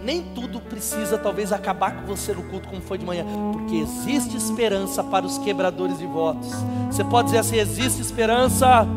Nem 0.04 0.22
tudo 0.36 0.60
precisa, 0.60 1.18
talvez, 1.18 1.52
acabar 1.52 1.96
com 1.96 2.06
você 2.06 2.32
no 2.32 2.44
culto 2.44 2.68
como 2.68 2.82
foi 2.82 2.98
de 2.98 3.06
manhã, 3.06 3.26
porque 3.54 3.78
existe 3.78 4.38
esperança 4.38 5.04
para 5.04 5.26
os 5.26 5.40
quebradores 5.40 5.98
de 5.98 6.06
votos. 6.06 6.52
Você 6.92 7.04
pode 7.04 7.28
dizer 7.28 7.40
assim: 7.40 7.56
existe 7.56 8.02
esperança 8.02 8.88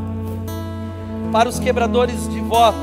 para 1.33 1.49
os 1.49 1.59
quebradores 1.59 2.29
de 2.29 2.41
votos. 2.41 2.81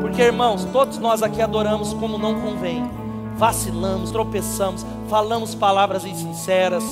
Porque, 0.00 0.22
irmãos, 0.22 0.64
todos 0.72 0.98
nós 0.98 1.22
aqui 1.22 1.40
adoramos 1.40 1.92
como 1.94 2.18
não 2.18 2.40
convém. 2.40 2.90
Vacilamos, 3.36 4.10
tropeçamos, 4.10 4.84
falamos 5.08 5.54
palavras 5.54 6.04
insinceras. 6.04 6.82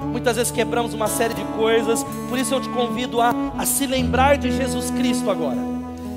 Muitas 0.00 0.36
vezes 0.36 0.52
quebramos 0.52 0.94
uma 0.94 1.08
série 1.08 1.34
de 1.34 1.44
coisas. 1.56 2.04
Por 2.28 2.38
isso 2.38 2.54
eu 2.54 2.60
te 2.60 2.68
convido 2.68 3.20
a, 3.20 3.34
a 3.58 3.66
se 3.66 3.86
lembrar 3.86 4.38
de 4.38 4.50
Jesus 4.52 4.90
Cristo 4.90 5.30
agora. 5.30 5.58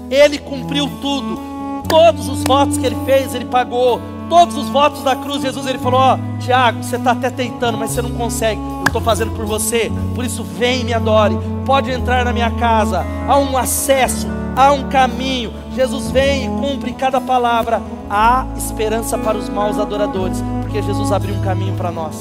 Ele 0.10 0.38
cumpriu 0.38 0.90
tudo. 1.02 1.40
Todos 1.88 2.28
os 2.30 2.44
votos 2.44 2.78
que 2.78 2.86
ele 2.86 2.98
fez, 3.06 3.34
ele 3.34 3.46
pagou. 3.46 4.00
Todos 4.32 4.56
os 4.56 4.70
votos 4.70 5.04
da 5.04 5.14
cruz, 5.14 5.42
Jesus 5.42 5.68
ele 5.68 5.78
falou: 5.78 6.00
Ó, 6.00 6.18
Tiago, 6.40 6.82
você 6.82 6.96
está 6.96 7.12
até 7.12 7.30
tentando, 7.30 7.78
mas 7.78 7.92
você 7.92 8.02
não 8.02 8.12
consegue. 8.12 8.62
Eu 8.62 8.86
estou 8.88 9.02
fazendo 9.02 9.32
por 9.32 9.46
você, 9.46 9.92
por 10.16 10.24
isso 10.24 10.42
vem 10.42 10.80
e 10.80 10.84
me 10.86 10.94
adore. 10.94 11.38
Pode 11.66 11.92
entrar 11.92 12.24
na 12.24 12.32
minha 12.32 12.50
casa, 12.52 13.06
há 13.28 13.38
um 13.38 13.58
acesso, 13.58 14.26
há 14.56 14.72
um 14.72 14.88
caminho. 14.88 15.52
Jesus 15.76 16.10
vem 16.12 16.46
e 16.46 16.48
cumpre 16.48 16.94
cada 16.94 17.20
palavra. 17.20 17.82
Há 18.10 18.46
esperança 18.58 19.18
para 19.18 19.38
os 19.38 19.50
maus 19.50 19.78
adoradores, 19.78 20.42
porque 20.62 20.82
Jesus 20.82 21.12
abriu 21.12 21.36
um 21.36 21.42
caminho 21.42 21.76
para 21.76 21.92
nós. 21.92 22.16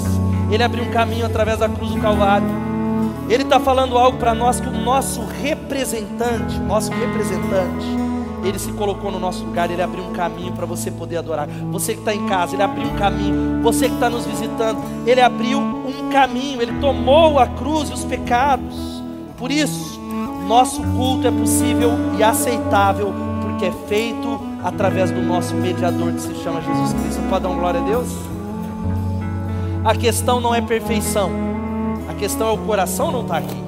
Ele 0.51 0.65
abriu 0.65 0.83
um 0.83 0.91
caminho 0.91 1.25
através 1.25 1.61
da 1.61 1.69
cruz 1.69 1.93
do 1.93 2.01
Calvário. 2.01 2.49
Ele 3.29 3.45
está 3.45 3.61
falando 3.61 3.97
algo 3.97 4.19
para 4.19 4.35
nós 4.35 4.59
que 4.59 4.69
o 4.69 4.73
nosso 4.73 5.25
representante, 5.41 6.59
nosso 6.59 6.91
representante, 6.91 8.10
ele 8.43 8.59
se 8.59 8.73
colocou 8.73 9.11
no 9.11 9.19
nosso 9.19 9.45
lugar, 9.45 9.71
Ele 9.71 9.83
abriu 9.83 10.03
um 10.03 10.13
caminho 10.13 10.53
para 10.53 10.65
você 10.65 10.91
poder 10.91 11.19
adorar. 11.19 11.47
Você 11.71 11.95
que 11.95 12.01
está 12.01 12.15
em 12.15 12.27
casa, 12.27 12.55
Ele 12.55 12.63
abriu 12.63 12.87
um 12.87 12.97
caminho. 12.97 13.63
Você 13.63 13.89
que 13.89 13.95
está 13.95 14.09
nos 14.09 14.25
visitando, 14.25 14.81
Ele 15.07 15.21
abriu 15.21 15.59
um 15.59 16.11
caminho. 16.11 16.61
Ele 16.63 16.81
tomou 16.81 17.39
a 17.39 17.47
cruz 17.47 17.91
e 17.91 17.93
os 17.93 18.05
pecados. 18.05 19.03
Por 19.37 19.51
isso, 19.51 20.01
nosso 20.47 20.83
culto 20.83 21.27
é 21.27 21.31
possível 21.31 21.93
e 22.19 22.23
aceitável, 22.23 23.13
porque 23.43 23.67
é 23.67 23.73
feito 23.89 24.41
através 24.65 25.11
do 25.11 25.23
nosso 25.23 25.55
mediador 25.55 26.13
que 26.13 26.21
se 26.21 26.35
chama 26.37 26.61
Jesus 26.61 26.93
Cristo. 26.95 27.23
Pode 27.29 27.43
dar 27.43 27.51
uma 27.51 27.59
glória 27.59 27.81
a 27.81 27.85
Deus? 27.85 28.09
A 29.85 29.95
questão 29.95 30.41
não 30.41 30.55
é 30.55 30.61
perfeição, 30.61 31.31
a 32.09 32.15
questão 32.15 32.49
é 32.49 32.51
o 32.53 32.59
coração 32.59 33.11
não 33.11 33.23
está 33.23 33.39
aqui. 33.39 33.65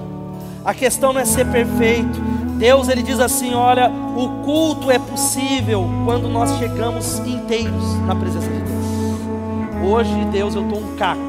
A 0.64 0.74
questão 0.74 1.12
não 1.12 1.20
é 1.20 1.24
ser 1.24 1.46
perfeito. 1.46 2.20
Deus 2.62 2.88
ele 2.88 3.02
diz 3.02 3.18
assim: 3.18 3.54
olha, 3.54 3.90
o 3.90 4.44
culto 4.44 4.88
é 4.88 4.96
possível 4.96 5.84
quando 6.04 6.28
nós 6.28 6.58
chegamos 6.58 7.18
inteiros 7.18 7.96
na 8.06 8.14
presença 8.14 8.48
de 8.48 8.60
Deus. 8.60 9.90
Hoje, 9.90 10.24
Deus, 10.26 10.54
eu 10.54 10.62
estou 10.62 10.78
um 10.78 10.94
caco. 10.94 11.20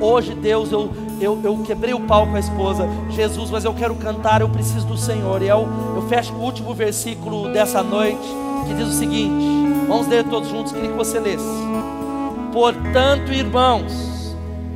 Hoje, 0.00 0.34
Deus, 0.34 0.72
eu, 0.72 0.90
eu, 1.20 1.38
eu 1.44 1.56
quebrei 1.58 1.94
o 1.94 2.00
pau 2.00 2.26
com 2.26 2.34
a 2.34 2.40
esposa. 2.40 2.88
Jesus, 3.10 3.48
mas 3.48 3.64
eu 3.64 3.72
quero 3.72 3.94
cantar, 3.94 4.40
eu 4.40 4.48
preciso 4.48 4.84
do 4.84 4.96
Senhor. 4.96 5.40
E 5.40 5.46
eu, 5.46 5.68
eu 5.94 6.02
fecho 6.08 6.34
o 6.34 6.40
último 6.40 6.74
versículo 6.74 7.52
dessa 7.52 7.80
noite, 7.80 8.26
que 8.66 8.74
diz 8.74 8.88
o 8.88 8.92
seguinte: 8.92 9.46
vamos 9.86 10.08
ler 10.08 10.24
todos 10.24 10.48
juntos, 10.48 10.72
queria 10.72 10.90
que 10.90 10.96
você 10.96 11.20
lesse. 11.20 11.46
Portanto, 12.52 13.32
irmãos, 13.32 14.11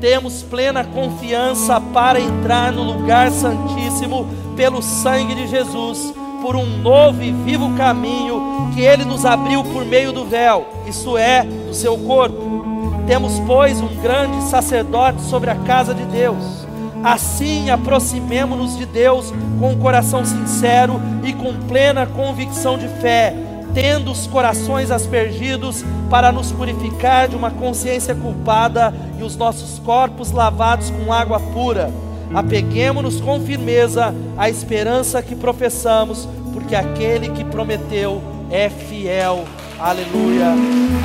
temos 0.00 0.42
plena 0.42 0.84
confiança 0.84 1.80
para 1.80 2.20
entrar 2.20 2.72
no 2.72 2.82
lugar 2.82 3.30
santíssimo 3.30 4.26
pelo 4.56 4.82
sangue 4.82 5.34
de 5.34 5.46
Jesus, 5.46 6.12
por 6.42 6.56
um 6.56 6.66
novo 6.78 7.22
e 7.22 7.32
vivo 7.32 7.74
caminho 7.76 8.70
que 8.74 8.80
ele 8.82 9.04
nos 9.04 9.24
abriu 9.24 9.64
por 9.64 9.84
meio 9.84 10.12
do 10.12 10.24
véu, 10.24 10.66
isso 10.86 11.16
é, 11.16 11.42
do 11.44 11.74
seu 11.74 11.96
corpo. 11.98 12.64
Temos, 13.06 13.38
pois, 13.46 13.80
um 13.80 13.94
grande 14.02 14.42
sacerdote 14.44 15.22
sobre 15.22 15.50
a 15.50 15.54
casa 15.54 15.94
de 15.94 16.04
Deus. 16.04 16.66
Assim, 17.02 17.70
aproximemo-nos 17.70 18.76
de 18.76 18.84
Deus 18.84 19.32
com 19.60 19.72
um 19.72 19.78
coração 19.78 20.24
sincero 20.24 21.00
e 21.22 21.32
com 21.32 21.54
plena 21.68 22.06
convicção 22.06 22.76
de 22.76 22.88
fé 23.00 23.34
tendo 23.76 24.10
os 24.10 24.26
corações 24.26 24.90
aspergidos 24.90 25.84
para 26.08 26.32
nos 26.32 26.50
purificar 26.50 27.28
de 27.28 27.36
uma 27.36 27.50
consciência 27.50 28.14
culpada 28.14 28.90
e 29.18 29.22
os 29.22 29.36
nossos 29.36 29.78
corpos 29.80 30.32
lavados 30.32 30.88
com 30.88 31.12
água 31.12 31.38
pura. 31.38 31.92
Apeguemos-nos 32.32 33.20
com 33.20 33.38
firmeza 33.38 34.14
à 34.34 34.48
esperança 34.48 35.20
que 35.20 35.36
professamos, 35.36 36.26
porque 36.54 36.74
aquele 36.74 37.28
que 37.28 37.44
prometeu 37.44 38.22
é 38.50 38.70
fiel. 38.70 39.44
Aleluia, 39.78 40.54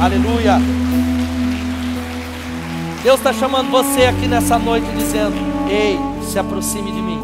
aleluia. 0.01 0.57
Deus 3.03 3.17
está 3.17 3.33
chamando 3.33 3.69
você 3.69 4.05
aqui 4.05 4.27
nessa 4.27 4.57
noite 4.57 4.87
dizendo: 4.95 5.35
Ei, 5.69 5.99
se 6.23 6.39
aproxime 6.39 6.89
de 6.89 7.01
mim. 7.01 7.21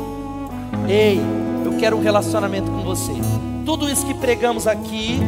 Ei, 0.89 1.21
eu 1.63 1.71
quero 1.77 1.95
um 1.95 2.01
relacionamento 2.01 2.69
com 2.69 2.83
você 2.83 3.13
tudo 3.67 3.89
isso 3.89 4.05
que 4.05 4.13
pregamos 4.13 4.65
aqui 4.65 5.19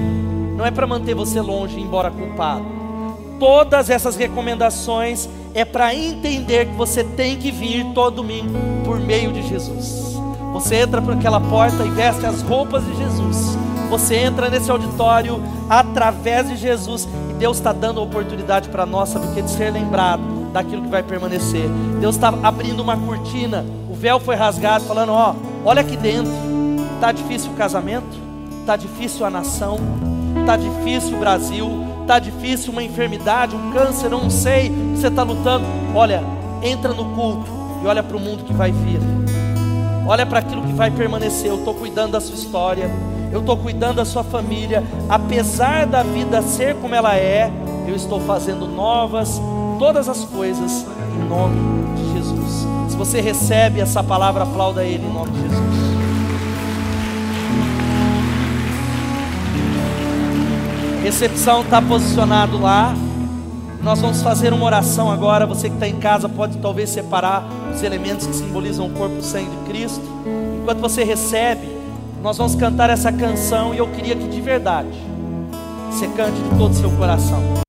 não 0.56 0.66
é 0.66 0.72
para 0.72 0.88
manter 0.88 1.14
você 1.14 1.42
longe, 1.42 1.78
embora 1.78 2.10
culpado. 2.10 2.64
Todas 3.38 3.90
essas 3.90 4.16
recomendações 4.16 5.28
é 5.54 5.66
para 5.66 5.94
entender 5.94 6.68
que 6.68 6.74
você 6.74 7.04
tem 7.04 7.36
que 7.36 7.52
vir 7.52 7.86
todo 7.94 8.16
domingo 8.16 8.58
por 8.86 8.98
meio 8.98 9.34
de 9.34 9.46
Jesus. 9.46 10.18
Você 10.54 10.76
entra 10.76 11.02
por 11.02 11.16
aquela 11.16 11.42
porta 11.42 11.84
e 11.84 11.90
veste 11.90 12.26
as 12.26 12.42
roupas 12.42 12.86
de 12.86 12.96
Jesus. 12.96 13.58
Você 13.90 14.16
entra 14.16 14.50
nesse 14.50 14.72
auditório 14.72 15.44
através 15.70 16.48
de 16.48 16.56
Jesus 16.56 17.10
e 17.30 17.34
Deus 17.34 17.58
está 17.58 17.74
dando 17.74 18.00
a 18.00 18.04
oportunidade 18.04 18.70
para 18.70 18.86
nós, 18.86 19.10
sabe 19.10 19.28
o 19.28 19.34
De 19.34 19.50
ser 19.50 19.70
lembrado 19.70 20.50
daquilo 20.54 20.84
que 20.84 20.90
vai 20.90 21.04
permanecer. 21.04 21.68
Deus 22.00 22.16
está 22.16 22.30
abrindo 22.42 22.80
uma 22.80 22.96
cortina, 22.96 23.66
o 23.90 23.94
véu 23.94 24.18
foi 24.18 24.38
rasgado, 24.38 24.86
falando: 24.86 25.12
Ó, 25.12 25.36
olha 25.66 25.82
aqui 25.82 25.98
dentro, 25.98 26.32
está 26.96 27.12
difícil 27.12 27.52
o 27.52 27.56
casamento, 27.56 28.29
Está 28.60 28.76
difícil 28.76 29.26
a 29.26 29.30
nação, 29.30 29.78
está 30.40 30.56
difícil 30.56 31.18
o 31.18 31.20
Brasil, 31.20 31.68
está 32.02 32.20
difícil 32.20 32.72
uma 32.72 32.84
enfermidade, 32.84 33.56
um 33.56 33.72
câncer, 33.72 34.10
não 34.10 34.30
sei, 34.30 34.72
você 34.96 35.08
está 35.08 35.24
lutando. 35.24 35.66
Olha, 35.94 36.24
entra 36.62 36.94
no 36.94 37.06
culto 37.16 37.50
e 37.84 37.88
olha 37.88 38.04
para 38.04 38.18
o 38.18 38.20
mundo 38.20 38.44
que 38.44 38.54
vai 38.54 38.72
vir. 38.72 39.00
Olha 40.08 40.26
para 40.26 40.40
aquilo 40.40 40.64
que 40.64 40.74
vai 40.74 40.90
permanecer. 40.90 41.50
Eu 41.50 41.60
estou 41.60 41.74
cuidando 41.74 42.14
da 42.14 42.22
sua 42.22 42.36
história, 42.36 42.90
eu 43.32 43.42
estou 43.42 43.56
cuidando 43.58 43.98
da 43.98 44.06
sua 44.06 44.24
família. 44.24 44.84
Apesar 45.08 45.86
da 45.86 46.04
vida 46.04 46.42
ser 46.42 46.76
como 46.76 46.96
ela 46.96 47.16
é, 47.16 47.52
eu 47.88 47.96
estou 47.96 48.20
fazendo 48.20 48.68
novas 48.68 49.40
todas 49.78 50.10
as 50.10 50.26
coisas 50.26 50.86
em 51.16 51.30
nome 51.30 51.56
de 51.96 52.14
Jesus. 52.14 52.68
Se 52.90 52.98
você 52.98 53.22
recebe 53.22 53.80
essa 53.80 54.04
palavra, 54.04 54.44
aplauda 54.44 54.84
Ele 54.84 55.06
em 55.06 55.14
nome 55.14 55.32
de 55.32 55.42
Jesus. 55.42 55.89
Recepção 61.10 61.62
está 61.62 61.82
posicionado 61.82 62.62
lá. 62.62 62.94
Nós 63.82 64.00
vamos 64.00 64.22
fazer 64.22 64.54
uma 64.54 64.64
oração 64.64 65.12
agora. 65.12 65.44
Você 65.48 65.68
que 65.68 65.74
está 65.74 65.88
em 65.88 66.00
casa 66.00 66.30
pode 66.30 66.60
talvez 66.60 66.92
separar 66.92 67.50
os 67.74 67.82
elementos 67.82 68.28
que 68.28 68.36
simbolizam 68.36 68.86
o 68.86 68.92
corpo 68.92 69.16
e 69.16 69.18
o 69.18 69.24
sangue 69.24 69.50
de 69.50 69.72
Cristo. 69.72 70.04
Enquanto 70.62 70.80
você 70.80 71.04
recebe, 71.04 71.68
nós 72.22 72.38
vamos 72.38 72.54
cantar 72.54 72.92
essa 72.92 73.12
canção 73.12 73.74
e 73.74 73.80
eu 73.80 73.88
queria 73.88 74.16
que 74.16 74.28
de 74.28 74.40
verdade 74.40 74.96
você 75.90 76.08
cante 76.10 76.40
de 76.40 76.50
todo 76.60 76.70
o 76.70 76.76
seu 76.76 76.92
coração. 76.92 77.69